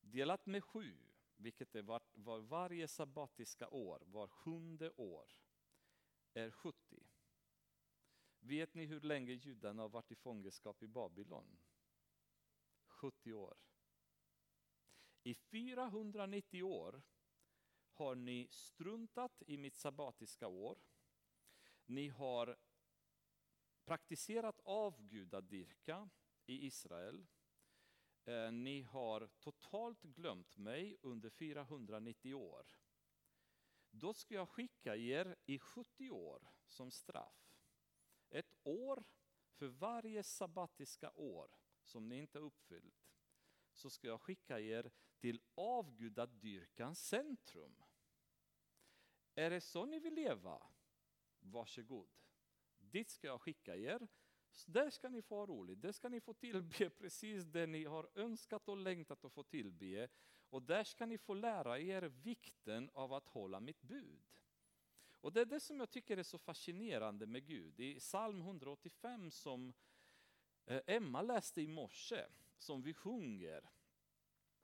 delat 0.00 0.46
med 0.46 0.64
7, 0.64 0.96
vilket 1.36 1.74
är 1.74 1.82
var, 1.82 2.02
var 2.14 2.40
varje 2.40 2.88
sabbatiska 2.88 3.68
år, 3.68 4.02
var 4.06 4.28
sjunde 4.28 4.90
år, 4.90 5.32
är 6.32 6.50
70. 6.50 7.06
Vet 8.40 8.74
ni 8.74 8.84
hur 8.84 9.00
länge 9.00 9.32
judarna 9.32 9.82
har 9.82 9.88
varit 9.88 10.12
i 10.12 10.14
fångenskap 10.14 10.82
i 10.82 10.88
Babylon? 10.88 11.58
70 12.86 13.32
år. 13.32 13.56
I 15.22 15.34
490 15.34 16.62
år 16.62 17.02
har 17.92 18.14
ni 18.14 18.48
struntat 18.50 19.42
i 19.46 19.56
mitt 19.56 19.76
sabbatiska 19.76 20.48
år. 20.48 20.78
Ni 21.86 22.08
har 22.08 22.56
praktiserat 23.84 24.60
avgudadyrka 24.64 26.08
i 26.46 26.66
Israel. 26.66 27.26
Eh, 28.24 28.52
ni 28.52 28.82
har 28.82 29.28
totalt 29.40 30.02
glömt 30.02 30.56
mig 30.56 30.96
under 31.02 31.30
490 31.30 32.34
år. 32.34 32.66
Då 33.90 34.14
ska 34.14 34.34
jag 34.34 34.48
skicka 34.48 34.96
er 34.96 35.36
i 35.46 35.58
70 35.58 36.10
år 36.10 36.48
som 36.66 36.90
straff. 36.90 37.56
Ett 38.30 38.54
år 38.62 39.04
för 39.52 39.66
varje 39.66 40.22
sabbatiska 40.22 41.10
år 41.10 41.50
som 41.82 42.08
ni 42.08 42.18
inte 42.18 42.38
uppfyllt 42.38 43.06
så 43.72 43.90
ska 43.90 44.06
jag 44.06 44.20
skicka 44.20 44.60
er 44.60 44.90
till 45.18 45.40
avgudadyrkans 45.54 47.08
centrum. 47.08 47.82
Är 49.34 49.50
det 49.50 49.60
så 49.60 49.86
ni 49.86 49.98
vill 49.98 50.14
leva? 50.14 50.66
Varsågod. 51.40 52.10
Dit 52.78 53.10
ska 53.10 53.26
jag 53.26 53.40
skicka 53.40 53.76
er. 53.76 54.08
Där 54.64 54.90
ska 54.90 55.08
ni 55.08 55.22
få 55.22 55.36
ha 55.36 55.46
roligt, 55.46 55.82
där 55.82 55.92
ska 55.92 56.08
ni 56.08 56.20
få 56.20 56.34
tillbe 56.34 56.90
precis 56.98 57.44
det 57.44 57.66
ni 57.66 57.84
har 57.84 58.08
önskat 58.14 58.68
och 58.68 58.76
längtat 58.76 59.24
att 59.24 59.32
få 59.32 59.42
tillbe. 59.42 60.08
Och 60.50 60.62
där 60.62 60.84
ska 60.84 61.06
ni 61.06 61.18
få 61.18 61.34
lära 61.34 61.78
er 61.78 62.02
vikten 62.02 62.90
av 62.92 63.12
att 63.12 63.28
hålla 63.28 63.60
mitt 63.60 63.82
bud. 63.82 64.40
Och 65.20 65.32
det 65.32 65.40
är 65.40 65.44
det 65.46 65.60
som 65.60 65.80
jag 65.80 65.90
tycker 65.90 66.16
är 66.16 66.22
så 66.22 66.38
fascinerande 66.38 67.26
med 67.26 67.46
Gud. 67.46 67.80
I 67.80 67.98
psalm 67.98 68.40
185 68.40 69.30
som 69.30 69.72
eh, 70.66 70.80
Emma 70.86 71.22
läste 71.22 71.62
i 71.62 71.68
morse, 71.68 72.26
som 72.58 72.82
vi 72.82 72.94
sjunger, 72.94 73.70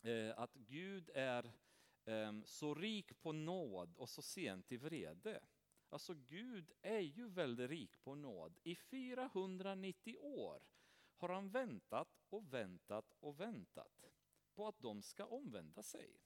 eh, 0.03 0.39
att 0.39 0.55
Gud 0.55 1.11
är 1.15 1.53
eh, 2.05 2.33
så 2.45 2.75
rik 2.75 3.21
på 3.21 3.33
nåd 3.33 3.97
och 3.97 4.09
så 4.09 4.23
sent 4.23 4.73
i 4.73 4.77
vrede. 4.77 5.41
Alltså 5.93 6.15
Gud 6.15 6.73
är 6.83 7.01
ju 7.01 7.29
väldigt 7.29 7.71
rik 7.71 8.03
på 8.03 8.15
nåd. 8.15 8.59
I 8.63 8.77
490 8.77 10.17
år 10.19 10.63
har 11.17 11.29
han 11.29 11.51
väntat 11.51 12.19
och 12.29 12.55
väntat 12.55 13.15
och 13.21 13.41
väntat 13.41 14.05
på 14.55 14.69
att 14.69 14.81
de 14.81 15.03
ska 15.03 15.25
omvända 15.25 15.83
sig. 15.83 16.21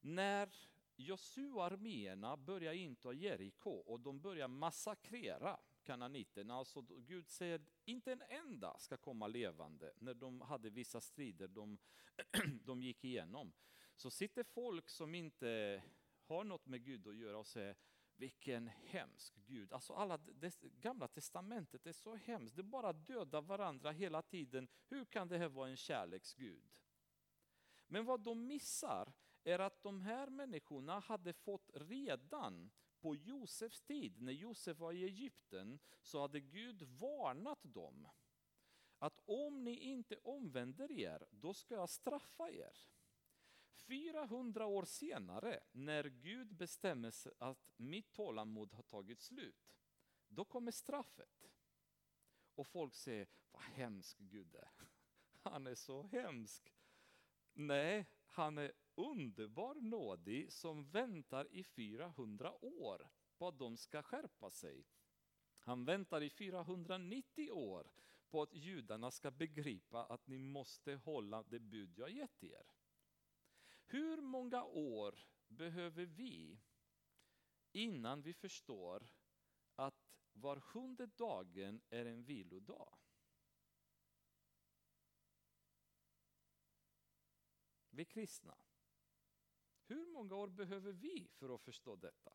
När 0.00 0.68
Josua-arméerna 0.96 2.36
börjar 2.36 2.72
inta 2.72 3.12
Jeriko 3.12 3.70
och 3.70 4.00
de 4.00 4.20
börjar 4.20 4.48
massakrera 4.48 5.60
kananiterna. 5.82 6.54
Alltså 6.54 6.82
Gud 6.82 7.28
säger 7.28 7.54
att 7.54 7.68
inte 7.84 8.12
en 8.12 8.22
enda 8.22 8.78
ska 8.78 8.96
komma 8.96 9.26
levande 9.26 9.92
när 9.98 10.14
de 10.14 10.40
hade 10.40 10.70
vissa 10.70 11.00
strider 11.00 11.48
de, 11.48 11.78
de 12.64 12.82
gick 12.82 13.04
igenom. 13.04 13.52
Så 13.96 14.10
sitter 14.10 14.42
folk 14.44 14.88
som 14.88 15.14
inte 15.14 15.82
har 16.26 16.44
något 16.44 16.66
med 16.66 16.84
Gud 16.84 17.06
att 17.06 17.16
göra 17.16 17.38
och 17.38 17.46
säger 17.46 17.76
vilken 18.22 18.68
hemsk 18.68 19.34
Gud. 19.34 19.72
Alltså 19.72 19.92
alla, 19.92 20.16
det 20.16 20.62
gamla 20.62 21.08
testamentet 21.08 21.86
är 21.86 21.92
så 21.92 22.14
hemskt. 22.16 22.56
Det 22.56 22.62
bara 22.62 22.92
dödar 22.92 23.42
varandra 23.42 23.90
hela 23.90 24.22
tiden. 24.22 24.68
Hur 24.86 25.04
kan 25.04 25.28
det 25.28 25.38
här 25.38 25.48
vara 25.48 25.68
en 25.68 25.76
kärleksgud? 25.76 26.70
Men 27.86 28.04
vad 28.04 28.20
de 28.20 28.46
missar 28.46 29.12
är 29.44 29.58
att 29.58 29.82
de 29.82 30.00
här 30.00 30.30
människorna 30.30 30.98
hade 30.98 31.32
fått 31.32 31.70
redan 31.74 32.70
på 33.00 33.14
Josefs 33.14 33.82
tid, 33.82 34.20
när 34.20 34.32
Josef 34.32 34.78
var 34.78 34.92
i 34.92 35.04
Egypten, 35.04 35.78
så 36.02 36.20
hade 36.20 36.40
Gud 36.40 36.82
varnat 36.82 37.60
dem 37.62 38.08
att 38.98 39.20
om 39.24 39.64
ni 39.64 39.76
inte 39.76 40.16
omvänder 40.16 40.92
er, 40.92 41.26
då 41.30 41.54
ska 41.54 41.74
jag 41.74 41.90
straffa 41.90 42.50
er. 42.50 42.76
400 43.86 44.66
år 44.66 44.84
senare, 44.84 45.60
när 45.72 46.04
Gud 46.04 46.54
bestämmer 46.54 47.10
sig 47.10 47.32
att 47.38 47.72
mitt 47.76 48.12
tålamod 48.12 48.72
har 48.72 48.82
tagit 48.82 49.20
slut, 49.20 49.76
då 50.28 50.44
kommer 50.44 50.70
straffet. 50.70 51.50
Och 52.54 52.66
folk 52.66 52.94
säger, 52.94 53.28
vad 53.50 53.62
hemsk 53.62 54.18
Gud 54.18 54.54
är. 54.54 54.70
Han 55.42 55.66
är 55.66 55.74
så 55.74 56.02
hemsk. 56.02 56.72
Nej, 57.52 58.06
han 58.26 58.58
är 58.58 58.72
underbar 58.94 59.74
nådig 59.74 60.52
som 60.52 60.90
väntar 60.90 61.48
i 61.52 61.64
400 61.64 62.64
år 62.64 63.08
på 63.36 63.48
att 63.48 63.58
de 63.58 63.76
ska 63.76 64.02
skärpa 64.02 64.50
sig. 64.50 64.86
Han 65.58 65.84
väntar 65.84 66.22
i 66.22 66.30
490 66.30 67.50
år 67.50 67.92
på 68.28 68.42
att 68.42 68.54
judarna 68.54 69.10
ska 69.10 69.30
begripa 69.30 70.04
att 70.04 70.26
ni 70.26 70.38
måste 70.38 70.94
hålla 70.94 71.42
det 71.42 71.58
bud 71.58 71.98
jag 71.98 72.10
gett 72.10 72.44
er. 72.44 72.66
Hur 73.86 74.20
många 74.20 74.64
år 74.64 75.14
behöver 75.48 76.06
vi 76.06 76.60
innan 77.72 78.22
vi 78.22 78.34
förstår 78.34 79.08
att 79.74 80.12
var 80.32 80.60
sjunde 80.60 81.06
dagen 81.06 81.80
är 81.90 82.06
en 82.06 82.24
vilodag? 82.24 82.98
Vi 87.90 88.04
kristna. 88.04 88.58
Hur 89.86 90.06
många 90.06 90.34
år 90.36 90.48
behöver 90.48 90.92
vi 90.92 91.28
för 91.32 91.54
att 91.54 91.60
förstå 91.60 91.96
detta? 91.96 92.30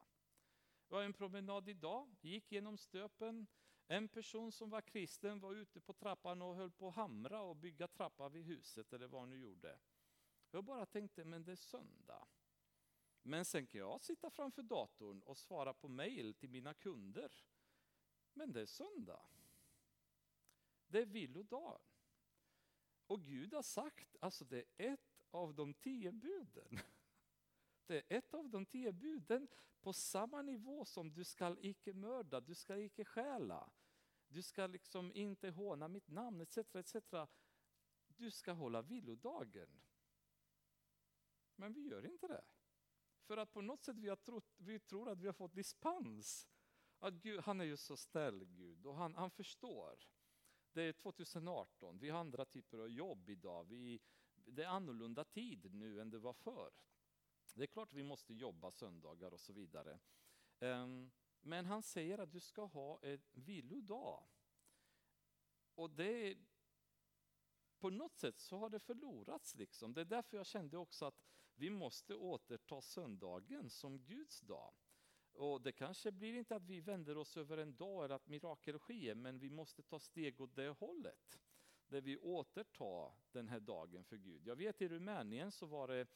Det 0.88 0.94
var 0.94 1.04
en 1.04 1.14
promenad 1.14 1.70
idag, 1.70 2.16
gick 2.22 2.52
genom 2.52 2.78
Stöpen. 2.78 3.48
En 3.88 4.08
person 4.08 4.52
som 4.52 4.70
var 4.70 4.82
kristen 4.82 5.40
var 5.40 5.54
ute 5.54 5.80
på 5.82 5.94
trappan 5.94 6.42
och 6.42 6.56
höll 6.56 6.72
på 6.72 6.88
att 6.88 6.96
hamra 6.96 7.42
och 7.42 7.56
bygga 7.56 7.88
trappa 7.88 8.30
vid 8.30 8.46
huset 8.46 8.94
eller 8.94 9.08
vad 9.08 9.22
han 9.22 9.30
nu 9.30 9.38
gjorde. 9.38 9.80
Jag 10.52 10.64
bara 10.64 10.86
tänkte, 10.86 11.24
men 11.24 11.44
det 11.44 11.52
är 11.52 11.56
söndag. 11.56 12.28
Men 13.22 13.46
sen 13.46 13.68
kan 13.68 13.80
jag 13.80 14.02
sitta 14.02 14.30
framför 14.30 14.64
datorn 14.64 15.22
och 15.22 15.38
svara 15.38 15.74
på 15.74 15.88
mejl 15.88 16.34
till 16.34 16.50
mina 16.50 16.74
kunder. 16.74 17.32
Men 18.34 18.54
det 18.54 18.62
är 18.62 18.66
söndag. 18.66 19.30
Det 20.88 21.00
är 21.00 21.06
vilodag. 21.06 21.82
Och 23.08 23.26
Gud 23.26 23.54
har 23.54 23.62
sagt, 23.62 24.16
alltså 24.20 24.46
det 24.46 24.58
är 24.78 24.94
ett 24.94 25.26
av 25.32 25.56
de 25.56 25.74
tio 25.74 26.12
buden. 26.12 26.80
Det 27.86 27.98
är 27.98 28.18
ett 28.18 28.34
av 28.34 28.50
de 28.50 28.66
tio 28.66 28.92
buden 28.92 29.48
på 29.82 29.94
samma 29.94 30.42
nivå 30.42 30.86
som 30.86 31.14
du 31.14 31.24
skall 31.24 31.58
icke 31.62 31.94
mörda, 31.94 32.42
du 32.42 32.56
skall 32.56 32.80
icke 32.80 33.06
stjäla, 33.06 33.72
du 34.28 34.42
ska 34.42 34.68
liksom 34.68 35.12
inte 35.14 35.50
håna 35.50 35.88
mitt 35.88 36.08
namn 36.08 36.42
etc. 36.42 36.58
etc. 36.58 36.96
Du 38.08 38.32
ska 38.32 38.52
hålla 38.52 38.82
vilodagen. 38.82 39.70
Men 41.58 41.74
vi 41.74 41.88
gör 41.88 42.06
inte 42.06 42.28
det. 42.28 42.46
För 43.28 43.38
att 43.38 43.54
på 43.54 43.62
något 43.62 43.84
sätt 43.84 43.98
vi, 43.98 44.10
har 44.10 44.16
trott, 44.16 44.56
vi 44.58 44.80
tror 44.80 45.10
att 45.10 45.20
vi 45.20 45.26
har 45.26 45.34
fått 45.34 45.56
dispens. 45.56 46.50
Att 47.00 47.14
Gud, 47.14 47.40
han 47.40 47.62
är 47.62 47.66
ju 47.66 47.78
så 47.78 47.98
snäll 47.98 48.46
Gud 48.46 48.86
och 48.86 48.96
han, 48.96 49.16
han 49.16 49.32
förstår. 49.32 50.00
Det 50.72 50.82
är 50.82 50.94
2018, 50.94 52.00
vi 52.00 52.10
har 52.10 52.20
andra 52.20 52.46
typer 52.46 52.78
av 52.78 52.90
jobb 52.90 53.30
idag. 53.30 53.64
Vi, 53.64 54.00
det 54.34 54.64
är 54.64 54.68
annorlunda 54.68 55.26
tid 55.26 55.74
nu 55.74 56.02
än 56.02 56.10
det 56.10 56.20
var 56.20 56.34
förr. 56.34 56.74
Det 57.54 57.64
är 57.64 57.68
klart 57.68 57.94
vi 57.94 58.04
måste 58.04 58.34
jobba 58.34 58.72
söndagar 58.72 59.32
och 59.32 59.40
så 59.40 59.54
vidare. 59.54 60.00
Ehm, 60.60 61.12
men 61.42 61.66
han 61.66 61.84
säger 61.84 62.18
att 62.18 62.32
du 62.32 62.40
ska 62.40 62.66
ha 62.66 63.00
en 63.02 63.22
vilodag. 63.32 64.28
Och 65.76 65.90
det 65.90 66.38
på 67.80 67.90
något 67.90 68.18
sätt 68.18 68.40
så 68.40 68.58
har 68.58 68.70
det 68.70 68.80
förlorats. 68.80 69.56
Liksom. 69.56 69.94
Det 69.94 70.02
är 70.02 70.06
därför 70.06 70.38
jag 70.38 70.46
kände 70.46 70.78
också 70.78 71.06
att 71.06 71.24
vi 71.58 71.70
måste 71.70 72.16
återta 72.16 72.82
söndagen 72.82 73.70
som 73.70 74.00
Guds 74.00 74.42
dag. 74.42 74.74
Och 75.34 75.62
det 75.62 75.72
kanske 75.72 76.12
blir 76.12 76.34
inte 76.34 76.56
att 76.56 76.66
vi 76.66 76.82
vänder 76.82 77.18
oss 77.18 77.38
över 77.38 77.58
en 77.58 77.76
dag 77.76 78.06
eller 78.06 78.16
att 78.16 78.28
mirakel 78.28 78.80
sker, 78.80 79.16
men 79.16 79.40
vi 79.40 79.50
måste 79.50 79.84
ta 79.84 80.00
steg 80.00 80.42
åt 80.42 80.56
det 80.56 80.70
hållet. 80.70 81.40
Där 81.88 82.02
vi 82.02 82.18
återtar 82.18 83.12
den 83.32 83.48
här 83.48 83.60
dagen 83.60 84.04
för 84.04 84.18
Gud. 84.18 84.48
Jag 84.48 84.56
vet 84.56 84.82
i 84.82 84.88
Rumänien 84.88 85.52
så 85.52 85.66
var 85.66 85.88
det 85.88 86.08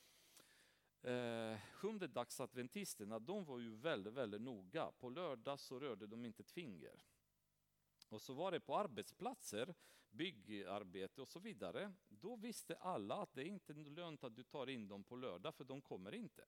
eh, 1.12 1.60
sjundedagsadventisterna, 1.74 3.20
de 3.20 3.46
var 3.46 3.60
ju 3.60 3.76
väldigt, 3.76 4.14
väldigt 4.14 4.42
noga. 4.42 4.92
På 4.92 5.10
lördag 5.10 5.60
så 5.60 5.80
rörde 5.80 6.08
de 6.08 6.26
inte 6.26 6.42
ett 6.42 6.52
finger. 6.52 7.04
Och 8.12 8.22
så 8.22 8.34
var 8.34 8.52
det 8.52 8.60
på 8.60 8.78
arbetsplatser, 8.78 9.74
byggarbete 10.10 11.22
och 11.22 11.28
så 11.28 11.40
vidare. 11.40 11.94
Då 12.10 12.36
visste 12.36 12.76
alla 12.76 13.16
att 13.16 13.34
det 13.34 13.44
inte 13.44 13.74
är 13.74 13.90
lönt 13.90 14.24
att 14.24 14.36
du 14.36 14.44
tar 14.44 14.70
in 14.70 14.88
dem 14.88 15.04
på 15.04 15.16
lördag, 15.16 15.56
för 15.56 15.64
de 15.64 15.82
kommer 15.82 16.12
inte. 16.12 16.46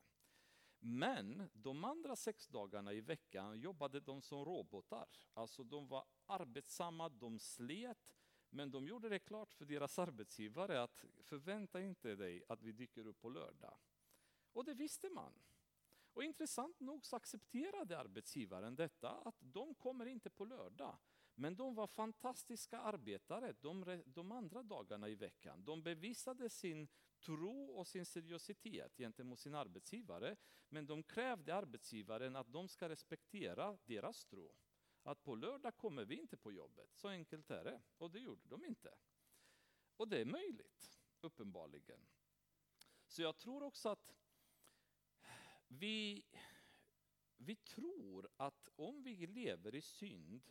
Men 0.79 1.49
de 1.53 1.83
andra 1.83 2.15
sex 2.15 2.47
dagarna 2.47 2.93
i 2.93 3.01
veckan 3.01 3.59
jobbade 3.59 3.99
de 3.99 4.21
som 4.21 4.45
robotar. 4.45 5.07
Alltså 5.33 5.63
de 5.63 5.87
var 5.87 6.05
arbetsamma, 6.25 7.09
de 7.09 7.39
slet, 7.39 8.17
men 8.49 8.71
de 8.71 8.87
gjorde 8.87 9.09
det 9.09 9.19
klart 9.19 9.53
för 9.53 9.65
deras 9.65 9.99
arbetsgivare 9.99 10.83
att 10.83 11.05
förvänta 11.21 11.81
inte 11.81 12.15
dig 12.15 12.43
att 12.47 12.61
vi 12.61 12.71
dyker 12.71 13.07
upp 13.07 13.21
på 13.21 13.29
lördag. 13.29 13.77
Och 14.53 14.65
det 14.65 14.73
visste 14.73 15.09
man. 15.09 15.33
Och 16.13 16.23
intressant 16.23 16.79
nog 16.79 17.05
så 17.05 17.15
accepterade 17.15 17.99
arbetsgivaren 17.99 18.75
detta, 18.75 19.09
att 19.09 19.37
de 19.39 19.75
kommer 19.75 20.05
inte 20.05 20.29
på 20.29 20.45
lördag. 20.45 20.97
Men 21.35 21.55
de 21.55 21.75
var 21.75 21.87
fantastiska 21.87 22.79
arbetare 22.79 23.53
de, 23.61 24.03
de 24.05 24.31
andra 24.31 24.63
dagarna 24.63 25.09
i 25.09 25.15
veckan. 25.15 25.63
De 25.65 25.83
bevisade 25.83 26.49
sin 26.49 26.87
tro 27.19 27.71
och 27.71 27.87
sin 27.87 28.05
seriositet 28.05 28.97
gentemot 28.97 29.39
sin 29.39 29.55
arbetsgivare. 29.55 30.35
Men 30.69 30.85
de 30.85 31.03
krävde 31.03 31.55
arbetsgivaren 31.55 32.35
att 32.35 32.51
de 32.51 32.67
ska 32.67 32.89
respektera 32.89 33.77
deras 33.85 34.25
tro. 34.25 34.55
Att 35.03 35.23
på 35.23 35.35
lördag 35.35 35.77
kommer 35.77 36.05
vi 36.05 36.15
inte 36.19 36.37
på 36.37 36.51
jobbet, 36.51 36.89
så 36.93 37.07
enkelt 37.07 37.51
är 37.51 37.63
det. 37.63 37.81
Och 37.97 38.11
det 38.11 38.19
gjorde 38.19 38.47
de 38.47 38.65
inte. 38.65 38.95
Och 39.97 40.07
det 40.07 40.21
är 40.21 40.25
möjligt, 40.25 41.01
uppenbarligen. 41.21 42.07
Så 43.07 43.21
jag 43.21 43.37
tror 43.37 43.63
också 43.63 43.89
att 43.89 44.15
vi, 45.67 46.25
vi 47.37 47.55
tror 47.55 48.29
att 48.37 48.69
om 48.75 49.03
vi 49.03 49.27
lever 49.27 49.75
i 49.75 49.81
synd 49.81 50.43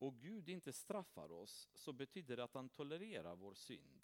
och 0.00 0.20
Gud 0.20 0.48
inte 0.48 0.72
straffar 0.72 1.32
oss 1.32 1.68
så 1.74 1.92
betyder 1.92 2.36
det 2.36 2.44
att 2.44 2.54
han 2.54 2.68
tolererar 2.68 3.36
vår 3.36 3.54
synd. 3.54 4.02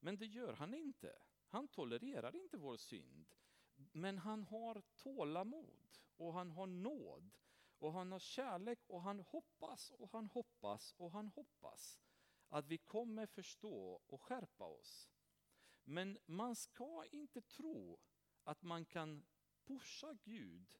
Men 0.00 0.16
det 0.16 0.26
gör 0.26 0.52
han 0.52 0.74
inte. 0.74 1.18
Han 1.48 1.68
tolererar 1.68 2.36
inte 2.36 2.56
vår 2.56 2.76
synd. 2.76 3.26
Men 3.92 4.18
han 4.18 4.44
har 4.44 4.82
tålamod 4.96 5.98
och 6.16 6.32
han 6.32 6.50
har 6.50 6.66
nåd 6.66 7.30
och 7.78 7.92
han 7.92 8.12
har 8.12 8.18
kärlek 8.18 8.78
och 8.86 9.02
han 9.02 9.20
hoppas 9.20 9.90
och 9.90 10.12
han 10.12 10.26
hoppas 10.26 10.94
och 10.96 11.12
han 11.12 11.26
hoppas 11.26 11.98
att 12.48 12.66
vi 12.66 12.78
kommer 12.78 13.26
förstå 13.26 14.02
och 14.06 14.22
skärpa 14.22 14.64
oss. 14.64 15.10
Men 15.84 16.18
man 16.26 16.56
ska 16.56 17.04
inte 17.10 17.42
tro 17.42 17.98
att 18.44 18.62
man 18.62 18.84
kan 18.84 19.26
pusha 19.64 20.16
Gud 20.24 20.78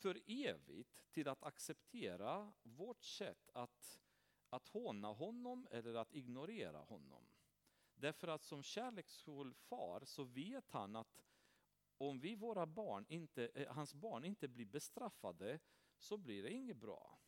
för 0.00 0.20
evigt 0.26 1.04
till 1.10 1.28
att 1.28 1.42
acceptera 1.42 2.52
vårt 2.62 3.02
sätt 3.02 3.50
att, 3.54 4.00
att 4.48 4.68
håna 4.68 5.08
honom 5.08 5.68
eller 5.70 5.94
att 5.94 6.12
ignorera 6.12 6.78
honom. 6.78 7.26
Därför 7.94 8.28
att 8.28 8.42
som 8.44 8.62
kärleksfull 8.62 9.54
far 9.54 10.04
så 10.04 10.24
vet 10.24 10.70
han 10.70 10.96
att 10.96 11.24
om 11.98 12.20
vi 12.20 12.34
våra 12.34 12.66
barn 12.66 13.06
inte, 13.08 13.46
eh, 13.54 13.72
hans 13.72 13.94
barn 13.94 14.24
inte 14.24 14.48
blir 14.48 14.66
bestraffade 14.66 15.58
så 15.98 16.16
blir 16.16 16.42
det 16.42 16.52
inget 16.52 16.76
bra. 16.76 17.18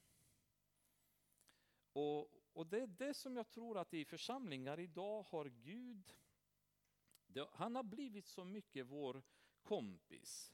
Och, 1.93 2.31
och 2.53 2.67
det 2.67 2.81
är 2.81 2.87
det 2.87 3.15
som 3.15 3.37
jag 3.37 3.49
tror 3.49 3.79
att 3.79 3.95
i 3.95 4.05
församlingar 4.05 4.81
idag 4.81 5.23
har 5.23 5.45
Gud, 5.45 6.17
det, 7.27 7.49
han 7.53 7.77
har 7.77 7.83
blivit 7.83 8.27
så 8.27 8.45
mycket 8.45 8.87
vår 8.87 9.23
kompis. 9.63 10.53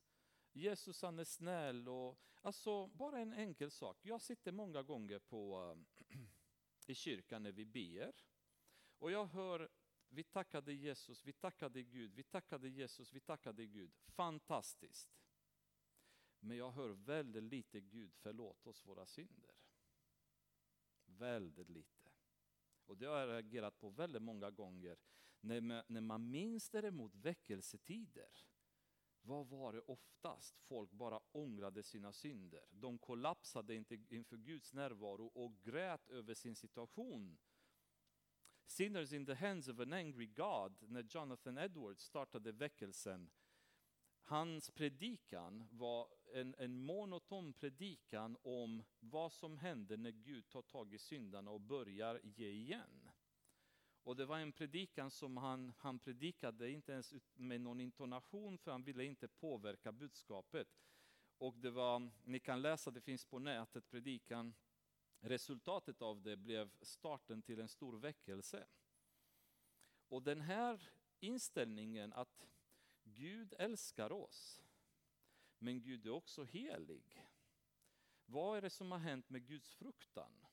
Jesus 0.59 1.03
han 1.03 1.19
är 1.19 1.25
snäll 1.25 1.89
och 1.89 2.19
alltså 2.43 2.87
bara 2.87 3.19
en 3.19 3.33
enkel 3.33 3.71
sak. 3.71 3.99
Jag 4.03 4.21
sitter 4.21 4.53
många 4.53 4.83
gånger 4.83 5.19
på, 5.19 5.75
eh, 6.11 6.19
i 6.87 6.95
kyrkan 6.95 7.43
när 7.43 7.53
vi 7.53 7.65
ber 7.65 8.13
och 8.99 9.11
jag 9.11 9.27
hör 9.27 9.69
vi 10.11 10.25
tackade 10.25 10.73
Jesus, 10.73 11.25
vi 11.25 11.33
tackade 11.33 11.83
Gud, 11.83 12.15
vi 12.15 12.23
tackade 12.23 12.69
Jesus, 12.69 13.13
vi 13.13 13.21
tackade 13.21 13.67
Gud. 13.67 13.95
Fantastiskt. 13.95 15.19
Men 16.41 16.57
jag 16.57 16.71
hör 16.71 16.89
väldigt 16.89 17.43
lite 17.43 17.81
Gud 17.81 18.15
förlåt 18.15 18.67
oss 18.67 18.85
våra 18.87 19.07
synder. 19.07 19.55
Väldigt 21.05 21.69
lite. 21.69 22.11
Och 22.87 22.97
det 22.97 23.07
har 23.07 23.19
jag 23.19 23.29
reagerat 23.29 23.79
på 23.79 23.91
väldigt 23.91 24.23
många 24.23 24.51
gånger. 24.51 24.99
När 25.41 25.61
man, 25.61 25.83
när 25.87 26.01
man 26.01 26.31
minns 26.31 26.71
däremot 26.71 27.15
väckelsetider 27.15 28.47
vad 29.23 29.47
var 29.47 29.73
det 29.73 29.81
oftast? 29.81 30.61
Folk 30.61 30.93
bara 30.93 31.21
ångrade 31.33 31.83
sina 31.83 32.12
synder. 32.12 32.64
De 32.71 32.99
kollapsade 32.99 33.75
inte 33.75 33.99
inför 34.09 34.37
Guds 34.37 34.73
närvaro 34.73 35.27
och 35.27 35.61
grät 35.62 36.09
över 36.09 36.35
sin 36.35 36.57
situation. 36.57 37.39
Sinners 38.66 39.12
in 39.12 39.27
the 39.27 39.35
hands 39.35 39.69
of 39.69 39.81
an 39.81 39.93
angry 39.93 40.27
God, 40.27 40.91
när 40.91 41.03
Jonathan 41.03 41.59
Edwards 41.59 42.03
startade 42.03 42.53
väckelsen, 42.53 43.31
hans 44.29 44.71
predikan 44.71 45.69
var 45.71 46.09
en, 46.35 46.55
en 46.59 46.81
monoton 46.81 47.53
predikan 47.53 48.37
om 48.43 48.83
vad 49.01 49.33
som 49.33 49.57
händer 49.57 49.97
när 49.97 50.11
Gud 50.11 50.49
tar 50.49 50.62
tag 50.62 50.95
i 50.95 50.99
syndarna 50.99 51.51
och 51.51 51.61
börjar 51.61 52.21
ge 52.25 52.51
igen. 52.51 53.08
Och 54.03 54.17
det 54.17 54.27
var 54.27 54.39
en 54.39 54.53
predikan 54.53 55.11
som 55.11 55.37
han, 55.37 55.73
han 55.79 55.99
predikade, 55.99 56.71
inte 56.71 56.93
ens 56.93 57.15
med 57.35 57.61
någon 57.61 57.81
intonation, 57.81 58.59
för 58.59 58.71
han 58.71 58.83
ville 58.83 59.05
inte 59.05 59.29
påverka 59.29 59.93
budskapet. 59.93 60.69
Och 61.39 61.55
det 61.55 61.71
var, 61.71 62.11
ni 62.25 62.41
kan 62.41 62.63
läsa, 62.63 62.91
det 62.91 63.01
finns 63.01 63.25
på 63.25 63.39
nätet, 63.39 63.91
predikan 63.91 64.55
Resultatet 65.21 66.03
av 66.03 66.23
det 66.23 66.37
blev 66.37 66.71
starten 66.83 67.43
till 67.43 67.61
en 67.61 67.69
stor 67.69 67.99
väckelse. 67.99 68.67
Och 70.09 70.23
den 70.23 70.41
här 70.41 70.91
inställningen 71.21 72.13
att 72.13 72.47
Gud 73.05 73.55
älskar 73.59 74.13
oss, 74.13 74.63
men 75.59 75.81
Gud 75.81 76.07
är 76.07 76.11
också 76.11 76.45
helig. 76.45 77.25
Vad 78.27 78.59
är 78.59 78.63
det 78.63 78.71
som 78.71 78.93
har 78.93 78.99
hänt 78.99 79.31
med 79.31 79.47
Guds 79.47 79.75
fruktan? 79.75 80.47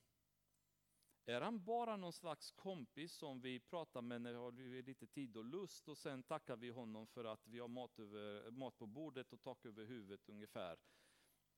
Är 1.28 1.42
han 1.42 1.64
bara 1.64 1.98
någon 1.98 2.14
slags 2.14 2.52
kompis 2.52 3.14
som 3.14 3.42
vi 3.42 3.60
pratar 3.60 4.02
med 4.02 4.22
när 4.22 4.32
vi 4.32 4.38
har 4.38 4.82
lite 4.82 5.08
tid 5.08 5.38
och 5.38 5.46
lust 5.46 5.90
och 5.90 5.98
sen 5.98 6.24
tackar 6.24 6.56
vi 6.56 6.70
honom 6.70 7.08
för 7.08 7.26
att 7.26 7.48
vi 7.48 7.60
har 7.60 7.68
mat, 7.68 8.00
över, 8.00 8.52
mat 8.52 8.78
på 8.78 8.86
bordet 8.86 9.34
och 9.34 9.42
tak 9.42 9.66
över 9.66 9.86
huvudet 9.86 10.30
ungefär. 10.30 10.78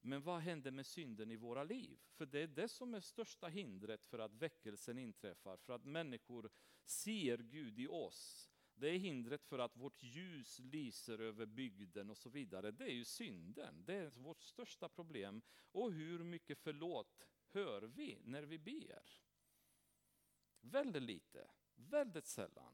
Men 0.01 0.21
vad 0.21 0.39
händer 0.39 0.71
med 0.71 0.85
synden 0.85 1.31
i 1.31 1.35
våra 1.35 1.63
liv? 1.63 1.99
För 2.11 2.25
det 2.25 2.39
är 2.39 2.47
det 2.47 2.67
som 2.67 2.93
är 2.93 2.99
största 2.99 3.47
hindret 3.47 4.05
för 4.05 4.19
att 4.19 4.33
väckelsen 4.33 4.97
inträffar, 4.97 5.57
för 5.57 5.73
att 5.73 5.85
människor 5.85 6.49
ser 6.85 7.37
Gud 7.37 7.79
i 7.79 7.87
oss. 7.87 8.51
Det 8.75 8.89
är 8.89 8.97
hindret 8.97 9.43
för 9.43 9.59
att 9.59 9.77
vårt 9.77 10.03
ljus 10.03 10.59
lyser 10.59 11.19
över 11.19 11.45
bygden 11.45 12.09
och 12.09 12.17
så 12.17 12.29
vidare. 12.29 12.71
Det 12.71 12.83
är 12.83 12.93
ju 12.93 13.05
synden, 13.05 13.83
det 13.85 13.93
är 13.93 14.09
vårt 14.09 14.41
största 14.41 14.89
problem. 14.89 15.41
Och 15.71 15.91
hur 15.91 16.23
mycket 16.23 16.57
förlåt 16.57 17.27
hör 17.47 17.81
vi 17.81 18.19
när 18.23 18.43
vi 18.43 18.59
ber? 18.59 19.26
Väldigt 20.71 21.03
lite, 21.03 21.47
väldigt 21.75 22.25
sällan. 22.25 22.73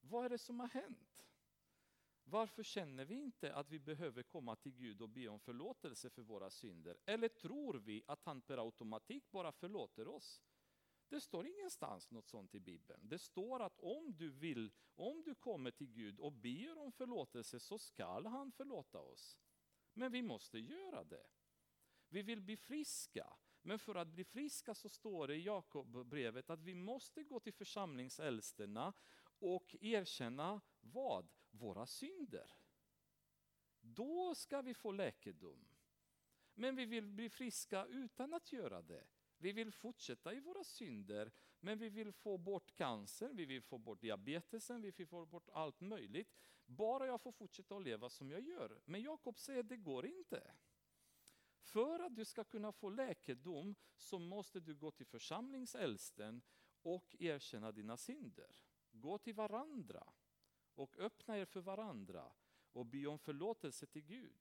Vad 0.00 0.24
är 0.24 0.28
det 0.28 0.38
som 0.38 0.60
har 0.60 0.68
hänt? 0.68 1.24
Varför 2.24 2.62
känner 2.62 3.04
vi 3.04 3.14
inte 3.14 3.54
att 3.54 3.70
vi 3.70 3.78
behöver 3.78 4.22
komma 4.22 4.56
till 4.56 4.72
Gud 4.72 5.02
och 5.02 5.08
be 5.08 5.28
om 5.28 5.40
förlåtelse 5.40 6.10
för 6.10 6.22
våra 6.22 6.50
synder? 6.50 6.98
Eller 7.06 7.28
tror 7.28 7.74
vi 7.74 8.02
att 8.06 8.24
han 8.24 8.40
per 8.40 8.58
automatik 8.58 9.30
bara 9.30 9.52
förlåter 9.52 10.08
oss? 10.08 10.42
Det 11.08 11.20
står 11.20 11.46
ingenstans 11.46 12.10
något 12.10 12.28
sånt 12.28 12.54
i 12.54 12.60
Bibeln. 12.60 13.08
Det 13.08 13.18
står 13.18 13.60
att 13.60 13.80
om 13.80 14.16
du 14.16 14.30
vill, 14.30 14.72
om 14.94 15.22
du 15.22 15.34
kommer 15.34 15.70
till 15.70 15.92
Gud 15.92 16.20
och 16.20 16.32
ber 16.32 16.78
om 16.78 16.92
förlåtelse 16.92 17.60
så 17.60 17.78
skall 17.78 18.26
han 18.26 18.52
förlåta 18.52 19.00
oss. 19.00 19.38
Men 19.92 20.12
vi 20.12 20.22
måste 20.22 20.58
göra 20.58 21.04
det. 21.04 21.26
Vi 22.08 22.22
vill 22.22 22.40
bli 22.40 22.56
friska, 22.56 23.36
men 23.66 23.78
för 23.78 23.94
att 23.94 24.08
bli 24.08 24.24
friska 24.24 24.74
så 24.74 24.88
står 24.88 25.28
det 25.28 25.34
i 25.34 25.42
Jakobbrevet 25.42 26.50
att 26.50 26.62
vi 26.62 26.74
måste 26.74 27.22
gå 27.22 27.40
till 27.40 27.52
församlingsäldsterna 27.52 28.92
och 29.38 29.76
erkänna 29.80 30.60
vad? 30.80 31.28
Våra 31.50 31.86
synder. 31.86 32.52
Då 33.80 34.34
ska 34.34 34.62
vi 34.62 34.74
få 34.74 34.92
läkedom. 34.92 35.68
Men 36.54 36.76
vi 36.76 36.86
vill 36.86 37.06
bli 37.06 37.30
friska 37.30 37.86
utan 37.86 38.34
att 38.34 38.52
göra 38.52 38.82
det. 38.82 39.06
Vi 39.38 39.52
vill 39.52 39.72
fortsätta 39.72 40.34
i 40.34 40.40
våra 40.40 40.64
synder, 40.64 41.32
men 41.60 41.78
vi 41.78 41.88
vill 41.88 42.12
få 42.12 42.38
bort 42.38 42.74
cancer, 42.74 43.30
vi 43.32 43.44
vill 43.44 43.62
få 43.62 43.78
bort 43.78 44.00
diabetesen, 44.00 44.82
vi 44.82 44.90
vill 44.90 45.06
få 45.06 45.26
bort 45.26 45.48
allt 45.52 45.80
möjligt. 45.80 46.34
Bara 46.64 47.06
jag 47.06 47.20
får 47.20 47.32
fortsätta 47.32 47.76
att 47.76 47.82
leva 47.82 48.10
som 48.10 48.30
jag 48.30 48.40
gör. 48.40 48.80
Men 48.84 49.02
Jakob 49.02 49.38
säger 49.38 49.62
det 49.62 49.76
går 49.76 50.06
inte. 50.06 50.52
För 51.66 52.00
att 52.00 52.16
du 52.16 52.24
ska 52.24 52.44
kunna 52.44 52.72
få 52.72 52.90
läkedom 52.90 53.74
så 53.96 54.18
måste 54.18 54.60
du 54.60 54.74
gå 54.74 54.90
till 54.90 55.06
församlingsäldsten 55.06 56.42
och 56.82 57.16
erkänna 57.18 57.72
dina 57.72 57.96
synder. 57.96 58.56
Gå 58.90 59.18
till 59.18 59.34
varandra 59.34 60.12
och 60.74 60.98
öppna 60.98 61.38
er 61.38 61.44
för 61.44 61.60
varandra 61.60 62.32
och 62.72 62.86
be 62.86 63.06
om 63.06 63.18
förlåtelse 63.18 63.86
till 63.86 64.02
Gud. 64.02 64.40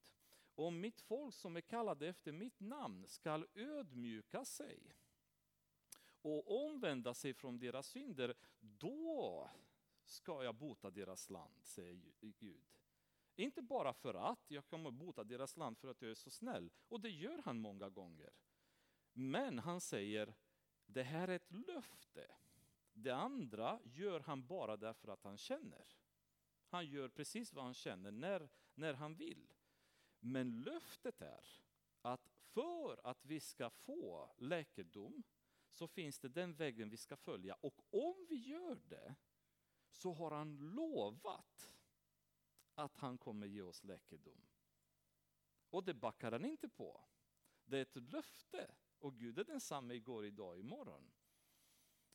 Om 0.55 0.79
mitt 0.79 1.01
folk 1.01 1.33
som 1.33 1.55
är 1.55 1.61
kallade 1.61 2.07
efter 2.07 2.31
mitt 2.31 2.59
namn 2.59 3.07
skall 3.07 3.47
ödmjuka 3.53 4.45
sig 4.45 4.95
och 6.21 6.65
omvända 6.65 7.13
sig 7.13 7.33
från 7.33 7.59
deras 7.59 7.87
synder, 7.87 8.35
då 8.59 9.49
ska 10.05 10.43
jag 10.43 10.55
bota 10.55 10.91
deras 10.91 11.29
land, 11.29 11.63
säger 11.63 12.13
Gud. 12.19 12.79
Inte 13.35 13.61
bara 13.61 13.93
för 13.93 14.13
att 14.13 14.51
jag 14.51 14.65
kommer 14.65 14.91
bota 14.91 15.23
deras 15.23 15.57
land 15.57 15.77
för 15.77 15.87
att 15.87 16.01
jag 16.01 16.11
är 16.11 16.15
så 16.15 16.29
snäll, 16.29 16.71
och 16.87 17.01
det 17.01 17.09
gör 17.09 17.41
han 17.45 17.59
många 17.59 17.89
gånger. 17.89 18.29
Men 19.13 19.59
han 19.59 19.81
säger, 19.81 20.35
det 20.85 21.03
här 21.03 21.27
är 21.27 21.35
ett 21.35 21.51
löfte. 21.51 22.35
Det 22.93 23.15
andra 23.15 23.79
gör 23.83 24.19
han 24.19 24.47
bara 24.47 24.77
därför 24.77 25.07
att 25.07 25.23
han 25.23 25.37
känner. 25.37 25.87
Han 26.67 26.85
gör 26.85 27.09
precis 27.09 27.53
vad 27.53 27.63
han 27.63 27.73
känner 27.73 28.11
när, 28.11 28.49
när 28.73 28.93
han 28.93 29.15
vill. 29.15 29.53
Men 30.19 30.61
löftet 30.61 31.21
är 31.21 31.61
att 32.01 32.27
för 32.27 32.99
att 33.03 33.25
vi 33.25 33.39
ska 33.39 33.69
få 33.69 34.35
läkedom 34.37 35.23
så 35.69 35.87
finns 35.87 36.19
det 36.19 36.29
den 36.29 36.55
vägen 36.55 36.89
vi 36.89 36.97
ska 36.97 37.17
följa. 37.17 37.55
Och 37.61 37.81
om 37.89 38.25
vi 38.29 38.35
gör 38.35 38.75
det 38.75 39.15
så 39.91 40.13
har 40.13 40.31
han 40.31 40.57
lovat 40.57 41.74
att 42.75 42.97
han 42.97 43.17
kommer 43.17 43.47
ge 43.47 43.61
oss 43.61 43.83
läkedom. 43.83 44.41
Och 45.69 45.83
det 45.83 45.93
backar 45.93 46.31
han 46.31 46.45
inte 46.45 46.69
på. 46.69 47.01
Det 47.65 47.77
är 47.77 47.81
ett 47.81 47.95
löfte 47.95 48.75
och 48.99 49.17
Gud 49.17 49.39
är 49.39 49.43
densamme 49.43 49.93
igår, 49.93 50.25
idag, 50.25 50.59
imorgon. 50.59 51.11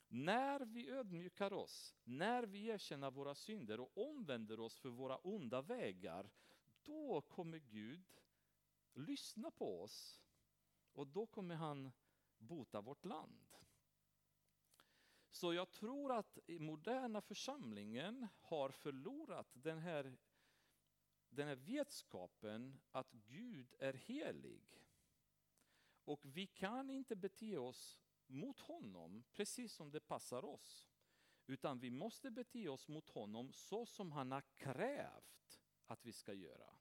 När 0.09 0.61
vi 0.61 0.91
ödmjukar 0.91 1.53
oss, 1.53 1.95
när 2.05 2.43
vi 2.43 2.67
erkänner 2.67 3.11
våra 3.11 3.35
synder 3.35 3.81
och 3.81 3.99
omvänder 4.09 4.61
oss 4.61 4.79
för 4.79 4.89
våra 4.89 5.17
onda 5.17 5.63
vägar, 5.63 6.31
då 6.83 7.21
kommer 7.21 7.59
Gud 7.59 8.21
lyssna 8.93 9.51
på 9.51 9.83
oss 9.83 10.23
och 10.93 11.07
då 11.07 11.27
kommer 11.27 11.55
han 11.55 11.93
bota 12.39 12.81
vårt 12.81 13.05
land. 13.05 13.51
Så 15.31 15.55
jag 15.55 15.71
tror 15.71 16.13
att 16.13 16.39
moderna 16.49 17.21
församlingen 17.21 18.27
har 18.41 18.71
förlorat 18.71 19.51
den 19.53 19.79
här, 19.79 20.17
den 21.31 21.49
här 21.49 21.57
vetskapen 21.57 22.81
att 22.91 23.13
Gud 23.13 23.75
är 23.79 23.93
helig. 23.93 24.81
Och 26.05 26.21
vi 26.23 26.47
kan 26.47 26.91
inte 26.91 27.17
bete 27.17 27.59
oss 27.59 27.99
mot 28.27 28.61
honom 28.61 29.25
precis 29.33 29.73
som 29.73 29.91
det 29.91 30.01
passar 30.01 30.45
oss. 30.45 30.89
Utan 31.47 31.81
vi 31.81 31.91
måste 31.91 32.31
bete 32.31 32.69
oss 32.69 32.89
mot 32.89 33.09
honom 33.09 33.53
så 33.53 33.87
som 33.87 34.13
han 34.13 34.33
har 34.33 34.45
krävt 34.57 35.61
att 35.87 36.07
vi 36.07 36.13
ska 36.13 36.35
göra. 36.35 36.75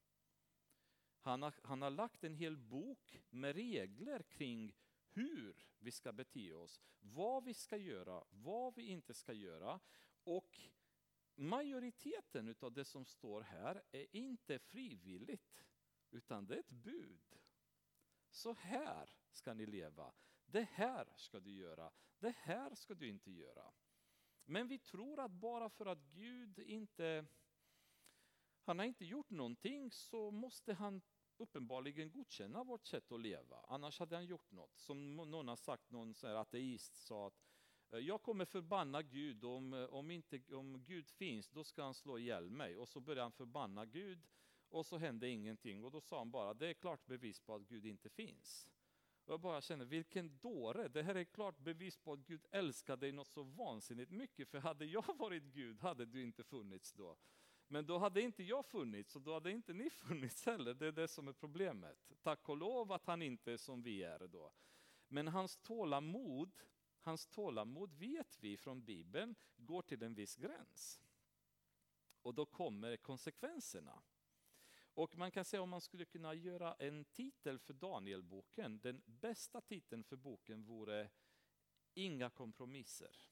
Han 1.19 1.41
har, 1.41 1.53
han 1.63 1.81
har 1.81 1.89
lagt 1.89 2.23
en 2.23 2.35
hel 2.35 2.57
bok 2.57 3.21
med 3.29 3.55
regler 3.55 4.23
kring 4.23 4.75
hur 5.09 5.67
vi 5.79 5.91
ska 5.91 6.13
bete 6.13 6.53
oss, 6.53 6.81
vad 6.99 7.43
vi 7.43 7.53
ska 7.53 7.77
göra, 7.77 8.23
vad 8.29 8.75
vi 8.75 8.87
inte 8.87 9.13
ska 9.13 9.33
göra. 9.33 9.79
Och 10.23 10.59
majoriteten 11.39 12.55
av 12.59 12.73
det 12.73 12.85
som 12.85 13.05
står 13.05 13.41
här 13.41 13.83
är 13.91 14.15
inte 14.15 14.59
frivilligt, 14.59 15.63
utan 16.11 16.47
det 16.47 16.55
är 16.55 16.59
ett 16.59 16.69
bud. 16.69 17.37
Så 18.29 18.53
här 18.53 19.09
ska 19.29 19.53
ni 19.53 19.65
leva. 19.65 20.13
Det 20.45 20.67
här 20.71 21.13
ska 21.15 21.39
du 21.39 21.51
göra. 21.51 21.91
Det 22.19 22.35
här 22.37 22.75
ska 22.75 22.93
du 22.93 23.09
inte 23.09 23.31
göra. 23.31 23.71
Men 24.45 24.67
vi 24.67 24.79
tror 24.79 25.19
att 25.19 25.31
bara 25.31 25.69
för 25.69 25.85
att 25.85 25.99
Gud 25.99 26.59
inte 26.59 27.25
han 28.69 28.79
har 28.79 28.85
inte 28.85 29.05
gjort 29.05 29.29
någonting 29.29 29.91
så 29.91 30.31
måste 30.31 30.73
han 30.73 31.01
uppenbarligen 31.37 32.11
godkänna 32.11 32.63
vårt 32.63 32.85
sätt 32.85 33.11
att 33.11 33.21
leva. 33.21 33.65
Annars 33.67 33.99
hade 33.99 34.15
han 34.15 34.25
gjort 34.25 34.51
något. 34.51 34.77
Som 34.77 35.15
någon 35.15 35.47
har 35.47 35.55
sagt, 35.55 35.91
någon 35.91 36.13
så 36.13 36.27
ateist 36.27 36.95
sa 36.95 37.27
att 37.27 37.33
eh, 37.33 37.39
Eh, 37.91 37.99
jag 37.99 38.21
kommer 38.21 38.45
förbanna 38.45 39.01
Gud, 39.01 39.43
om, 39.43 39.73
eh, 39.73 39.83
om, 39.83 40.11
inte, 40.11 40.55
om 40.55 40.83
Gud 40.85 41.09
finns 41.09 41.49
då 41.49 41.63
ska 41.63 41.83
han 41.83 41.93
slå 41.93 42.19
ihjäl 42.19 42.49
mig. 42.49 42.77
Och 42.77 42.87
så 42.89 42.99
började 42.99 43.21
han 43.21 43.31
förbanna 43.31 43.85
Gud 43.85 44.19
och 44.69 44.85
så 44.85 44.97
hände 44.97 45.29
ingenting. 45.29 45.83
Och 45.83 45.91
då 45.91 46.01
sa 46.01 46.17
han 46.17 46.31
bara, 46.31 46.53
det 46.53 46.67
är 46.67 46.73
klart 46.73 47.05
bevis 47.05 47.39
på 47.39 47.55
att 47.55 47.61
Gud 47.61 47.85
inte 47.85 48.09
finns. 48.09 48.69
Och 49.25 49.33
jag 49.33 49.39
bara 49.39 49.61
känner, 49.61 49.85
vilken 49.85 50.37
dåre, 50.37 50.87
det 50.87 51.03
här 51.03 51.15
är 51.15 51.23
klart 51.23 51.57
bevis 51.57 51.97
på 51.97 52.13
att 52.13 52.19
Gud 52.19 52.45
älskar 52.51 52.97
dig 52.97 53.11
något 53.11 53.27
så 53.27 53.43
vansinnigt 53.43 54.11
mycket. 54.11 54.49
För 54.49 54.57
hade 54.57 54.85
jag 54.85 55.05
varit 55.17 55.43
Gud 55.43 55.79
hade 55.79 56.05
du 56.05 56.23
inte 56.23 56.43
funnits 56.43 56.93
då. 56.93 57.17
Men 57.67 57.85
då 57.85 57.97
hade 57.97 58.21
inte 58.21 58.43
jag 58.43 58.65
funnits 58.65 59.15
och 59.15 59.21
då 59.21 59.33
hade 59.33 59.51
inte 59.51 59.73
ni 59.73 59.89
funnits 60.07 60.45
heller. 60.45 60.73
Det 60.73 60.87
är 60.87 60.91
det 60.91 61.07
som 61.07 61.27
är 61.27 61.33
problemet. 61.33 62.11
Tack 62.21 62.49
och 62.49 62.57
lov 62.57 62.91
att 62.91 63.05
han 63.05 63.21
inte 63.21 63.51
är 63.51 63.57
som 63.57 63.81
vi 63.81 64.03
är 64.03 64.27
då. 64.27 64.51
Men 65.07 65.27
hans 65.27 65.57
tålamod, 65.57 66.51
hans 67.09 67.27
tålamod 67.27 67.93
vet 67.93 68.37
vi 68.39 68.57
från 68.57 68.85
Bibeln 68.85 69.35
går 69.57 69.81
till 69.81 70.03
en 70.03 70.13
viss 70.13 70.35
gräns. 70.35 71.01
Och 72.21 72.33
då 72.33 72.45
kommer 72.45 72.97
konsekvenserna. 72.97 74.03
Och 74.93 75.17
man 75.17 75.31
kan 75.31 75.45
säga 75.45 75.61
om 75.61 75.69
man 75.69 75.81
skulle 75.81 76.05
kunna 76.05 76.33
göra 76.33 76.73
en 76.73 77.05
titel 77.05 77.59
för 77.59 77.73
Danielboken, 77.73 78.79
den 78.79 79.01
bästa 79.05 79.61
titeln 79.61 80.03
för 80.03 80.15
boken 80.15 80.63
vore 80.63 81.09
Inga 81.93 82.29
kompromisser. 82.29 83.29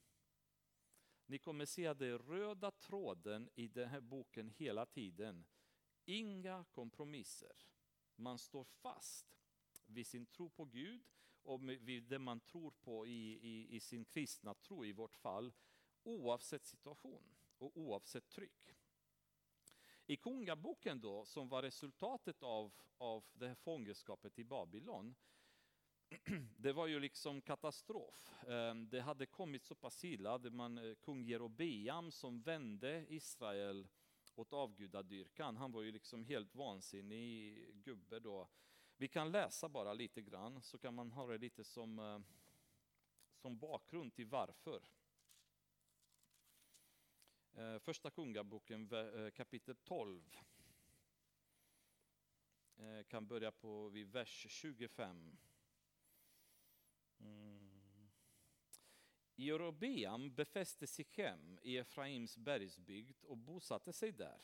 Ni 1.25 1.39
kommer 1.39 1.65
se 1.65 1.93
den 1.93 2.17
röda 2.17 2.71
tråden 2.71 3.49
i 3.55 3.67
den 3.67 3.89
här 3.89 4.01
boken 4.01 4.49
hela 4.49 4.85
tiden. 4.85 5.45
Inga 6.05 6.65
kompromisser. 6.71 7.55
Man 8.15 8.39
står 8.39 8.63
fast 8.63 9.27
vid 9.85 10.07
sin 10.07 10.25
tro 10.25 10.49
på 10.49 10.65
Gud 10.65 11.03
och 11.47 11.61
med 11.61 12.03
det 12.03 12.19
man 12.19 12.39
tror 12.39 12.71
på 12.71 13.07
i, 13.07 13.39
i, 13.41 13.75
i 13.75 13.79
sin 13.79 14.05
kristna 14.05 14.53
tro 14.53 14.85
i 14.85 14.91
vårt 14.91 15.15
fall, 15.15 15.53
oavsett 16.03 16.65
situation 16.65 17.35
och 17.57 17.77
oavsett 17.77 18.29
tryck. 18.29 18.75
I 20.05 20.17
Kungaboken 20.17 21.01
då, 21.01 21.25
som 21.25 21.49
var 21.49 21.61
resultatet 21.61 22.43
av, 22.43 22.73
av 22.97 23.23
det 23.33 23.47
här 23.47 23.55
fångenskapet 23.55 24.39
i 24.39 24.43
Babylon, 24.43 25.15
det 26.57 26.73
var 26.73 26.87
ju 26.87 26.99
liksom 26.99 27.41
katastrof. 27.41 28.33
Ehm, 28.47 28.89
det 28.89 29.01
hade 29.01 29.25
kommit 29.25 29.65
så 29.65 29.75
pass 29.75 30.05
illa, 30.05 30.37
det 30.37 30.51
man, 30.51 30.77
eh, 30.77 30.95
kung 30.95 31.23
Jerobeam 31.23 32.11
som 32.11 32.41
vände 32.41 33.05
Israel 33.09 33.87
åt 34.35 34.53
avgudadyrkan, 34.53 35.57
han 35.57 35.71
var 35.71 35.81
ju 35.81 35.91
liksom 35.91 36.23
helt 36.23 36.55
vansinnig 36.55 37.57
gubbe 37.83 38.19
då. 38.19 38.47
Vi 38.99 39.07
kan 39.07 39.31
läsa 39.31 39.69
bara 39.69 39.93
lite 39.93 40.21
grann, 40.21 40.61
så 40.61 40.77
kan 40.77 40.93
man 40.93 41.11
ha 41.11 41.27
det 41.27 41.37
lite 41.37 41.63
som, 41.63 41.99
eh, 41.99 42.19
som 43.35 43.59
bakgrund 43.59 44.13
till 44.13 44.25
varför. 44.25 44.83
Eh, 47.53 47.79
första 47.79 48.11
Kungaboken 48.11 48.91
eh, 48.91 49.31
kapitel 49.31 49.75
12. 49.75 50.37
Kan 53.07 53.27
börja 53.27 53.51
på 53.51 53.89
vid 53.89 54.11
vers 54.11 54.45
25. 54.49 55.37
Mm. 57.19 58.09
Jerobeam 59.35 60.35
befäste 60.35 60.87
Sichem 60.87 61.59
i 61.61 61.77
Efraims 61.77 62.37
bergsbygd 62.37 63.23
och 63.23 63.37
bosatte 63.37 63.93
sig 63.93 64.11
där. 64.11 64.41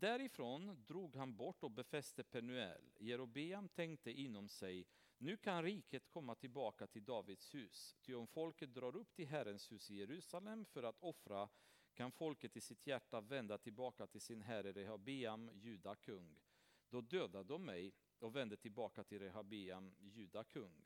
Därifrån 0.00 0.84
drog 0.86 1.16
han 1.16 1.36
bort 1.36 1.64
och 1.64 1.70
befäste 1.70 2.24
Penuel. 2.24 2.92
Jerobeam 2.98 3.68
tänkte 3.68 4.10
inom 4.10 4.48
sig, 4.48 4.86
nu 5.18 5.36
kan 5.36 5.62
riket 5.62 6.08
komma 6.08 6.34
tillbaka 6.34 6.86
till 6.86 7.04
Davids 7.04 7.54
hus, 7.54 7.96
ty 8.00 8.14
om 8.14 8.26
folket 8.26 8.74
drar 8.74 8.96
upp 8.96 9.14
till 9.14 9.26
Herrens 9.26 9.72
hus 9.72 9.90
i 9.90 9.94
Jerusalem 9.94 10.64
för 10.64 10.82
att 10.82 11.00
offra 11.00 11.48
kan 11.94 12.12
folket 12.12 12.56
i 12.56 12.60
sitt 12.60 12.86
hjärta 12.86 13.20
vända 13.20 13.58
tillbaka 13.58 14.06
till 14.06 14.20
sin 14.20 14.42
herre 14.42 14.72
Rehabeam, 14.72 15.50
juda 15.54 15.94
kung. 15.94 16.36
Då 16.88 17.00
dödade 17.00 17.48
de 17.48 17.64
mig 17.64 17.92
och 18.18 18.36
vände 18.36 18.56
tillbaka 18.56 19.04
till 19.04 19.18
Rehabeam, 19.18 19.94
juda 19.98 20.44
kung. 20.44 20.84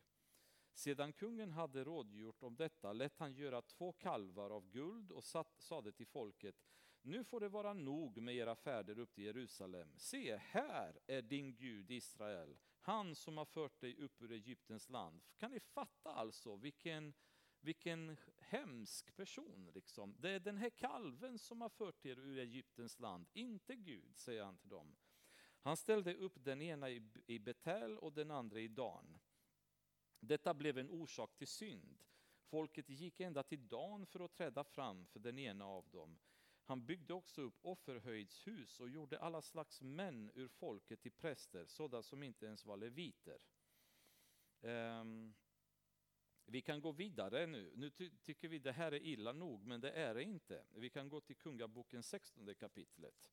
Sedan 0.73 1.13
kungen 1.13 1.53
hade 1.53 1.85
rådgjort 1.85 2.43
om 2.43 2.57
detta 2.57 2.93
lät 2.93 3.19
han 3.19 3.35
göra 3.35 3.63
två 3.63 3.93
kalvar 3.93 4.51
av 4.51 4.71
guld 4.71 5.13
och 5.13 5.25
sade 5.59 5.93
till 5.93 6.07
folket, 6.07 6.57
nu 7.09 7.25
får 7.25 7.41
det 7.41 7.49
vara 7.49 7.73
nog 7.73 8.23
med 8.23 8.35
era 8.35 8.57
färder 8.57 8.99
upp 8.99 9.15
till 9.15 9.25
Jerusalem. 9.25 9.93
Se, 9.97 10.37
här 10.37 10.99
är 11.07 11.23
din 11.23 11.57
Gud 11.57 11.91
Israel, 11.91 12.57
han 12.81 13.15
som 13.15 13.37
har 13.37 13.45
fört 13.45 13.81
dig 13.81 13.97
upp 13.97 14.23
ur 14.23 14.33
Egyptens 14.33 14.89
land. 14.89 15.23
Kan 15.37 15.51
ni 15.51 15.61
fatta 15.61 16.13
alltså 16.13 16.57
vilken, 16.57 17.15
vilken 17.61 18.17
hemsk 18.39 19.17
person? 19.17 19.71
Liksom. 19.75 20.17
Det 20.19 20.31
är 20.31 20.41
den 20.41 20.57
här 20.57 20.71
kalven 20.71 21.39
som 21.39 21.61
har 21.61 21.69
fört 21.69 22.07
er 22.07 22.19
ur 22.19 22.39
Egyptens 22.39 22.99
land, 22.99 23.27
inte 23.33 23.77
Gud, 23.77 24.17
säger 24.17 24.45
han 24.45 24.59
till 24.59 24.69
dem. 24.69 24.97
Han 25.61 25.77
ställde 25.77 26.15
upp 26.15 26.45
den 26.45 26.63
ena 26.63 26.91
i 27.27 27.39
Betel 27.39 27.99
och 27.99 28.13
den 28.13 28.31
andra 28.31 28.61
i 28.61 28.69
Dan. 28.69 29.19
Detta 30.21 30.55
blev 30.55 30.79
en 30.79 30.91
orsak 30.91 31.37
till 31.37 31.49
synd. 31.49 31.99
Folket 32.45 32.89
gick 32.89 33.21
ända 33.21 33.43
till 33.43 33.69
Dan 33.69 34.07
för 34.07 34.21
att 34.21 34.33
träda 34.33 34.65
fram 34.65 35.07
för 35.07 35.21
den 35.21 35.39
ena 35.39 35.65
av 35.65 35.89
dem. 35.91 36.19
Han 36.69 36.87
byggde 36.87 37.15
också 37.15 37.43
upp 37.43 37.59
offerhöjdshus 37.63 38.81
och 38.81 38.91
gjorde 38.91 39.19
alla 39.19 39.43
slags 39.43 39.83
män 39.83 40.31
ur 40.35 40.49
folket 40.49 41.01
till 41.01 41.13
präster, 41.13 41.67
sådana 41.67 42.03
som 42.03 42.23
inte 42.23 42.47
ens 42.47 42.67
var 42.67 42.77
leviter. 42.77 43.39
Um, 44.61 45.35
vi 46.45 46.63
kan 46.63 46.81
gå 46.81 46.93
vidare 46.93 47.47
nu. 47.47 47.73
Nu 47.77 47.91
ty 47.91 48.11
tycker 48.23 48.49
vi 48.49 48.59
det 48.59 48.73
här 48.73 48.93
är 48.93 49.03
illa 49.03 49.33
nog, 49.33 49.67
men 49.67 49.81
det 49.81 49.93
är 49.93 50.15
det 50.15 50.23
inte. 50.23 50.65
Vi 50.75 50.91
kan 50.91 51.09
gå 51.09 51.21
till 51.21 51.37
Kungaboken 51.37 52.03
16 52.03 52.55
kapitlet. 52.55 53.31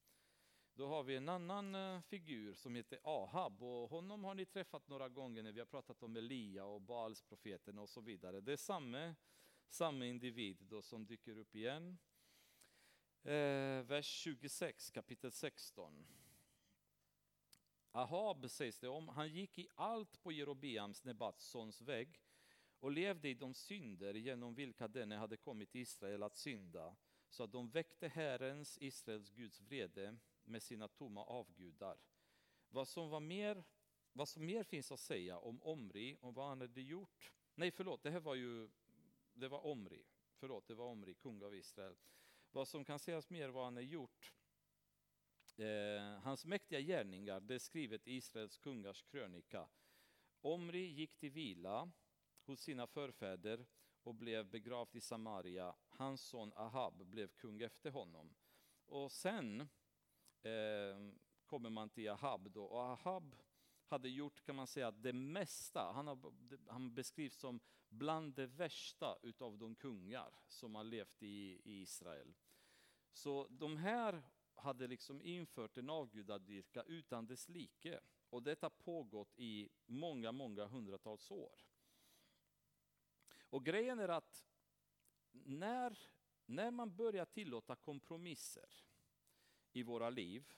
Då 0.74 0.88
har 0.88 1.04
vi 1.04 1.16
en 1.16 1.30
annan 1.30 1.76
eh, 1.76 2.02
figur 2.02 2.54
som 2.54 2.76
heter 2.76 3.00
Ahab 3.04 3.64
och 3.64 3.90
honom 3.90 4.24
har 4.24 4.36
ni 4.36 4.46
träffat 4.46 4.88
några 4.88 5.10
gånger 5.10 5.44
när 5.44 5.52
vi 5.52 5.60
har 5.60 5.66
pratat 5.66 6.04
om 6.04 6.16
Elia 6.16 6.66
och 6.66 6.82
Baals 6.82 7.22
profeten 7.22 7.80
och 7.80 7.90
så 7.90 8.02
vidare. 8.02 8.42
Det 8.42 8.54
är 8.54 8.58
samma, 8.58 9.16
samma 9.68 10.06
individ 10.06 10.58
då 10.70 10.82
som 10.82 11.06
dyker 11.06 11.38
upp 11.38 11.56
igen. 11.56 11.98
Eh, 13.26 13.82
vers 13.82 14.06
26 14.06 14.92
kapitel 14.92 15.32
16. 15.32 16.06
Ahab 17.92 18.50
sägs 18.50 18.80
det 18.80 18.88
om, 18.88 19.08
han 19.08 19.30
gick 19.30 19.60
i 19.60 19.68
allt 19.76 20.22
på 20.24 20.32
Jerobeams, 20.32 21.04
Nebats 21.04 21.46
sons 21.46 21.82
vägg 21.82 22.22
och 22.80 22.92
levde 22.92 23.30
i 23.30 23.34
de 23.34 23.54
synder 23.54 24.14
genom 24.14 24.56
vilka 24.56 24.88
denne 24.88 25.16
hade 25.16 25.38
kommit 25.38 25.72
till 25.72 25.82
Israel 25.82 26.24
att 26.24 26.36
synda, 26.36 26.96
så 27.30 27.44
att 27.44 27.52
de 27.52 27.70
väckte 27.70 28.08
Herrens, 28.08 28.78
Israels 28.82 29.30
Guds 29.30 29.62
vrede 29.62 30.18
med 30.44 30.64
sina 30.64 30.88
tomma 30.88 31.24
avgudar. 31.24 31.98
Vad 32.70 32.88
som, 32.88 33.10
var 33.10 33.20
mer, 33.20 33.64
vad 34.14 34.30
som 34.30 34.46
mer 34.46 34.64
finns 34.64 34.92
att 34.92 35.00
säga 35.00 35.38
om 35.38 35.64
Omri 35.64 36.18
och 36.22 36.34
vad 36.34 36.48
han 36.48 36.62
hade 36.62 36.82
gjort. 36.82 37.32
Nej, 37.56 37.72
förlåt, 37.72 38.04
det 38.04 38.12
här 38.12 38.20
var 38.20 38.36
ju 38.36 38.70
det 39.34 39.48
var 39.48 39.66
Omri. 39.66 40.06
Förlåt, 40.36 40.68
det 40.68 40.74
var 40.74 40.86
Omri, 40.86 41.14
kung 41.14 41.44
av 41.44 41.56
Israel. 41.56 41.96
Vad 42.56 42.68
som 42.68 42.86
kan 42.86 43.00
sägas 43.00 43.30
mer 43.30 43.50
vad 43.50 43.64
han 43.64 43.76
har 43.76 43.84
gjort. 43.84 44.34
Eh, 45.58 46.20
hans 46.24 46.46
mäktiga 46.46 46.80
gärningar, 46.80 47.40
det 47.40 47.56
är 47.56 47.60
skrivet 47.60 48.08
i 48.08 48.16
Israels 48.16 48.58
kungars 48.58 49.04
krönika. 49.04 49.68
Omri 50.42 50.86
gick 50.86 51.18
till 51.18 51.32
vila 51.32 51.92
hos 52.46 52.60
sina 52.60 52.88
förfäder 52.88 53.66
och 54.04 54.16
blev 54.16 54.46
begravd 54.46 54.96
i 54.96 55.02
Samaria. 55.02 55.76
Hans 55.90 56.22
son 56.22 56.54
Ahab 56.56 57.06
blev 57.06 57.28
kung 57.28 57.62
efter 57.62 57.92
honom. 57.92 58.36
Och 58.86 59.12
sen 59.12 59.62
eh, 60.42 61.12
kommer 61.46 61.70
man 61.70 61.90
till 61.90 62.10
Ahab 62.10 62.52
då. 62.52 62.66
Och 62.66 62.84
Ahab 62.84 63.36
hade 63.86 64.10
gjort, 64.10 64.42
kan 64.46 64.56
man 64.56 64.68
säga, 64.68 64.92
det 64.92 65.14
mesta. 65.14 65.92
Han, 65.92 66.08
har, 66.08 66.34
han 66.68 66.94
beskrivs 66.94 67.38
som 67.38 67.60
bland 67.90 68.34
det 68.34 68.48
värsta 68.48 69.18
utav 69.22 69.58
de 69.58 69.76
kungar 69.76 70.40
som 70.48 70.76
har 70.76 70.84
levt 70.84 71.24
i, 71.24 71.62
i 71.64 71.82
Israel. 71.82 72.34
Så 73.16 73.48
de 73.50 73.78
här 73.78 74.24
hade 74.56 74.88
liksom 74.88 75.22
infört 75.22 75.78
en 75.78 75.90
avgudadyrka 75.90 76.84
utan 76.84 77.26
dess 77.26 77.50
like. 77.50 78.00
Och 78.30 78.44
detta 78.44 78.70
pågått 78.70 79.34
i 79.40 79.70
många, 79.86 80.32
många 80.32 80.66
hundratals 80.66 81.32
år. 81.32 81.66
Och 83.50 83.66
grejen 83.66 84.00
är 84.00 84.10
att 84.10 84.46
när, 85.32 86.00
när 86.46 86.72
man 86.72 86.96
börjar 86.96 87.26
tillåta 87.26 87.76
kompromisser 87.76 88.70
i 89.72 89.84
våra 89.84 90.10
liv. 90.10 90.54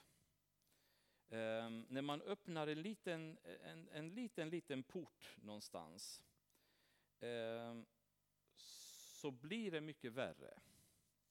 Ehm, 1.30 1.86
när 1.89 2.01
man 2.01 2.22
öppnar 2.22 2.68
en 2.68 2.82
liten, 2.82 3.38
en, 3.64 3.89
en 3.89 4.10
liten, 4.10 4.49
liten 4.49 4.84
port 4.84 5.36
någonstans 5.41 6.24
ehm, 7.20 7.86
så 8.55 9.32
blir 9.32 9.72
det 9.72 9.82
mycket 9.82 10.14
värre 10.14 10.60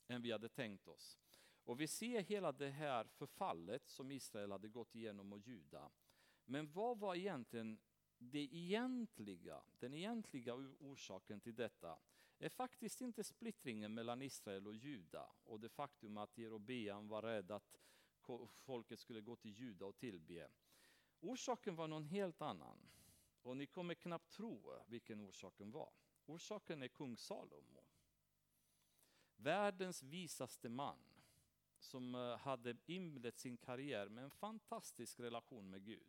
än 0.09 0.23
vi 0.23 0.33
hade 0.33 0.49
tänkt 0.49 0.89
oss. 0.89 1.19
Och 1.65 1.81
vi 1.81 1.87
ser 1.87 2.21
hela 2.21 2.53
det 2.53 2.71
här 2.71 3.05
förfallet 3.05 3.89
som 3.89 4.11
Israel 4.11 4.53
hade 4.53 4.69
gått 4.69 4.95
igenom 4.95 5.33
och 5.33 5.41
Juda. 5.41 5.91
Men 6.45 6.73
vad 6.73 6.99
var 6.99 7.15
egentligen 7.15 7.79
det 8.19 8.55
egentliga, 8.57 9.63
den 9.79 9.95
egentliga 9.95 10.55
orsaken 10.79 11.41
till 11.41 11.55
detta? 11.55 11.99
är 12.39 12.49
faktiskt 12.49 13.01
inte 13.01 13.25
splittringen 13.25 13.95
mellan 13.95 14.23
Israel 14.23 14.67
och 14.67 14.75
Juda 14.75 15.31
och 15.45 15.61
det 15.61 15.69
faktum 15.69 16.17
att 16.17 16.39
Jerobeam 16.39 17.09
var 17.09 17.23
rädd 17.23 17.51
att 17.51 17.77
folket 18.51 18.99
skulle 18.99 19.21
gå 19.21 19.37
till 19.37 19.51
Juda 19.51 19.87
och 19.87 19.97
tillbe. 19.97 20.49
Orsaken 21.21 21.77
var 21.77 21.89
någon 21.89 22.05
helt 22.05 22.43
annan. 22.43 22.91
Och 23.43 23.57
ni 23.57 23.67
kommer 23.67 23.95
knappt 23.95 24.33
tro 24.33 24.73
vilken 24.87 25.21
orsaken 25.21 25.71
var. 25.71 25.93
Orsaken 26.27 26.83
är 26.83 26.89
kung 26.89 27.17
Salomo. 27.17 27.86
Världens 29.37 30.03
visaste 30.03 30.69
man 30.69 30.99
som 31.79 32.15
eh, 32.15 32.37
hade 32.37 32.77
inlett 32.87 33.39
sin 33.39 33.57
karriär 33.57 34.09
med 34.09 34.25
en 34.25 34.31
fantastisk 34.31 35.21
relation 35.21 35.71
med 35.71 35.85
Gud. 35.85 36.07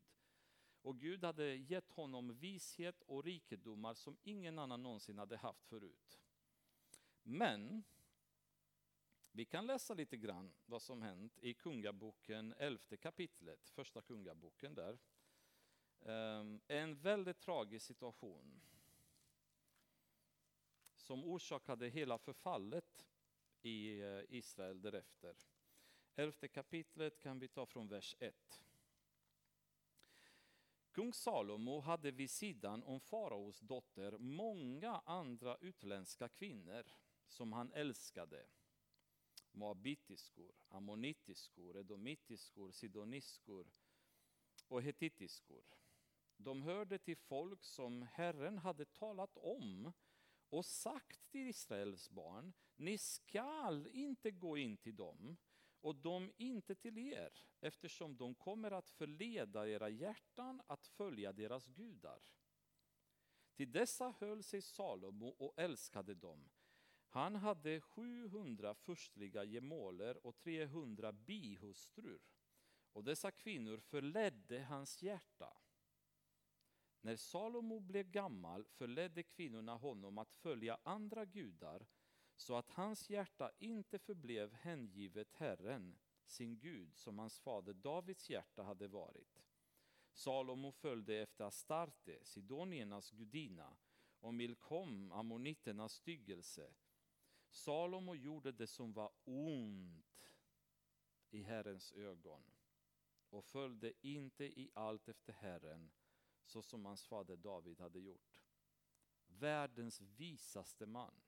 Och 0.82 1.00
Gud 1.00 1.24
hade 1.24 1.56
gett 1.56 1.92
honom 1.92 2.34
vishet 2.34 3.02
och 3.02 3.24
rikedomar 3.24 3.94
som 3.94 4.18
ingen 4.24 4.60
annan 4.60 4.84
någonsin 4.84 5.18
hade 5.18 5.38
haft 5.38 5.66
förut. 5.66 6.20
Men 7.24 7.84
vi 9.32 9.46
kan 9.46 9.68
läsa 9.68 9.94
lite 9.94 10.18
grann 10.18 10.54
vad 10.66 10.82
som 10.82 11.02
hänt 11.02 11.40
i 11.40 11.54
Kungaboken, 11.54 12.54
elfte 12.58 12.98
kapitlet, 12.98 13.70
första 13.70 14.02
Kungaboken 14.02 14.76
där. 14.76 14.98
Ehm, 16.02 16.62
en 16.68 16.96
väldigt 16.96 17.40
tragisk 17.40 17.86
situation 17.86 18.62
som 20.96 21.24
orsakade 21.24 21.88
hela 21.88 22.18
förfallet 22.18 23.08
i 23.68 24.02
eh, 24.02 24.24
Israel 24.30 24.82
därefter. 24.82 25.36
Elfte 26.16 26.48
kapitlet 26.48 27.20
kan 27.20 27.40
vi 27.40 27.48
ta 27.48 27.66
från 27.66 27.88
vers 27.88 28.16
1. 28.20 28.64
Kung 30.92 31.14
Salomo 31.14 31.80
hade 31.80 32.12
vid 32.12 32.30
sidan 32.30 32.84
om 32.84 33.00
faraos 33.00 33.60
dotter 33.60 34.18
många 34.18 35.02
andra 35.06 35.58
utländska 35.62 36.30
kvinnor 36.30 36.84
som 37.28 37.54
han 37.54 37.72
älskade. 37.74 38.46
Moabitiskor, 39.52 40.56
ammonitiskor, 40.68 41.78
edomitiskor, 41.78 42.72
sidoniskor 42.72 43.68
och 44.68 44.82
hetitiskor. 44.82 45.64
De 46.38 46.62
hörde 46.62 46.98
till 46.98 47.18
folk 47.18 47.64
som 47.64 48.02
Herren 48.02 48.58
hade 48.58 48.86
talat 48.86 49.38
om 49.38 49.94
och 50.50 50.66
sagt 50.66 51.30
till 51.30 51.48
Israels 51.48 52.10
barn, 52.10 52.54
ni 52.76 52.98
skall 52.98 53.88
inte 53.88 54.32
gå 54.32 54.58
in 54.58 54.78
till 54.78 54.96
dem 54.96 55.38
och 55.82 55.96
de 55.96 56.32
inte 56.38 56.76
till 56.76 56.98
er, 56.98 57.46
eftersom 57.62 58.18
de 58.18 58.36
kommer 58.36 58.72
att 58.72 58.90
förleda 58.90 59.70
era 59.70 59.90
hjärtan 59.90 60.62
att 60.68 60.88
följa 60.88 61.34
deras 61.34 61.68
gudar. 61.68 62.22
Till 63.56 63.72
dessa 63.72 64.14
höll 64.20 64.44
sig 64.44 64.62
Salomo 64.62 65.28
och 65.28 65.54
älskade 65.58 66.16
dem. 66.16 66.50
Han 67.08 67.36
hade 67.36 67.82
700 67.82 68.76
förstliga 68.76 69.44
gemåler 69.44 70.26
och 70.28 70.38
300 70.38 71.12
bihustrur, 71.12 72.22
och 72.94 73.04
dessa 73.04 73.32
kvinnor 73.32 73.78
förledde 73.78 74.60
hans 74.60 75.04
hjärta. 75.04 75.58
När 77.02 77.16
Salomo 77.16 77.80
blev 77.80 78.12
gammal 78.12 78.66
förledde 78.66 79.24
kvinnorna 79.24 79.76
honom 79.76 80.18
att 80.18 80.34
följa 80.34 80.78
andra 80.84 81.26
gudar 81.26 81.88
så 82.36 82.56
att 82.56 82.70
hans 82.70 83.10
hjärta 83.10 83.52
inte 83.60 84.00
förblev 84.00 84.54
hängivet 84.54 85.34
Herren, 85.34 85.98
sin 86.26 86.60
Gud, 86.60 86.96
som 86.96 87.20
hans 87.20 87.40
fader 87.40 87.74
Davids 87.74 88.30
hjärta 88.30 88.64
hade 88.64 88.88
varit. 88.88 89.44
Salomo 90.14 90.72
följde 90.72 91.16
efter 91.16 91.46
Astarte, 91.46 92.26
sidoniernas 92.26 93.12
gudinna, 93.12 93.78
och 94.20 94.34
Milkom, 94.34 95.12
ammoniternas 95.12 95.94
styggelse. 95.94 96.74
Salomo 97.50 98.16
gjorde 98.16 98.52
det 98.52 98.68
som 98.68 98.94
var 98.94 99.12
ont 99.24 100.34
i 101.30 101.42
Herrens 101.42 101.92
ögon 101.92 102.44
och 103.30 103.46
följde 103.46 103.94
inte 104.02 104.46
i 104.46 104.70
allt 104.74 105.10
efter 105.10 105.34
Herren, 105.34 105.92
så 106.48 106.62
som 106.62 106.86
hans 106.86 107.06
fader 107.06 107.36
David 107.36 107.80
hade 107.80 108.00
gjort. 108.00 108.42
Världens 109.28 110.02
visaste 110.02 110.86
man. 110.86 111.22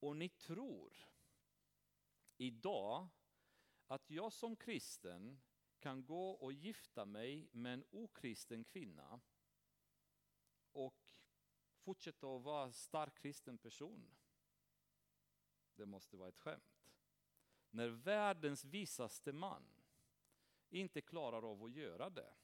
Och 0.00 0.16
ni 0.16 0.28
tror 0.28 0.92
idag 2.36 3.08
att 3.86 4.10
jag 4.10 4.32
som 4.32 4.56
kristen 4.56 5.40
kan 5.78 6.04
gå 6.04 6.30
och 6.30 6.52
gifta 6.52 7.04
mig 7.04 7.48
med 7.52 7.74
en 7.74 7.84
okristen 7.90 8.64
kvinna 8.64 9.20
och 10.72 10.94
fortsätta 11.78 12.36
att 12.36 12.42
vara 12.42 12.64
en 12.64 12.72
stark 12.72 13.14
kristen 13.14 13.58
person. 13.58 14.16
Det 15.74 15.86
måste 15.86 16.16
vara 16.16 16.28
ett 16.28 16.38
skämt. 16.38 16.92
När 17.70 17.88
världens 17.88 18.64
visaste 18.64 19.32
man 19.32 19.62
inte 20.70 21.00
klarar 21.00 21.50
av 21.50 21.64
att 21.64 21.72
göra 21.72 22.10
det. 22.10 22.34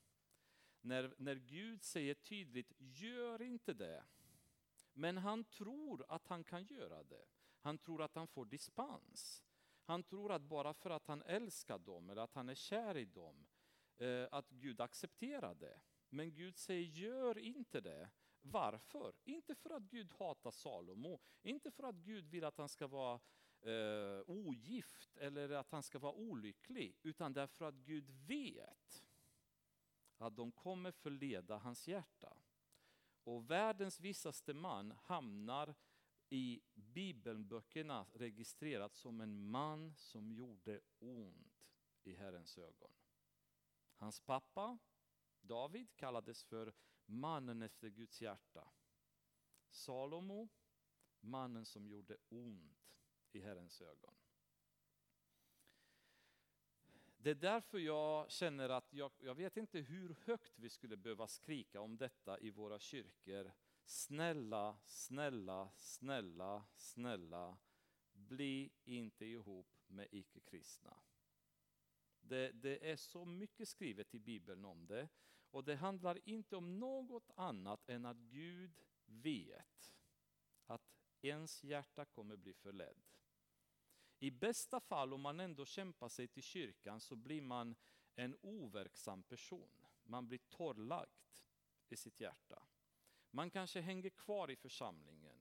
När, 0.84 1.14
när 1.18 1.34
Gud 1.34 1.82
säger 1.82 2.14
tydligt, 2.14 2.72
gör 2.78 3.42
inte 3.42 3.74
det. 3.74 4.04
Men 4.92 5.18
han 5.18 5.44
tror 5.44 6.04
att 6.08 6.26
han 6.26 6.44
kan 6.44 6.64
göra 6.64 7.02
det. 7.02 7.24
Han 7.60 7.78
tror 7.78 8.02
att 8.02 8.14
han 8.14 8.26
får 8.26 8.44
dispens. 8.44 9.44
Han 9.84 10.02
tror 10.02 10.32
att 10.32 10.42
bara 10.42 10.74
för 10.74 10.90
att 10.90 11.06
han 11.06 11.22
älskar 11.22 11.78
dem 11.78 12.10
eller 12.10 12.22
att 12.22 12.34
han 12.34 12.48
är 12.48 12.54
kär 12.54 12.96
i 12.96 13.04
dem, 13.04 13.46
eh, 13.96 14.28
att 14.30 14.50
Gud 14.50 14.80
accepterar 14.80 15.54
det. 15.54 15.80
Men 16.08 16.34
Gud 16.34 16.56
säger, 16.56 16.82
gör 16.82 17.38
inte 17.38 17.80
det. 17.80 18.10
Varför? 18.42 19.14
Inte 19.24 19.54
för 19.54 19.70
att 19.70 19.82
Gud 19.82 20.10
hatar 20.10 20.50
Salomo, 20.50 21.20
inte 21.42 21.70
för 21.70 21.82
att 21.82 21.96
Gud 21.96 22.26
vill 22.26 22.44
att 22.44 22.58
han 22.58 22.68
ska 22.68 22.86
vara 22.86 23.20
eh, 23.60 24.22
ogift 24.26 25.16
eller 25.16 25.50
att 25.50 25.70
han 25.70 25.82
ska 25.82 25.98
vara 25.98 26.12
olycklig, 26.12 26.96
utan 27.02 27.32
därför 27.32 27.64
att 27.64 27.74
Gud 27.74 28.10
vet 28.10 29.03
att 30.18 30.36
de 30.36 30.52
kommer 30.52 30.92
förleda 30.92 31.56
hans 31.56 31.88
hjärta. 31.88 32.36
Och 33.24 33.50
världens 33.50 34.00
visaste 34.00 34.54
man 34.54 34.90
hamnar 34.90 35.74
i 36.28 36.62
bibelböckerna 36.74 38.06
registrerat 38.12 38.94
som 38.94 39.20
en 39.20 39.50
man 39.50 39.94
som 39.96 40.32
gjorde 40.32 40.80
ont 40.98 41.68
i 42.04 42.14
Herrens 42.14 42.58
ögon. 42.58 42.92
Hans 43.94 44.20
pappa 44.20 44.78
David 45.40 45.96
kallades 45.96 46.44
för 46.44 46.74
mannen 47.06 47.62
efter 47.62 47.88
Guds 47.88 48.22
hjärta. 48.22 48.68
Salomo, 49.70 50.48
mannen 51.20 51.64
som 51.64 51.86
gjorde 51.86 52.16
ont 52.28 52.96
i 53.32 53.40
Herrens 53.40 53.80
ögon. 53.82 54.14
Det 57.24 57.30
är 57.30 57.34
därför 57.34 57.78
jag 57.78 58.30
känner 58.30 58.68
att 58.68 58.92
jag, 58.92 59.10
jag 59.20 59.34
vet 59.34 59.56
inte 59.56 59.78
hur 59.78 60.16
högt 60.24 60.58
vi 60.58 60.68
skulle 60.68 60.96
behöva 60.96 61.26
skrika 61.26 61.80
om 61.80 61.96
detta 61.96 62.38
i 62.38 62.50
våra 62.50 62.78
kyrkor 62.78 63.52
Snälla, 63.84 64.76
snälla, 64.84 65.70
snälla, 65.76 66.64
snälla, 66.74 67.58
bli 68.12 68.72
inte 68.84 69.24
ihop 69.24 69.66
med 69.86 70.08
icke-kristna. 70.10 70.96
Det, 72.20 72.52
det, 72.52 72.90
är 72.90 72.96
så 72.96 73.24
mycket 73.24 73.68
skrivet 73.68 74.14
i 74.14 74.18
Bibeln 74.18 74.64
om 74.64 74.86
det. 74.86 75.08
Och 75.50 75.64
det 75.64 75.76
handlar 75.76 76.28
inte 76.28 76.56
om 76.56 76.78
något 76.78 77.30
annat 77.36 77.88
än 77.88 78.06
att 78.06 78.16
Gud 78.16 78.80
vet 79.06 79.94
att 80.66 80.94
ens 81.20 81.64
hjärta 81.64 82.04
kommer 82.04 82.36
bli 82.36 82.54
förledd. 82.54 83.02
I 84.24 84.30
bästa 84.30 84.80
fall, 84.80 85.14
om 85.14 85.20
man 85.20 85.40
ändå 85.40 85.64
kämpar 85.64 86.08
sig 86.08 86.28
till 86.28 86.42
kyrkan, 86.42 87.00
så 87.00 87.16
blir 87.16 87.42
man 87.42 87.76
en 88.14 88.36
overksam 88.40 89.22
person. 89.22 89.86
Man 90.04 90.28
blir 90.28 90.38
torrlagd 90.38 91.40
i 91.88 91.96
sitt 91.96 92.20
hjärta. 92.20 92.62
Man 93.30 93.50
kanske 93.50 93.80
hänger 93.80 94.10
kvar 94.10 94.50
i 94.50 94.56
församlingen, 94.56 95.36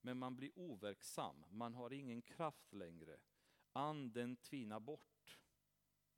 men 0.00 0.18
man 0.18 0.36
blir 0.36 0.50
overksam. 0.54 1.44
Man 1.50 1.74
har 1.74 1.92
ingen 1.92 2.22
kraft 2.22 2.72
längre. 2.72 3.16
Anden 3.72 4.36
tvinar 4.36 4.80
bort. 4.80 5.38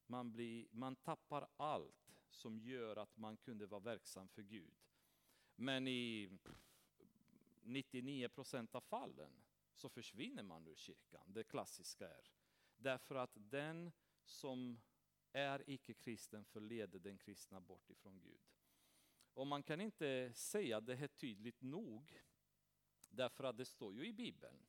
Man, 0.06 0.32
blir, 0.32 0.66
man 0.70 0.96
tappar 0.96 1.48
allt 1.56 2.22
som 2.30 2.60
gör 2.60 2.96
att 2.96 3.16
man 3.16 3.36
kunde 3.36 3.66
vara 3.66 3.80
verksam 3.80 4.28
för 4.28 4.42
Gud. 4.42 4.74
Men 5.56 5.88
i 5.88 6.30
99 7.62 8.28
procent 8.28 8.74
av 8.74 8.80
fallen 8.80 9.32
så 9.80 9.88
försvinner 9.88 10.42
man 10.42 10.66
ur 10.66 10.76
kyrkan. 10.76 11.32
Det 11.32 11.44
klassiska 11.44 12.08
är. 12.08 12.30
Därför 12.76 13.14
att 13.14 13.30
den 13.34 13.92
som 14.24 14.80
är 15.32 15.70
icke-kristen 15.70 16.44
förleder 16.44 16.98
den 16.98 17.18
kristna 17.18 17.60
bort 17.60 17.90
ifrån 17.90 18.20
Gud. 18.20 18.40
Och 19.34 19.46
man 19.46 19.62
kan 19.62 19.80
inte 19.80 20.32
säga 20.34 20.80
det 20.80 20.94
här 20.94 21.08
tydligt 21.08 21.60
nog, 21.60 22.22
därför 23.08 23.44
att 23.44 23.56
det 23.56 23.64
står 23.64 23.94
ju 23.94 24.06
i 24.06 24.12
Bibeln. 24.12 24.66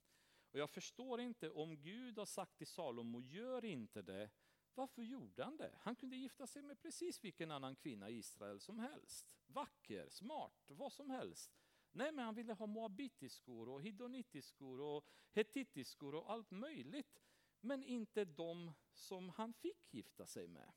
Och 0.52 0.60
jag 0.60 0.70
förstår 0.70 1.22
inte 1.22 1.50
om 1.50 1.82
Gud 1.82 2.18
har 2.18 2.26
sagt 2.26 2.58
till 2.58 2.68
Salomo, 2.68 3.22
gör 3.22 3.66
inte 3.66 4.02
det, 4.02 4.30
varför 4.74 5.02
gjorde 5.02 5.44
han 5.44 5.58
det? 5.58 5.76
Han 5.80 5.96
kunde 5.96 6.16
gifta 6.16 6.48
sig 6.48 6.62
med 6.62 6.80
precis 6.80 7.24
vilken 7.24 7.52
annan 7.52 7.76
kvinna 7.76 8.10
i 8.10 8.18
Israel 8.18 8.60
som 8.60 8.80
helst. 8.80 9.26
Vacker, 9.48 10.10
smart, 10.10 10.66
vad 10.68 10.94
som 10.94 11.10
helst. 11.10 11.61
Nej, 11.92 12.12
men 12.12 12.26
han 12.26 12.36
ville 12.36 12.54
ha 12.54 12.66
moabitiskor 12.66 13.70
och 13.70 13.82
hidonitiskor 13.82 14.82
och 14.82 15.06
hetitiskor 15.32 16.16
och 16.16 16.32
allt 16.32 16.52
möjligt. 16.52 17.22
Men 17.62 17.84
inte 17.84 18.26
de 18.26 18.72
som 18.94 19.30
han 19.30 19.54
fick 19.54 19.94
gifta 19.94 20.28
sig 20.28 20.48
med. 20.48 20.72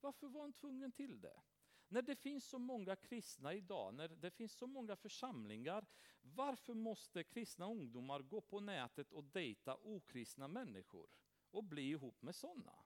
Varför 0.00 0.28
var 0.28 0.40
han 0.40 0.52
tvungen 0.52 0.92
till 0.92 1.20
det? 1.20 1.42
När 1.88 2.02
det 2.02 2.16
finns 2.16 2.44
så 2.44 2.58
många 2.58 2.96
kristna 2.96 3.54
idag, 3.54 3.94
när 3.94 4.08
det 4.08 4.30
finns 4.30 4.52
så 4.52 4.66
många 4.66 4.96
församlingar, 4.96 5.86
varför 6.20 6.74
måste 6.74 7.24
kristna 7.24 7.66
ungdomar 7.66 8.20
gå 8.20 8.40
på 8.40 8.60
nätet 8.60 9.12
och 9.12 9.24
dejta 9.24 9.76
okristna 9.76 10.48
människor 10.48 11.10
och 11.50 11.64
bli 11.64 11.82
ihop 11.82 12.22
med 12.22 12.34
sådana? 12.34 12.84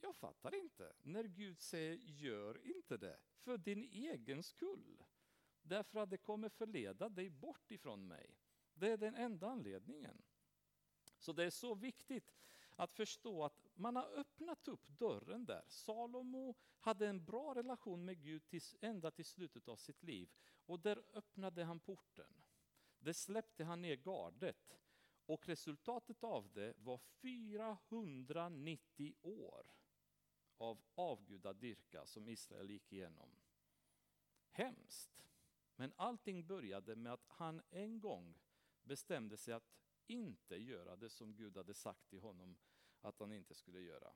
Jag 0.00 0.16
fattar 0.16 0.54
inte. 0.54 0.92
När 1.02 1.24
Gud 1.24 1.60
säger 1.60 1.94
gör 1.94 2.66
inte 2.66 2.96
det, 2.96 3.18
för 3.36 3.58
din 3.58 3.84
egen 3.84 4.42
skull. 4.42 5.03
Därför 5.66 6.00
att 6.00 6.10
det 6.10 6.18
kommer 6.18 6.48
förleda 6.48 7.08
dig 7.08 7.30
bort 7.30 7.70
ifrån 7.70 8.06
mig. 8.06 8.38
Det 8.74 8.88
är 8.88 8.96
den 8.96 9.14
enda 9.14 9.48
anledningen. 9.48 10.22
Så 11.18 11.32
det 11.32 11.44
är 11.44 11.50
så 11.50 11.74
viktigt 11.74 12.34
att 12.76 12.92
förstå 12.92 13.44
att 13.44 13.66
man 13.74 13.96
har 13.96 14.18
öppnat 14.18 14.68
upp 14.68 14.88
dörren 14.88 15.44
där. 15.44 15.64
Salomo 15.68 16.54
hade 16.80 17.08
en 17.08 17.24
bra 17.24 17.54
relation 17.54 18.04
med 18.04 18.22
Gud 18.22 18.46
tills, 18.46 18.76
ända 18.80 19.10
till 19.10 19.24
slutet 19.24 19.68
av 19.68 19.76
sitt 19.76 20.02
liv. 20.02 20.30
Och 20.66 20.80
där 20.80 21.02
öppnade 21.12 21.64
han 21.64 21.80
porten. 21.80 22.42
Där 22.98 23.12
släppte 23.12 23.64
han 23.64 23.82
ner 23.82 23.96
gardet. 23.96 24.80
Och 25.26 25.48
resultatet 25.48 26.24
av 26.24 26.52
det 26.52 26.74
var 26.76 26.98
490 26.98 29.14
år 29.22 29.66
av 30.56 30.82
avgudadyrka 30.94 32.06
som 32.06 32.28
Israel 32.28 32.70
gick 32.70 32.92
igenom. 32.92 33.30
hemskt. 34.50 35.24
Men 35.76 35.92
allting 35.96 36.46
började 36.46 36.96
med 36.96 37.12
att 37.12 37.24
han 37.28 37.62
en 37.70 38.00
gång 38.00 38.38
bestämde 38.82 39.36
sig 39.36 39.54
att 39.54 39.70
inte 40.06 40.56
göra 40.56 40.96
det 40.96 41.10
som 41.10 41.34
Gud 41.34 41.56
hade 41.56 41.74
sagt 41.74 42.08
till 42.08 42.18
honom 42.18 42.56
att 43.00 43.20
han 43.20 43.32
inte 43.32 43.54
skulle 43.54 43.80
göra. 43.80 44.12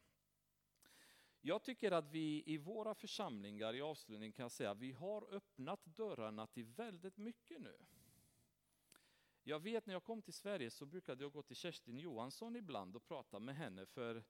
Jag 1.41 1.63
tycker 1.63 1.93
att 1.93 2.11
vi 2.11 2.43
i 2.47 2.59
våra 2.59 2.95
församlingar 2.95 3.75
i 3.75 3.81
avslutning 3.81 4.33
kan 4.33 4.51
säga 4.51 4.71
att 4.71 4.79
vi 4.79 4.93
har 4.93 5.35
öppnat 5.35 5.85
dörrarna 5.85 6.47
till 6.47 6.65
väldigt 6.65 7.17
mycket 7.17 7.61
nu. 7.61 7.79
Jag 9.43 9.61
vet 9.61 9.87
när 9.87 9.95
jag 9.95 10.05
kom 10.05 10.23
till 10.23 10.33
Sverige 10.33 10.71
så 10.71 10.87
brukade 10.87 11.25
jag 11.25 11.33
gå 11.33 11.43
till 11.43 11.57
Kerstin 11.57 11.99
Johansson 11.99 12.57
ibland 12.57 12.97
och 12.97 13.05
prata 13.05 13.39
med 13.39 13.57
henne 13.57 13.87
för 13.87 14.25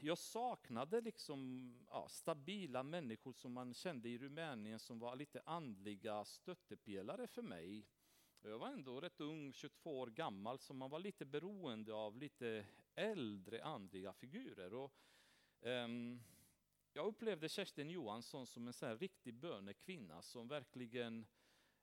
jag 0.00 0.18
saknade 0.18 1.00
liksom 1.00 1.72
ja, 1.90 2.08
stabila 2.08 2.82
människor 2.82 3.32
som 3.32 3.52
man 3.52 3.74
kände 3.74 4.08
i 4.08 4.18
Rumänien 4.18 4.78
som 4.78 4.98
var 4.98 5.16
lite 5.16 5.42
andliga 5.46 6.24
stöttepelare 6.24 7.26
för 7.26 7.42
mig. 7.42 7.86
Jag 8.42 8.58
var 8.58 8.68
ändå 8.68 9.00
rätt 9.00 9.20
ung, 9.20 9.52
22 9.52 9.98
år 9.98 10.06
gammal, 10.06 10.58
så 10.58 10.74
man 10.74 10.90
var 10.90 10.98
lite 10.98 11.24
beroende 11.24 11.94
av 11.94 12.16
lite 12.16 12.66
äldre 12.94 13.64
andliga 13.64 14.12
figurer. 14.12 14.74
Och, 14.74 14.92
um, 15.60 16.22
jag 16.92 17.06
upplevde 17.06 17.48
Kerstin 17.48 17.90
Johansson 17.90 18.46
som 18.46 18.66
en 18.66 18.72
sån 18.72 18.98
riktig 18.98 19.34
bönekvinna 19.34 20.22
som 20.22 20.48
verkligen 20.48 21.26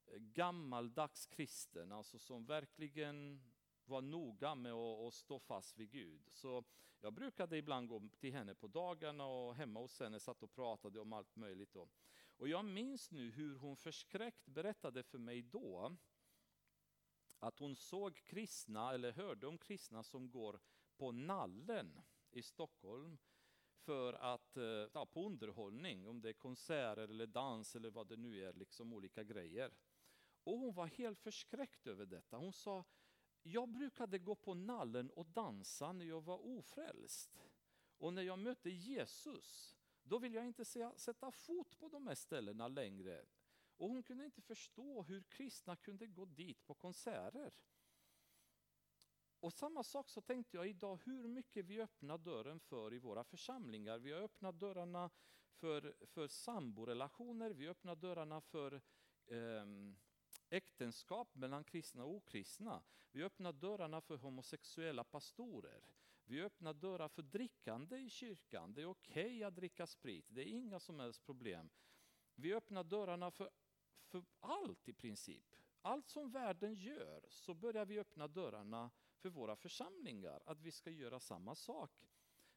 eh, 0.06 0.18
gammaldags 0.18 1.26
kristen, 1.26 1.92
alltså 1.92 2.20
som 2.20 2.46
verkligen 2.46 3.42
var 3.88 4.02
noga 4.02 4.56
med 4.56 4.74
att, 4.74 5.14
stå 5.14 5.40
fast 5.40 5.78
vid 5.78 5.92
Gud. 5.92 6.28
Så 6.32 6.64
jag 7.00 7.14
brukade 7.14 7.58
ibland 7.58 7.88
gå 7.88 8.10
till 8.20 8.34
henne 8.34 8.56
på 8.56 8.68
dagarna 8.68 9.26
och 9.26 9.56
hemma 9.56 9.80
hos 9.80 10.00
henne 10.00 10.20
satt 10.20 10.44
och 10.44 10.52
pratade 10.52 11.00
om 11.00 11.14
allt 11.14 11.36
möjligt. 11.36 11.74
Då. 11.74 11.90
Och 12.38 12.48
jag 12.48 12.66
minns 12.66 13.12
nu 13.12 13.32
hur 13.32 13.56
hon 13.56 13.78
förskräckt 13.78 14.48
berättade 14.48 15.04
för 15.04 15.18
mig 15.18 15.42
då 15.42 15.98
att 17.40 17.60
hon 17.60 17.76
såg 17.76 18.24
kristna, 18.26 18.94
eller 18.94 19.12
hörde 19.12 19.48
om 19.48 19.58
kristna 19.58 20.04
som 20.04 20.32
går 20.32 20.60
på 20.98 21.12
Nallen 21.12 22.02
i 22.32 22.42
Stockholm 22.42 23.18
för 23.78 24.14
att, 24.14 24.58
eh, 24.58 24.64
ja, 24.94 25.06
på 25.06 25.26
underhållning, 25.26 26.08
om 26.08 26.22
det 26.22 26.30
är 26.30 26.34
konserter 26.34 27.04
eller 27.04 27.28
dans 27.28 27.76
eller 27.76 27.90
vad 27.90 28.08
det 28.08 28.16
nu 28.18 28.46
är, 28.46 28.54
liksom 28.54 28.94
olika 28.94 29.24
grejer. 29.24 29.74
Och 30.44 30.60
hon 30.60 30.74
var 30.74 30.88
helt 30.88 31.20
förskräckt 31.20 31.88
över 31.88 32.06
detta. 32.06 32.38
Hon 32.38 32.54
sa, 32.54 32.86
jag 33.52 33.70
brukade 33.70 34.18
gå 34.20 34.36
på 34.36 34.54
Nallen 34.54 35.10
och 35.10 35.26
dansa 35.26 35.92
när 35.94 36.06
jag 36.06 36.22
var 36.22 36.46
ofrälst. 36.46 37.38
Och 37.98 38.14
när 38.14 38.22
jag 38.22 38.40
mötte 38.40 38.70
Jesus, 38.70 39.78
då 40.04 40.20
vill 40.20 40.34
jag 40.34 40.46
inte 40.46 40.66
sätta 40.96 41.32
fot 41.32 41.80
på 41.80 41.90
de 41.90 42.08
här 42.08 42.16
ställena 42.16 42.68
längre. 42.68 43.26
Och 43.78 43.90
hon 43.90 44.04
kunde 44.04 44.26
inte 44.26 44.42
förstå 44.42 45.04
hur 45.04 45.24
kristna 45.24 45.76
kunde 45.76 46.08
gå 46.08 46.26
dit 46.26 46.66
på 46.66 46.74
konserter. 46.74 47.54
Och 49.40 49.54
samma 49.54 49.84
sak 49.84 50.10
så 50.10 50.22
tänkte 50.22 50.58
jag 50.58 50.68
idag 50.68 51.00
hur 51.06 51.28
mycket 51.28 51.66
vi 51.66 51.82
öppnar 51.82 52.18
dörren 52.18 52.60
för 52.60 52.94
i 52.94 53.00
våra 53.00 53.24
församlingar. 53.24 54.00
Vi 54.00 54.12
har 54.12 54.22
öppnat 54.22 54.60
dörrarna 54.60 55.10
för, 55.50 55.96
för 56.06 56.28
samborelationer, 56.28 57.52
vi 57.52 57.68
öppnar 57.68 57.96
dörrarna 57.96 58.42
för 58.42 58.82
eh, 59.26 59.66
äktenskap 60.50 61.36
mellan 61.36 61.64
kristna 61.64 62.04
och 62.04 62.16
okristna. 62.16 62.84
Vi 63.12 63.24
öppnar 63.24 63.54
dörrarna 63.54 64.02
för 64.02 64.18
homosexuella 64.18 65.04
pastorer. 65.04 65.82
Vi 66.26 66.42
öppnar 66.42 66.74
dörrar 66.74 67.08
för 67.08 67.22
drickande 67.22 67.98
i 67.98 68.10
kyrkan. 68.10 68.74
Det 68.74 68.82
är 68.82 68.86
okej 68.86 69.26
okay 69.26 69.44
att 69.44 69.56
dricka 69.56 69.88
sprit, 69.88 70.26
det 70.30 70.42
är 70.42 70.48
inga 70.48 70.80
som 70.80 71.00
helst 71.00 71.26
problem. 71.26 71.70
Vi 72.36 72.54
öppnar 72.54 72.84
dörrarna 72.84 73.32
för 73.32 73.50
för 74.08 74.26
allt 74.40 74.90
i 74.90 74.94
princip. 74.94 75.56
Allt 75.82 76.10
som 76.10 76.32
världen 76.32 76.74
gör 76.74 77.26
så 77.30 77.54
börjar 77.54 77.86
vi 77.86 78.00
öppna 78.00 78.28
dörrarna 78.28 78.92
för 79.18 79.30
våra 79.30 79.56
församlingar, 79.56 80.42
att 80.46 80.62
vi 80.62 80.72
ska 80.72 80.92
göra 80.92 81.20
samma 81.20 81.56
sak. 81.56 81.92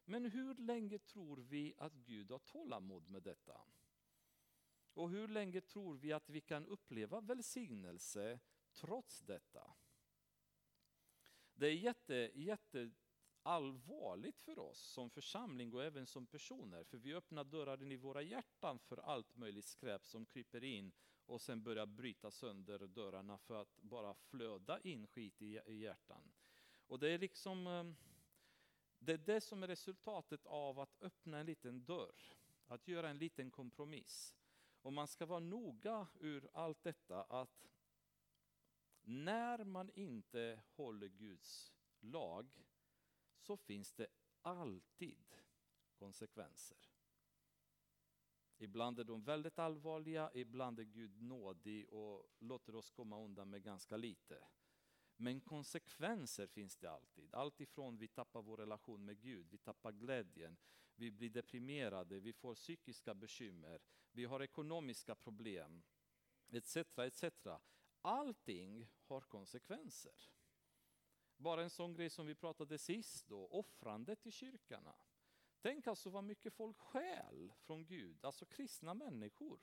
Men 0.05 0.25
hur 0.25 0.55
länge 0.55 0.99
tror 0.99 1.37
vi 1.37 1.73
att 1.77 1.93
Gud 1.93 2.31
har 2.31 2.39
tålamod 2.39 3.09
med 3.09 3.23
detta? 3.23 3.61
Och 4.93 5.09
hur 5.09 5.27
länge 5.27 5.61
tror 5.61 5.95
vi 5.95 6.13
att 6.13 6.29
vi 6.29 6.41
kan 6.41 6.67
uppleva 6.67 7.21
välsignelse 7.21 8.39
trots 8.73 9.21
detta? 9.21 9.73
Det 11.53 11.67
är 11.67 11.73
jätte, 11.73 12.31
jätte 12.33 12.91
allvarligt 13.43 14.39
för 14.39 14.59
oss 14.59 14.79
som 14.79 15.09
församling 15.09 15.73
och 15.73 15.83
även 15.83 16.05
som 16.05 16.27
personer, 16.27 16.83
för 16.83 16.97
vi 16.97 17.13
öppnar 17.13 17.43
dörren 17.43 17.91
i 17.91 17.95
våra 17.95 18.21
hjärtan 18.21 18.79
för 18.79 18.97
allt 18.97 19.35
möjligt 19.35 19.65
skräp 19.65 20.05
som 20.05 20.25
kryper 20.25 20.63
in 20.63 20.91
och 21.25 21.41
sen 21.41 21.63
börjar 21.63 21.85
bryta 21.85 22.31
sönder 22.31 22.87
dörrarna 22.87 23.37
för 23.37 23.61
att 23.61 23.81
bara 23.81 24.13
flöda 24.13 24.79
in 24.79 25.07
skit 25.07 25.41
i, 25.41 25.61
hjärtan. 25.67 26.31
Och 26.87 26.99
det 26.99 27.09
är 27.09 27.19
liksom 27.19 27.67
eh, 27.67 27.83
det 28.99 29.13
är 29.13 29.17
det 29.17 29.41
som 29.41 29.63
är 29.63 29.67
resultatet 29.67 30.45
av 30.45 30.79
att 30.79 31.01
öppna 31.01 31.39
en 31.39 31.45
liten 31.45 31.85
dörr, 31.85 32.35
att 32.67 32.87
göra 32.87 33.09
en 33.09 33.17
liten 33.17 33.51
kompromiss. 33.51 34.35
Och 34.81 34.93
man 34.93 35.07
ska 35.07 35.25
vara 35.25 35.39
noga 35.39 36.07
ur 36.19 36.49
allt 36.53 36.83
detta 36.83 37.23
att 37.23 37.67
när 39.01 39.63
man 39.63 39.89
inte 39.93 40.61
håller 40.75 41.07
Guds 41.07 41.73
lag 41.99 42.65
så 43.37 43.57
finns 43.57 43.93
det 43.93 44.07
alltid 44.41 45.35
konsekvenser. 45.95 46.91
Ibland 48.57 48.99
är 48.99 49.03
de 49.03 49.23
väldigt 49.23 49.59
allvarliga, 49.59 50.31
ibland 50.33 50.79
är 50.79 50.83
Gud 50.83 51.21
nådig 51.21 51.89
och 51.89 52.25
låter 52.39 52.75
oss 52.75 52.89
komma 52.89 53.19
undan 53.19 53.49
med 53.49 53.63
ganska 53.63 53.97
lite. 53.97 54.43
Men 55.15 55.41
konsekvenser 55.41 56.47
finns 56.47 56.77
det 56.77 56.91
alltid. 56.91 57.35
Allt 57.35 57.61
ifrån 57.61 57.97
vi 57.97 58.07
tappar 58.07 58.41
vår 58.41 58.57
relation 58.57 59.05
med 59.05 59.21
Gud, 59.21 59.47
vi 59.49 59.57
tappar 59.57 59.91
glädjen, 59.91 60.57
vi 61.01 61.11
blir 61.11 61.29
deprimerade, 61.29 62.19
vi 62.19 62.33
får 62.33 62.55
psykiska 62.55 63.13
bekymmer, 63.13 63.81
vi 64.11 64.25
har 64.25 64.41
ekonomiska 64.41 65.15
problem, 65.15 65.83
etc. 66.49 66.77
etc. 66.97 67.23
Allting 68.01 68.87
har 69.03 69.21
konsekvenser. 69.21 70.31
Bara 71.37 71.63
en 71.63 71.69
sån 71.69 71.93
grej 71.93 72.09
som 72.09 72.25
vi 72.25 72.35
pratade 72.35 72.77
sist 72.77 73.27
då, 73.27 73.47
offrandet 73.47 74.25
i 74.27 74.31
kyrkorna. 74.31 74.95
Tänk 75.59 75.87
alltså 75.87 76.09
vad 76.09 76.23
mycket 76.23 76.53
folk 76.53 76.77
skäl 76.77 77.53
från 77.59 77.85
Gud, 77.85 78.25
alltså 78.25 78.45
kristna 78.45 78.93
människor 78.93 79.59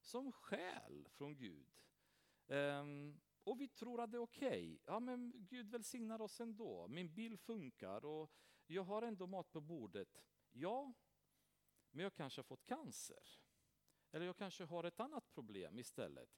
som 0.00 0.32
skäl 0.32 1.08
från 1.10 1.36
Gud. 1.36 1.66
Um, 2.46 3.20
och 3.44 3.60
vi 3.60 3.68
tror 3.68 4.00
att 4.00 4.10
det 4.10 4.16
är 4.16 4.22
okej. 4.22 4.48
Okay. 4.48 4.78
Ja, 4.84 5.00
men 5.00 5.32
Gud 5.34 5.70
välsignar 5.70 6.20
oss 6.20 6.40
ändå. 6.40 6.88
Min 6.88 7.14
bil 7.14 7.38
funkar 7.38 8.04
och 8.04 8.32
jag 8.66 8.82
har 8.82 9.02
ändå 9.02 9.26
mat 9.26 9.52
på 9.52 9.60
bordet. 9.60 10.22
Ja, 10.52 10.92
men 11.90 12.02
jag 12.02 12.14
kanske 12.14 12.38
har 12.38 12.44
fått 12.44 12.64
cancer. 12.64 13.40
Eller 14.10 14.26
jag 14.26 14.36
kanske 14.36 14.64
har 14.64 14.84
ett 14.84 15.00
annat 15.00 15.30
problem 15.30 15.78
istället. 15.78 16.28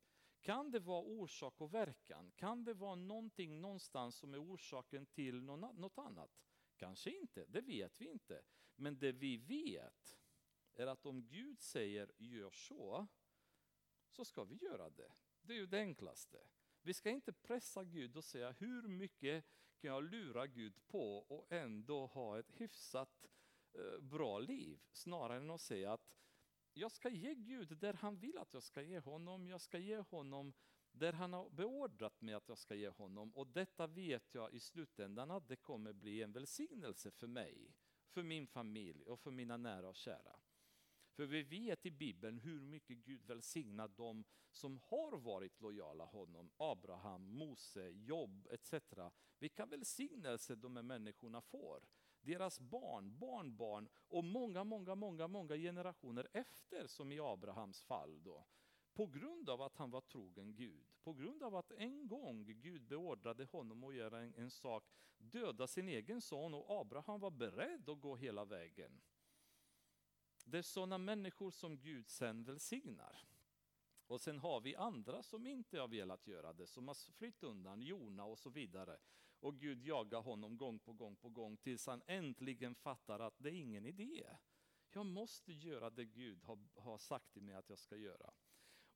Kan 0.41 0.71
det 0.71 0.79
vara 0.79 1.03
orsak 1.03 1.61
och 1.61 1.75
verkan? 1.75 2.33
Kan 2.37 2.65
det 2.65 2.75
vara 2.75 2.95
någonting 2.95 3.61
någonstans 3.61 4.17
som 4.17 4.35
är 4.35 4.43
orsaken 4.43 5.07
till 5.07 5.43
något 5.43 5.99
annat? 5.99 6.31
Kanske 6.77 7.11
inte, 7.11 7.47
det 7.47 7.61
vet 7.61 8.01
vi 8.01 8.09
inte. 8.09 8.43
Men 8.77 8.99
det 8.99 9.13
vi 9.13 9.37
vet 9.37 10.19
är 10.75 10.87
att 10.87 11.07
om 11.07 11.27
Gud 11.27 11.61
säger 11.61 12.13
gör 12.19 12.51
så, 12.51 13.07
så 14.09 14.25
ska 14.25 14.45
vi 14.45 14.57
göra 14.57 14.91
det. 14.91 15.13
Det 15.41 15.53
är 15.53 15.57
ju 15.57 15.67
det 15.67 15.79
enklaste. 15.79 16.39
Vi 16.83 16.95
ska 16.95 17.11
inte 17.11 17.33
pressa 17.33 17.85
Gud 17.85 18.17
och 18.17 18.25
säga 18.25 18.51
hur 18.51 18.89
mycket 18.89 19.45
kan 19.79 19.91
jag 19.91 20.05
lura 20.05 20.47
Gud 20.47 20.87
på 20.87 21.19
och 21.19 21.53
ändå 21.53 22.07
ha 22.07 22.39
ett 22.39 22.51
hyfsat 22.51 23.25
eh, 23.25 23.34
Eh, 23.75 24.01
bra 24.01 24.39
liv. 24.39 24.81
Snarare 24.93 25.37
än 25.37 25.51
att 25.51 25.61
säga 25.61 25.93
att 25.93 26.15
jag 26.73 26.93
ska 26.93 27.09
ge 27.09 27.35
Gud 27.35 27.79
där 27.79 27.95
han 27.95 28.19
vill 28.19 28.39
att 28.39 28.55
jag 28.55 28.63
ska 28.63 28.83
ge 28.83 28.99
honom. 28.99 29.49
Jag 29.49 29.61
ska 29.61 29.79
ge 29.79 29.99
honom 29.99 30.53
där 30.93 31.13
han 31.13 31.33
har 31.33 31.51
beordrat 31.51 32.21
mig 32.21 32.35
att 32.35 32.49
jag 32.49 32.59
ska 32.59 32.75
ge 32.75 32.89
honom. 32.89 33.35
Och 33.35 33.47
detta 33.47 33.87
vet 33.87 34.35
jag 34.35 34.53
i 34.53 34.61
slutändan 34.61 35.31
att 35.31 35.49
det 35.49 35.57
kommer 35.57 35.93
bli 35.93 36.23
en 36.23 36.33
välsignelse 36.33 37.11
för 37.11 37.27
mig, 37.27 37.75
för 38.11 38.23
min 38.23 38.47
familj 38.47 39.05
och 39.05 39.21
för 39.21 39.31
mina 39.31 39.57
nära 39.57 39.89
och 39.89 39.97
kära. 39.97 40.37
För 41.17 41.27
vi 41.27 41.43
vet 41.43 41.87
i 41.87 41.91
Bibeln 41.91 42.39
hur 42.39 42.61
mycket 42.61 42.97
Gud 42.97 43.25
välsignar 43.27 43.89
dem 43.89 44.25
som 44.53 44.79
har 44.79 45.19
varit 45.19 45.61
lojala 45.61 46.05
honom. 46.05 46.51
Abraham, 46.57 47.23
Mose, 47.23 47.89
Jobb 47.89 48.49
etc. 48.51 48.75
Vilka 49.39 49.67
välsignelser 49.67 50.57
de 50.57 50.77
här 50.77 50.83
människorna 50.83 51.43
får. 51.43 51.85
Deras 52.25 52.61
barn, 52.61 53.19
barnbarn 53.19 53.89
och 53.95 54.25
många, 54.25 54.65
många, 54.65 54.95
många, 54.95 55.29
många 55.29 55.57
generationer 55.57 56.29
efter 56.33 56.87
som 56.87 57.13
i 57.13 57.21
Abrahams 57.21 57.83
fall. 57.83 58.23
Då. 58.23 58.45
På 58.95 59.07
grund 59.07 59.51
av 59.51 59.63
att 59.63 59.77
han 59.77 59.91
var 59.91 60.01
trogen 60.01 60.55
Gud, 60.55 60.87
på 61.03 61.13
grund 61.13 61.43
av 61.43 61.57
att 61.57 61.71
en 61.71 62.09
gång 62.09 62.45
Gud 62.47 62.83
beordrade 62.83 63.45
honom 63.45 63.85
att 63.85 63.95
göra 63.95 64.21
en, 64.21 64.35
en 64.35 64.51
sak, 64.51 64.85
döda 65.19 65.67
sin 65.67 65.89
egen 65.89 66.21
son 66.21 66.55
och 66.55 66.81
Abraham 66.81 67.21
var 67.21 67.31
beredd 67.31 67.89
att 67.89 68.01
gå 68.01 68.17
hela 68.17 68.45
vägen. 68.45 69.01
Det 70.45 70.59
är 70.59 70.63
sådana 70.63 70.99
människor 70.99 71.51
som 71.51 71.79
Gud 71.79 72.09
sen 72.09 72.45
välsignar. 72.45 73.27
Och 74.07 74.21
sen 74.21 74.39
har 74.39 74.61
vi 74.61 74.77
andra 74.77 75.23
som 75.23 75.47
inte 75.47 75.81
har 75.81 75.89
velat 75.89 76.27
göra 76.27 76.53
det, 76.53 76.67
som 76.67 76.89
har 76.89 77.13
flytt 77.13 77.43
undan, 77.43 77.83
Jona 77.83 78.25
och 78.25 78.39
så 78.39 78.51
vidare. 78.51 78.99
Och 79.45 79.59
Gud 79.59 79.83
jagar 79.83 80.21
honom 80.21 80.57
gång 80.57 80.79
på 80.79 80.93
gång 80.93 81.17
på 81.17 81.29
gång 81.29 81.57
tills 81.57 81.87
han 81.87 82.03
äntligen 82.07 82.75
fattar 82.75 83.21
att 83.21 83.35
det 83.39 83.49
är 83.49 83.55
ingen 83.55 83.87
idé. 83.87 84.27
Jag 84.93 85.07
måste 85.07 85.53
göra 85.53 85.91
det 85.91 86.05
Gud 86.05 86.43
har, 86.43 86.59
har 86.77 86.99
sagt 86.99 87.33
till 87.33 87.43
mig 87.43 87.55
att 87.55 87.69
jag 87.69 87.79
ska 87.79 87.97
göra. 87.97 88.33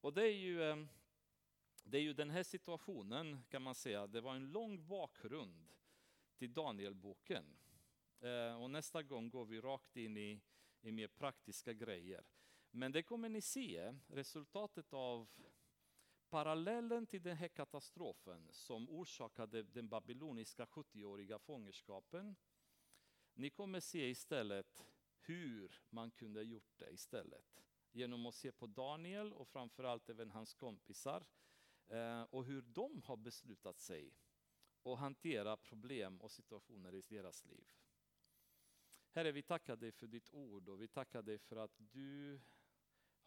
Och 0.01 0.13
det 0.13 0.23
är 0.23 0.37
ju 0.37 0.63
ehm, 0.63 0.89
det 1.85 1.99
är 1.99 2.03
ju 2.03 2.13
den 2.13 2.31
här 2.31 2.43
situationen 2.43 3.45
kan 3.49 3.63
man 3.63 3.75
säga, 3.75 4.07
det 4.07 4.21
var 4.21 4.35
en 4.35 4.53
lång 4.53 4.87
bakgrund 4.87 5.69
till 6.37 6.53
Danielboken. 6.53 7.45
Eh, 8.21 8.63
och 8.63 8.71
nästa 8.71 9.03
gång 9.03 9.31
går 9.31 9.45
vi 9.45 9.61
rakt 9.61 9.97
in 9.97 10.17
i, 10.17 10.41
i 10.81 10.93
mer 10.93 11.09
praktiska 11.09 11.73
grejer. 11.73 12.25
Men 12.71 12.93
det 12.93 13.03
kommer 13.03 13.29
ni 13.29 13.41
se, 13.41 13.95
resultatet 14.07 14.93
av 14.93 15.29
parallellen 16.31 17.07
till 17.07 17.23
den 17.23 17.37
här 17.37 17.49
katastrofen 17.49 18.49
som 18.51 18.91
orsakade 18.91 19.63
den 19.63 19.89
babyloniska 19.89 20.65
70-åriga 20.65 21.39
fångenskapen. 21.39 22.37
Ni 23.35 23.51
kommer 23.51 23.81
se 23.81 24.11
istället 24.11 24.85
hur 25.21 25.83
man 25.91 26.11
kunde 26.11 26.43
gjort 26.43 26.79
det 26.79 26.91
istället. 26.91 27.63
Genom 27.93 28.27
att 28.27 28.35
se 28.35 28.53
på 28.53 28.67
Daniel 28.67 29.33
och 29.33 29.49
framförallt 29.49 30.09
även 30.09 30.31
hans 30.31 30.55
kompisar 30.55 31.27
eh, 31.89 32.23
och 32.23 32.45
hur 32.45 32.63
de 32.63 33.03
har 33.03 33.17
beslutat 33.17 33.79
sig 33.79 34.15
att 34.83 34.99
hantera 34.99 35.57
problem 35.57 36.21
och 36.21 36.31
situationer 36.31 36.95
i 36.95 37.03
deras 37.03 37.45
liv. 37.45 37.67
Herre, 39.11 39.33
vi 39.33 39.43
tackar 39.43 39.77
dig 39.77 39.93
för 39.93 40.07
ditt 40.07 40.31
ord 40.31 40.69
och 40.69 40.83
vi 40.83 40.89
tackar 40.89 41.23
dig 41.23 41.39
för 41.39 41.57
att 41.57 41.75
du 41.77 42.41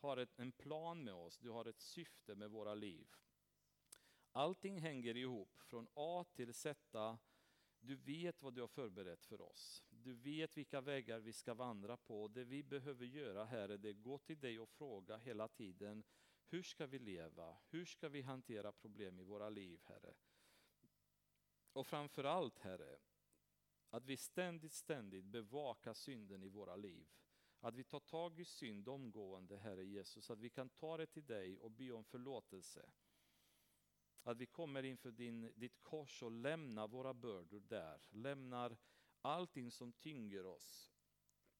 har 0.01 0.17
ett, 0.17 0.39
en 0.39 0.51
plan 0.51 1.03
med 1.03 1.13
oss, 1.13 1.37
du 1.37 1.49
har 1.49 1.65
ett 1.65 1.79
syfte 1.79 2.35
med 2.35 2.49
våra 2.49 2.75
liv. 2.75 3.07
Allting 4.31 4.81
hänger 4.81 5.17
ihop 5.17 5.61
från 5.61 5.87
A 5.93 6.25
till 6.33 6.53
Z. 6.53 7.17
Du 7.79 7.95
vet 7.95 8.41
vad 8.41 8.53
du 8.53 8.61
har 8.61 8.67
förberett 8.67 9.25
för 9.25 9.41
oss. 9.41 9.83
Du 9.89 10.13
vet 10.13 10.57
vilka 10.57 10.81
vägar 10.81 11.19
vi 11.19 11.33
ska 11.33 11.53
vandra 11.53 11.97
på. 11.97 12.27
Det 12.27 12.43
vi 12.43 12.63
behöver 12.63 13.05
göra, 13.05 13.45
Herre, 13.45 13.77
det 13.77 13.89
är 13.89 13.93
gå 13.93 14.17
till 14.17 14.39
dig 14.39 14.59
och 14.59 14.69
fråga 14.69 15.17
hela 15.17 15.47
tiden. 15.47 16.03
Hur 16.47 16.63
ska 16.63 16.87
vi 16.87 16.99
leva? 16.99 17.57
Hur 17.69 17.85
ska 17.85 18.09
vi 18.09 18.21
hantera 18.21 18.71
problem 18.71 19.19
i 19.19 19.23
våra 19.23 19.49
liv, 19.49 19.81
Herre? 19.83 20.13
Och 21.73 21.87
framför 21.87 22.23
allt, 22.23 22.59
Herre, 22.59 22.99
att 23.89 24.05
vi 24.05 24.17
ständigt, 24.17 24.73
ständigt 24.73 25.25
bevakar 25.25 25.93
synden 25.93 26.43
i 26.43 26.49
våra 26.49 26.75
liv. 26.75 27.07
Att 27.63 27.75
vi 27.75 27.83
tar 27.83 27.99
tag 27.99 28.39
i 28.39 28.45
synd 28.45 28.89
omgående, 28.89 29.57
Herre 29.57 29.85
Jesus, 29.85 30.29
att 30.29 30.39
vi 30.39 30.49
kan 30.49 30.69
ta 30.69 30.97
det 30.97 31.05
till 31.05 31.25
dig 31.25 31.59
och 31.59 31.71
be 31.71 31.91
om 31.91 32.03
förlåtelse. 32.03 32.89
Att 34.23 34.37
vi 34.37 34.45
kommer 34.45 34.83
inför 34.83 35.11
din, 35.11 35.51
ditt 35.55 35.83
kors 35.83 36.23
och 36.23 36.31
lämnar 36.31 36.87
våra 36.87 37.13
bördor 37.13 37.59
där, 37.59 38.01
lämnar 38.09 38.77
allting 39.21 39.71
som 39.71 39.93
tynger 39.93 40.45
oss. 40.45 40.91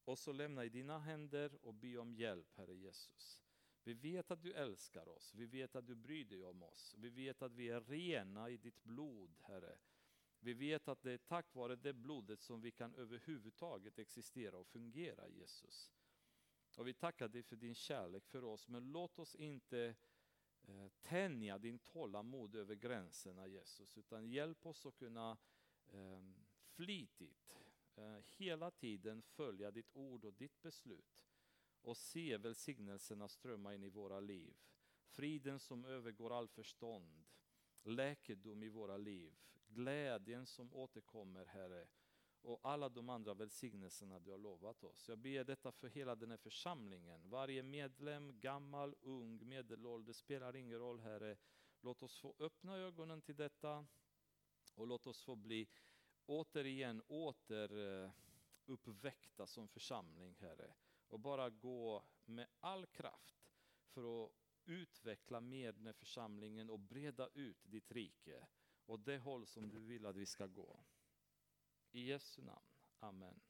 Och 0.04 0.18
så 0.18 0.32
lämnar 0.32 0.64
i 0.64 0.68
dina 0.68 0.98
händer 0.98 1.58
och 1.62 1.74
be 1.74 1.96
om 1.96 2.14
hjälp, 2.14 2.56
Herre 2.56 2.74
Jesus. 2.74 3.42
Vi 3.84 3.94
vet 3.94 4.30
att 4.30 4.42
du 4.42 4.52
älskar 4.52 5.08
oss, 5.08 5.34
vi 5.34 5.46
vet 5.46 5.76
att 5.76 5.86
du 5.86 5.94
bryr 5.94 6.24
dig 6.24 6.44
om 6.44 6.62
oss, 6.62 6.94
vi 6.98 7.10
vet 7.10 7.42
att 7.42 7.52
vi 7.52 7.68
är 7.68 7.80
rena 7.80 8.50
i 8.50 8.56
ditt 8.56 8.82
blod, 8.82 9.38
Herre. 9.42 9.78
Vi 10.44 10.52
vet 10.52 10.88
att 10.88 11.02
det 11.02 11.12
är 11.12 11.18
tack 11.18 11.54
vare 11.54 11.76
det 11.76 11.92
blodet 11.92 12.42
som 12.42 12.60
vi 12.60 12.70
kan 12.70 12.94
överhuvudtaget 12.94 13.98
existera 13.98 14.58
och 14.58 14.66
fungera, 14.66 15.28
Jesus. 15.28 15.92
Och 16.76 16.88
vi 16.88 16.94
tackar 16.94 17.28
dig 17.28 17.42
för 17.42 17.56
din 17.56 17.74
kärlek 17.74 18.26
för 18.26 18.44
oss, 18.44 18.68
men 18.68 18.92
låt 18.92 19.18
oss 19.18 19.34
inte 19.34 19.94
eh, 20.62 20.88
tänja 21.02 21.58
din 21.58 21.78
tålamod 21.78 22.54
över 22.54 22.74
gränserna, 22.74 23.46
Jesus, 23.46 23.98
utan 23.98 24.28
hjälp 24.28 24.66
oss 24.66 24.86
att 24.86 24.96
kunna 24.96 25.38
ehm, 25.92 26.34
flitigt 26.62 27.58
eh, 27.96 28.18
hela 28.38 28.70
tiden 28.70 29.22
följa 29.22 29.70
ditt 29.70 29.90
ord 29.92 30.24
och 30.24 30.34
ditt 30.34 30.62
beslut 30.62 31.22
och 31.82 31.96
se 31.96 32.36
välsignelserna 32.36 33.28
strömma 33.28 33.74
in 33.74 33.84
i 33.84 33.88
våra 33.88 34.20
liv. 34.20 34.54
Friden 35.04 35.60
som 35.60 35.84
övergår 35.84 36.38
all 36.38 36.48
förstånd, 36.48 37.24
läkedom 37.82 38.62
i 38.62 38.68
våra 38.68 38.96
liv, 38.96 39.32
glädjen 39.74 40.46
som 40.46 40.74
återkommer, 40.74 41.46
Herre, 41.46 41.86
och 42.42 42.60
alla 42.62 42.88
de 42.88 43.08
andra 43.08 43.34
välsignelserna 43.34 44.18
du 44.18 44.30
har 44.30 44.38
lovat 44.38 44.84
oss. 44.84 45.08
Jag 45.08 45.18
ber 45.18 45.44
detta 45.44 45.72
för 45.72 45.88
hela 45.88 46.14
den 46.14 46.30
här 46.30 46.38
församlingen. 46.38 47.30
Varje 47.30 47.62
medlem, 47.62 48.40
gammal, 48.40 48.94
ung, 49.00 49.48
medelålders, 49.48 50.16
spelar 50.16 50.56
ingen 50.56 50.78
roll, 50.78 51.00
Herre. 51.00 51.36
Låt 51.80 52.02
oss 52.02 52.18
få 52.18 52.34
öppna 52.38 52.76
ögonen 52.76 53.22
till 53.22 53.36
detta 53.36 53.86
och 54.74 54.86
låt 54.86 55.06
oss 55.06 55.22
få 55.22 55.36
bli 55.36 55.68
återigen 56.26 57.02
återuppväckta 57.08 59.42
eh, 59.42 59.46
som 59.46 59.68
församling, 59.68 60.36
Herre. 60.40 60.74
Och 61.08 61.20
bara 61.20 61.50
gå 61.50 62.04
med 62.24 62.46
all 62.60 62.86
kraft 62.86 63.50
för 63.86 64.24
att 64.24 64.32
utveckla 64.64 65.40
mer 65.40 65.72
den 65.72 65.86
här 65.86 65.92
församlingen 65.92 66.70
och 66.70 66.78
breda 66.78 67.28
ut 67.34 67.58
ditt 67.64 67.92
rike 67.92 68.46
och 68.92 69.00
det 69.00 69.18
håll 69.18 69.46
som 69.46 69.68
du 69.68 69.78
vill 69.78 70.06
att 70.06 70.16
vi 70.16 70.26
ska 70.26 70.46
gå. 70.46 70.84
I 71.92 72.06
Jesu 72.06 72.42
namn. 72.42 72.66
Amen. 72.98 73.40